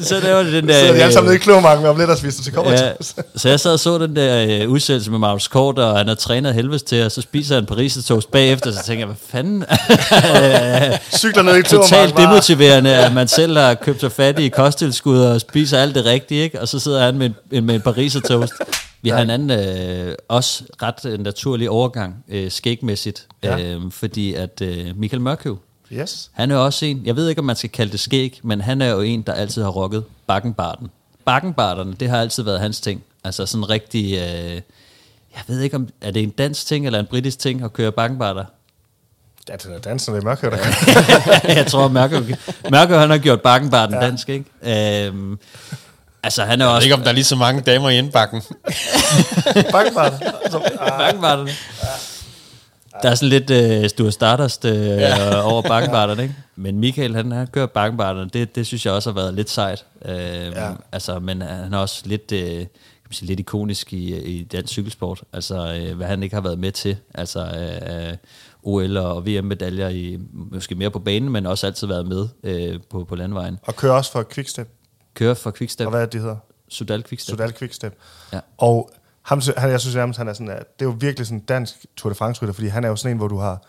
så 0.00 0.20
laver 0.20 0.42
de 0.42 0.52
den 0.52 0.68
Så 0.68 0.72
der... 0.74 0.78
er 0.80 0.92
de 0.92 0.98
alle 1.02 1.12
sammen 1.12 1.18
øh, 1.18 1.24
nede 1.32 1.36
i 1.36 1.38
klomarken 1.38 1.86
om 1.86 1.98
lidt 1.98 2.10
og 2.10 2.18
spiser 2.18 2.42
til 2.42 2.52
kommer 2.52 2.72
Ja, 2.72 2.92
så 3.36 3.48
jeg 3.48 3.60
sad 3.60 3.72
og 3.72 3.78
så 3.80 3.98
den 3.98 4.16
der 4.16 4.62
øh, 4.62 4.70
udsendelse 4.70 5.10
med 5.10 5.18
Magnus 5.18 5.48
Kort, 5.48 5.78
og 5.78 5.98
han 5.98 6.08
har 6.08 6.14
trænet 6.14 6.54
helvedes 6.54 6.82
til, 6.82 7.04
og 7.04 7.12
så 7.12 7.20
spiser 7.22 7.54
han 7.54 7.66
Paris 7.66 7.98
toast 8.06 8.30
bagefter, 8.30 8.72
så 8.72 8.78
tænker 8.86 9.00
jeg, 9.00 9.06
hvad 9.06 9.16
fanden? 9.28 9.64
Cykler 11.18 11.42
ned 11.42 11.56
i 11.58 11.62
Totalt 11.62 11.88
klomarken 11.90 12.14
bare. 12.14 12.30
demotiverende, 12.30 12.94
at 12.96 13.12
man 13.12 13.28
selv 13.28 13.56
har 13.58 13.74
købt 13.74 14.00
sig 14.00 14.12
fat 14.12 14.38
i 14.38 14.48
kosttilskud 14.48 15.18
og 15.20 15.40
spiser 15.40 15.78
alt 15.78 15.94
det 15.94 16.04
rigtige, 16.04 16.42
ikke? 16.42 16.60
og 16.60 16.68
så 16.68 16.78
sidder 16.78 17.04
han 17.04 17.18
med 17.18 17.30
en, 17.52 17.64
med 17.64 17.74
en 17.74 17.80
Paris 17.80 18.16
toast. 18.28 18.52
Vi 19.02 19.08
har 19.08 19.18
en 19.22 19.30
anden, 19.30 19.50
øh, 19.50 20.14
også 20.28 20.62
ret 20.82 21.04
øh, 21.12 21.18
naturlig 21.24 21.70
overgang, 21.70 22.14
øh, 22.30 22.50
skægmæssigt, 22.50 23.26
Ja. 23.42 23.58
øh, 23.60 23.80
fordi 23.90 24.34
at 24.34 24.60
øh, 24.62 24.86
Michael 24.96 25.20
Mørkøv, 25.22 25.58
Yes. 25.92 26.30
han 26.32 26.50
er 26.50 26.56
også 26.56 26.86
en, 26.86 27.02
jeg 27.04 27.16
ved 27.16 27.28
ikke, 27.28 27.38
om 27.38 27.44
man 27.44 27.56
skal 27.56 27.70
kalde 27.70 27.92
det 27.92 28.00
skæg, 28.00 28.40
men 28.42 28.60
han 28.60 28.82
er 28.82 28.90
jo 28.90 29.00
en, 29.00 29.22
der 29.22 29.32
altid 29.32 29.62
har 29.62 29.70
rocket 29.70 30.04
bakkenbarten. 30.26 30.90
Bakkenbarterne, 31.24 31.94
det 32.00 32.08
har 32.10 32.20
altid 32.20 32.42
været 32.42 32.60
hans 32.60 32.80
ting. 32.80 33.02
Altså 33.24 33.46
sådan 33.46 33.70
rigtig, 33.70 34.04
øh, 34.12 34.60
jeg 35.34 35.42
ved 35.46 35.60
ikke, 35.60 35.76
om 35.76 35.88
er 36.00 36.10
det 36.10 36.22
en 36.22 36.30
dansk 36.30 36.66
ting 36.66 36.86
eller 36.86 37.00
en 37.00 37.06
britisk 37.06 37.38
ting 37.38 37.62
at 37.64 37.72
køre 37.72 37.92
bakkenbarter? 37.92 38.44
Ja, 39.48 39.52
det 39.56 39.74
er 39.74 39.78
dansen, 39.78 40.14
det 40.14 40.20
er 40.20 40.24
mørkt, 40.24 40.42
der 40.42 41.54
jeg 41.54 41.66
tror, 41.66 41.88
Mørkøv, 41.88 42.22
Mørkøv 42.70 42.98
han 42.98 43.10
har 43.10 43.18
gjort 43.18 43.40
bakkenbarten 43.40 43.94
ja. 43.94 44.00
dansk, 44.06 44.28
ikke? 44.28 45.06
Øhm, 45.06 45.38
altså, 46.22 46.44
han 46.44 46.60
er 46.60 46.64
Jeg 46.64 46.68
ved 46.68 46.74
også... 46.76 46.86
ikke, 46.86 46.94
om 46.94 47.00
der 47.02 47.08
er 47.08 47.12
lige 47.12 47.24
så 47.24 47.36
mange 47.36 47.60
damer 47.60 47.90
i 47.90 47.98
indbakken. 47.98 48.42
Bakkenbarter. 49.72 50.18
bakkenbarterne. 50.98 51.50
Der 53.02 53.10
er 53.10 53.14
sådan 53.14 53.28
lidt 53.28 53.82
uh, 53.82 53.88
Stuart 53.88 54.12
Stardust 54.12 54.64
uh, 54.64 54.70
ja. 54.70 55.42
over 55.50 55.62
bakkenbarterne, 55.62 56.22
ikke? 56.22 56.34
Men 56.56 56.78
Michael, 56.78 57.14
han 57.14 57.32
har 57.32 57.46
kørt 57.46 57.70
bakkenbarterne, 57.70 58.30
det, 58.32 58.56
det 58.56 58.66
synes 58.66 58.86
jeg 58.86 58.94
også 58.94 59.10
har 59.10 59.14
været 59.14 59.34
lidt 59.34 59.50
sejt. 59.50 59.84
Uh, 60.04 60.10
ja. 60.10 60.72
Altså, 60.92 61.18
men 61.18 61.42
han 61.42 61.74
er 61.74 61.78
også 61.78 62.02
lidt, 62.04 62.32
uh, 62.32 62.38
kan 62.38 62.68
man 63.04 63.12
sige, 63.12 63.26
lidt 63.26 63.40
ikonisk 63.40 63.92
i, 63.92 64.16
i 64.16 64.44
dansk 64.44 64.72
cykelsport. 64.72 65.22
Altså, 65.32 65.86
uh, 65.90 65.96
hvad 65.96 66.06
han 66.06 66.22
ikke 66.22 66.34
har 66.34 66.42
været 66.42 66.58
med 66.58 66.72
til. 66.72 66.96
Altså, 67.14 67.40
uh, 68.62 68.72
OL 68.72 68.96
og 68.96 69.26
VM-medaljer, 69.26 69.88
i, 69.88 70.18
måske 70.32 70.74
mere 70.74 70.90
på 70.90 70.98
banen, 70.98 71.30
men 71.30 71.46
også 71.46 71.66
altid 71.66 71.86
været 71.86 72.06
med 72.06 72.28
uh, 72.74 72.80
på, 72.90 73.04
på 73.04 73.16
landvejen. 73.16 73.58
Og 73.62 73.76
kører 73.76 73.92
også 73.92 74.12
for 74.12 74.24
Quickstep. 74.32 74.68
Kører 75.14 75.34
for 75.34 75.50
Quickstep. 75.50 75.86
Og 75.86 75.90
hvad 75.90 76.00
er 76.00 76.04
det, 76.04 76.12
de 76.12 76.18
hedder? 76.18 76.36
Sudal 76.68 77.02
Quickstep. 77.02 77.32
Sudal 77.32 77.52
Quickstep. 77.52 77.94
Ja. 78.32 78.40
Og 78.58 78.90
ham, 79.26 79.42
han, 79.56 79.70
jeg 79.70 79.80
synes 79.80 79.96
nærmest, 79.96 80.18
han 80.18 80.28
er 80.28 80.32
sådan, 80.32 80.50
at 80.50 80.78
det 80.78 80.84
er 80.86 80.90
jo 80.90 80.96
virkelig 81.00 81.26
sådan 81.26 81.38
en 81.38 81.44
dansk 81.44 81.86
Tour 81.96 82.10
de 82.10 82.14
France-rytter, 82.16 82.52
fordi 82.54 82.68
han 82.68 82.84
er 82.84 82.88
jo 82.88 82.96
sådan 82.96 83.10
en, 83.10 83.18
hvor 83.18 83.28
du 83.28 83.38
har, 83.38 83.62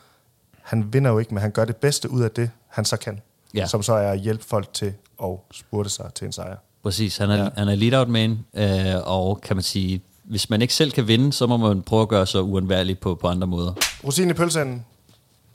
han 0.62 0.94
vinder 0.94 1.12
jo 1.12 1.20
ikke, 1.20 1.34
men 1.34 1.42
han 1.42 1.52
gør 1.52 1.66
det 1.66 1.76
bedste 1.76 2.12
ud 2.12 2.22
af 2.22 2.32
det, 2.32 2.50
han 2.68 2.86
så 2.86 2.98
kan. 2.98 3.22
Ja. 3.54 3.66
Som 3.68 3.84
så 3.84 3.94
er 3.94 4.12
at 4.12 4.20
hjælpe 4.20 4.44
folk 4.44 4.74
til 4.74 4.94
at 5.24 5.30
spurte 5.54 5.90
sig 5.90 6.12
til 6.16 6.26
en 6.26 6.32
sejr. 6.32 6.56
Præcis, 6.84 7.18
han 7.18 7.30
er, 7.30 7.44
Ja. 7.44 7.50
han 7.58 7.68
er 7.68 7.76
lead-out 7.76 8.08
man, 8.10 8.40
øh, 8.54 8.96
og 9.04 9.42
kan 9.42 9.56
man 9.56 9.64
sige, 9.64 10.02
hvis 10.24 10.50
man 10.50 10.62
ikke 10.62 10.74
selv 10.74 10.92
kan 10.92 11.08
vinde, 11.08 11.34
så 11.34 11.48
må 11.48 11.58
man 11.58 11.82
prøve 11.82 12.02
at 12.02 12.08
gøre 12.08 12.26
sig 12.26 12.42
uundværlig 12.42 13.00
på, 13.00 13.16
på 13.16 13.28
andre 13.28 13.48
måder. 13.48 13.74
Rosin 14.04 14.30
i 14.30 14.34
pølsen. 14.34 14.86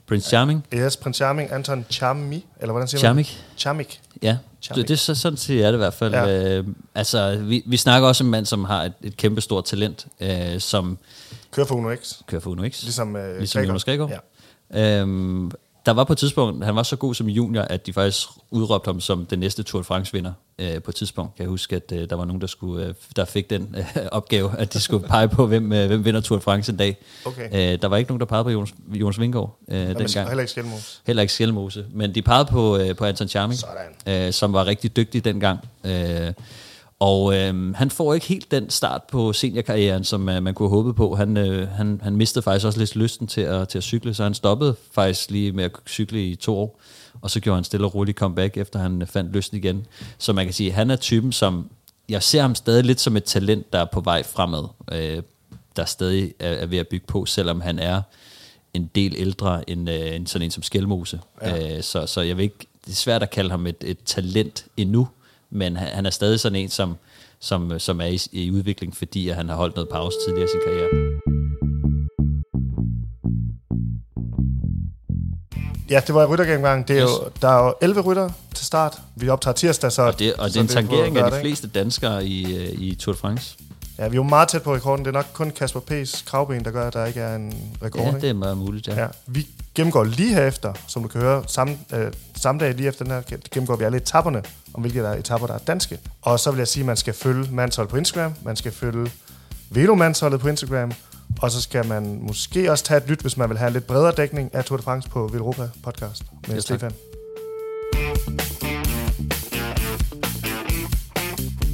Prince 0.07 0.29
Charming, 0.29 0.65
Yes, 0.73 0.97
Prins 0.97 1.17
Charming, 1.17 1.51
Anton 1.51 1.85
Charmi, 1.89 2.45
eller 2.59 2.71
hvordan 2.71 2.87
siger 2.87 2.99
Charmik. 2.99 3.43
man? 3.51 3.57
Charmik. 3.59 4.01
Ja, 4.23 4.37
Charming. 4.61 4.81
det, 4.81 4.87
det 4.87 4.93
er 4.93 4.97
så, 4.97 5.15
sådan 5.15 5.37
siger 5.37 5.61
jeg 5.61 5.73
det 5.73 5.77
i 5.77 5.83
hvert 5.83 5.93
fald. 5.93 6.13
Ja. 6.13 6.57
Øh, 6.57 6.67
altså, 6.95 7.37
vi, 7.37 7.63
vi 7.65 7.77
snakker 7.77 8.07
også 8.07 8.23
om 8.23 8.27
en 8.27 8.31
mand, 8.31 8.45
som 8.45 8.63
har 8.63 8.83
et, 8.83 8.93
et 9.01 9.17
kæmpe 9.17 9.41
stort 9.41 9.65
talent, 9.65 10.07
øh, 10.19 10.59
som 10.59 10.97
Kører 11.51 11.67
for 11.67 11.75
Uno 11.75 11.95
X. 11.95 12.13
kører 12.27 12.41
for 12.41 12.49
Uno 12.49 12.69
X. 12.69 12.83
Ligesom, 12.83 13.15
øh, 13.15 13.37
ligesom. 13.37 13.63
Jonas 13.63 13.83
Gregor. 13.83 14.11
Ja. 14.73 14.99
Øhm, 15.01 15.51
der 15.85 15.91
var 15.91 16.03
på 16.03 16.13
et 16.13 16.19
tidspunkt, 16.19 16.65
han 16.65 16.75
var 16.75 16.83
så 16.83 16.95
god 16.95 17.13
som 17.13 17.27
junior, 17.27 17.61
at 17.61 17.85
de 17.85 17.93
faktisk 17.93 18.27
udråbte 18.51 18.87
ham 18.87 18.99
som 18.99 19.25
den 19.25 19.39
næste 19.39 19.63
Tour 19.63 19.81
de 19.81 19.83
France 19.85 20.13
vinder 20.13 20.33
øh, 20.59 20.81
på 20.81 20.91
et 20.91 20.95
tidspunkt. 20.95 21.35
Kan 21.35 21.43
jeg 21.43 21.49
huske, 21.49 21.75
at 21.75 21.91
øh, 21.91 22.09
der 22.09 22.15
var 22.15 22.25
nogen, 22.25 22.41
der, 22.41 22.47
skulle, 22.47 22.85
øh, 22.85 22.93
der 23.15 23.25
fik 23.25 23.49
den 23.49 23.75
øh, 23.77 23.85
opgave, 24.11 24.57
at 24.57 24.73
de 24.73 24.79
skulle 24.79 25.07
pege 25.07 25.27
på, 25.27 25.47
hvem, 25.47 25.73
øh, 25.73 25.87
hvem 25.87 26.05
vinder 26.05 26.21
Tour 26.21 26.37
de 26.37 26.43
France 26.43 26.71
en 26.71 26.77
dag. 26.77 26.97
Okay. 27.25 27.73
Øh, 27.73 27.81
der 27.81 27.87
var 27.87 27.97
ikke 27.97 28.11
nogen, 28.11 28.19
der 28.19 28.25
pegede 28.25 28.43
på 28.43 28.49
Jonas, 28.49 28.73
Jonas 28.93 29.19
Vingård 29.19 29.57
øh, 29.67 29.77
Men 29.77 29.97
dengang. 29.97 30.27
heller 30.27 30.41
ikke 30.41 30.51
Skelmos. 30.51 31.01
Heller 31.05 31.21
ikke 31.21 31.33
Skelmose, 31.33 31.85
men 31.91 32.15
de 32.15 32.21
pegede 32.21 32.45
på, 32.45 32.77
øh, 32.77 32.95
på 32.95 33.05
Anton 33.05 33.27
Charming, 33.27 33.59
øh, 34.07 34.33
som 34.33 34.53
var 34.53 34.65
rigtig 34.65 34.95
dygtig 34.95 35.25
dengang. 35.25 35.59
Øh, 35.83 36.33
og 37.03 37.35
øh, 37.35 37.75
han 37.75 37.89
får 37.89 38.13
ikke 38.13 38.25
helt 38.25 38.51
den 38.51 38.69
start 38.69 39.03
på 39.03 39.33
seniorkarrieren, 39.33 40.03
som 40.03 40.29
øh, 40.29 40.43
man 40.43 40.53
kunne 40.53 40.69
håbet 40.69 40.95
på. 40.95 41.15
Han, 41.15 41.37
øh, 41.37 41.69
han, 41.69 41.99
han 42.03 42.15
mistede 42.15 42.43
faktisk 42.43 42.65
også 42.65 42.79
lidt 42.79 42.95
lysten 42.95 43.27
til 43.27 43.41
at, 43.41 43.69
til 43.69 43.77
at 43.77 43.83
cykle, 43.83 44.13
så 44.13 44.23
han 44.23 44.33
stoppede 44.33 44.75
faktisk 44.91 45.31
lige 45.31 45.51
med 45.51 45.63
at 45.63 45.71
cykle 45.87 46.27
i 46.27 46.35
to 46.35 46.57
år. 46.57 46.79
Og 47.21 47.31
så 47.31 47.39
gjorde 47.39 47.57
han 47.57 47.63
stille 47.63 47.85
og 47.85 47.95
roligt 47.95 48.17
comeback, 48.17 48.57
efter 48.57 48.79
han 48.79 49.01
øh, 49.01 49.07
fandt 49.07 49.33
lysten 49.33 49.57
igen. 49.57 49.85
Så 50.17 50.33
man 50.33 50.45
kan 50.45 50.53
sige, 50.53 50.69
at 50.69 50.75
han 50.75 50.91
er 50.91 50.95
typen, 50.95 51.31
som... 51.31 51.69
Jeg 52.09 52.23
ser 52.23 52.41
ham 52.41 52.55
stadig 52.55 52.83
lidt 52.83 52.99
som 52.99 53.17
et 53.17 53.23
talent, 53.23 53.73
der 53.73 53.79
er 53.79 53.85
på 53.85 54.01
vej 54.01 54.23
fremad. 54.23 54.63
Øh, 54.91 55.23
der 55.75 55.85
stadig 55.85 56.33
er, 56.39 56.51
er 56.51 56.65
ved 56.65 56.77
at 56.77 56.87
bygge 56.87 57.05
på, 57.07 57.25
selvom 57.25 57.61
han 57.61 57.79
er 57.79 58.01
en 58.73 58.89
del 58.95 59.15
ældre 59.17 59.69
end, 59.69 59.89
øh, 59.89 60.15
end 60.15 60.27
sådan 60.27 60.45
en 60.45 60.51
som 60.51 60.63
Skelmose. 60.63 61.19
Ja. 61.41 61.77
Øh, 61.77 61.83
så, 61.83 62.05
så 62.05 62.21
jeg 62.21 62.37
vil 62.37 62.43
ikke, 62.43 62.67
det 62.85 62.91
er 62.91 62.95
svært 62.95 63.23
at 63.23 63.29
kalde 63.29 63.49
ham 63.49 63.67
et, 63.67 63.83
et 63.85 63.97
talent 64.05 64.65
endnu, 64.77 65.07
men 65.53 65.77
han, 65.77 65.87
han 65.87 66.05
er 66.05 66.09
stadig 66.09 66.39
sådan 66.39 66.55
en, 66.55 66.69
som, 66.69 66.95
som, 67.39 67.79
som 67.79 68.01
er 68.01 68.05
i, 68.05 68.19
i 68.31 68.51
udvikling, 68.51 68.95
fordi 68.95 69.29
at 69.29 69.35
han 69.35 69.49
har 69.49 69.55
holdt 69.55 69.75
noget 69.75 69.89
pause 69.89 70.17
tidligere 70.25 70.45
i 70.45 70.51
sin 70.51 70.59
karriere. 70.65 70.89
Ja, 75.89 76.01
det 76.07 76.15
var 76.15 76.25
ryttergennemgang. 76.25 76.87
Det 76.87 76.97
er 76.97 77.01
jo, 77.01 77.09
der 77.41 77.47
er 77.47 77.65
jo 77.65 77.73
11 77.81 78.01
rytter 78.01 78.29
til 78.55 78.65
start. 78.65 79.01
Vi 79.15 79.29
optager 79.29 79.53
tirsdag, 79.53 79.91
så... 79.91 80.01
Og 80.01 80.19
det, 80.19 80.33
og 80.33 80.45
det 80.45 80.53
så 80.53 80.59
er 80.59 80.63
en 80.63 80.67
tangering 80.67 81.17
af 81.17 81.31
de 81.31 81.39
fleste 81.39 81.67
danskere 81.67 82.25
i, 82.25 82.55
øh, 82.55 82.81
i 82.81 82.95
Tour 82.95 83.13
de 83.13 83.19
France. 83.19 83.57
Ja, 83.97 84.07
vi 84.07 84.13
er 84.13 84.15
jo 84.15 84.23
meget 84.23 84.47
tæt 84.47 84.61
på 84.61 84.75
rekorden. 84.75 85.05
Det 85.05 85.11
er 85.11 85.13
nok 85.13 85.25
kun 85.33 85.51
Kasper 85.51 85.79
P's 85.79 86.25
kravben, 86.25 86.65
der 86.65 86.71
gør, 86.71 86.87
at 86.87 86.93
der 86.93 87.05
ikke 87.05 87.19
er 87.19 87.35
en 87.35 87.53
rekord. 87.83 88.01
Ja, 88.01 88.07
ikke? 88.07 88.21
det 88.21 88.29
er 88.29 88.33
meget 88.33 88.57
muligt, 88.57 88.87
ja. 88.87 89.01
Ja, 89.01 89.07
vi 89.27 89.47
gennemgår 89.75 90.03
lige 90.03 90.33
herefter, 90.33 90.73
som 90.87 91.01
du 91.01 91.07
kan 91.07 91.21
høre, 91.21 91.43
samme, 91.47 91.77
øh, 91.93 92.13
samme 92.35 92.59
dag 92.61 92.73
lige 92.73 92.87
efter 92.87 93.05
den 93.05 93.13
her, 93.13 93.37
gennemgår 93.51 93.75
vi 93.75 93.83
alle 93.83 93.97
etapperne, 93.97 94.43
om 94.73 94.81
hvilke 94.81 94.99
der 94.99 95.09
er 95.09 95.17
etapper, 95.17 95.47
der 95.47 95.53
er 95.53 95.57
danske. 95.59 95.99
Og 96.21 96.39
så 96.39 96.51
vil 96.51 96.57
jeg 96.57 96.67
sige, 96.67 96.81
at 96.81 96.85
man 96.87 96.97
skal 96.97 97.13
følge 97.13 97.47
Manshold 97.51 97.87
på 97.87 97.97
Instagram, 97.97 98.33
man 98.43 98.55
skal 98.55 98.71
følge 98.71 99.11
Velo 99.69 99.95
Mansholdet 99.95 100.39
på 100.39 100.47
Instagram, 100.47 100.91
og 101.41 101.51
så 101.51 101.61
skal 101.61 101.87
man 101.87 102.19
måske 102.21 102.71
også 102.71 102.83
tage 102.83 102.97
et 102.97 103.09
lyt, 103.09 103.19
hvis 103.19 103.37
man 103.37 103.49
vil 103.49 103.57
have 103.57 103.67
en 103.67 103.73
lidt 103.73 103.87
bredere 103.87 104.13
dækning 104.17 104.55
af 104.55 104.65
Tour 104.65 104.77
de 104.77 104.83
France 104.83 105.09
på 105.09 105.27
Velropa 105.27 105.69
podcast 105.83 106.23
med 106.47 106.55
Ja, 106.55 106.61
tak. 106.77 108.52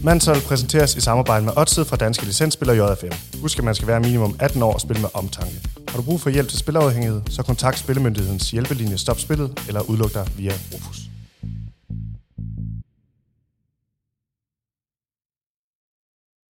Mansol 0.04 0.42
præsenteres 0.48 0.96
i 0.96 1.02
samarbejde 1.02 1.46
med 1.46 1.54
Odset 1.58 1.88
fra 1.88 1.96
Danske 1.96 2.26
Licensspiller 2.26 2.74
JFM. 2.74 3.40
Husk, 3.42 3.58
at 3.58 3.64
man 3.64 3.76
skal 3.76 3.88
være 3.88 4.00
minimum 4.00 4.36
18 4.40 4.64
år 4.64 4.74
og 4.74 4.82
spille 4.82 5.02
med 5.02 5.10
omtanke. 5.14 5.56
Har 5.90 5.98
du 5.98 6.04
brug 6.04 6.22
for 6.22 6.30
hjælp 6.30 6.50
til 6.50 6.60
spilafhængighed, 6.60 7.22
så 7.30 7.44
kontakt 7.44 7.80
Spillemyndighedens 7.80 8.52
hjælpelinje 8.52 8.98
Stop 8.98 9.20
Spillet 9.20 9.60
eller 9.68 9.82
udluk 9.82 10.14
dig 10.14 10.28
via 10.38 10.52
Rufus. 10.74 11.09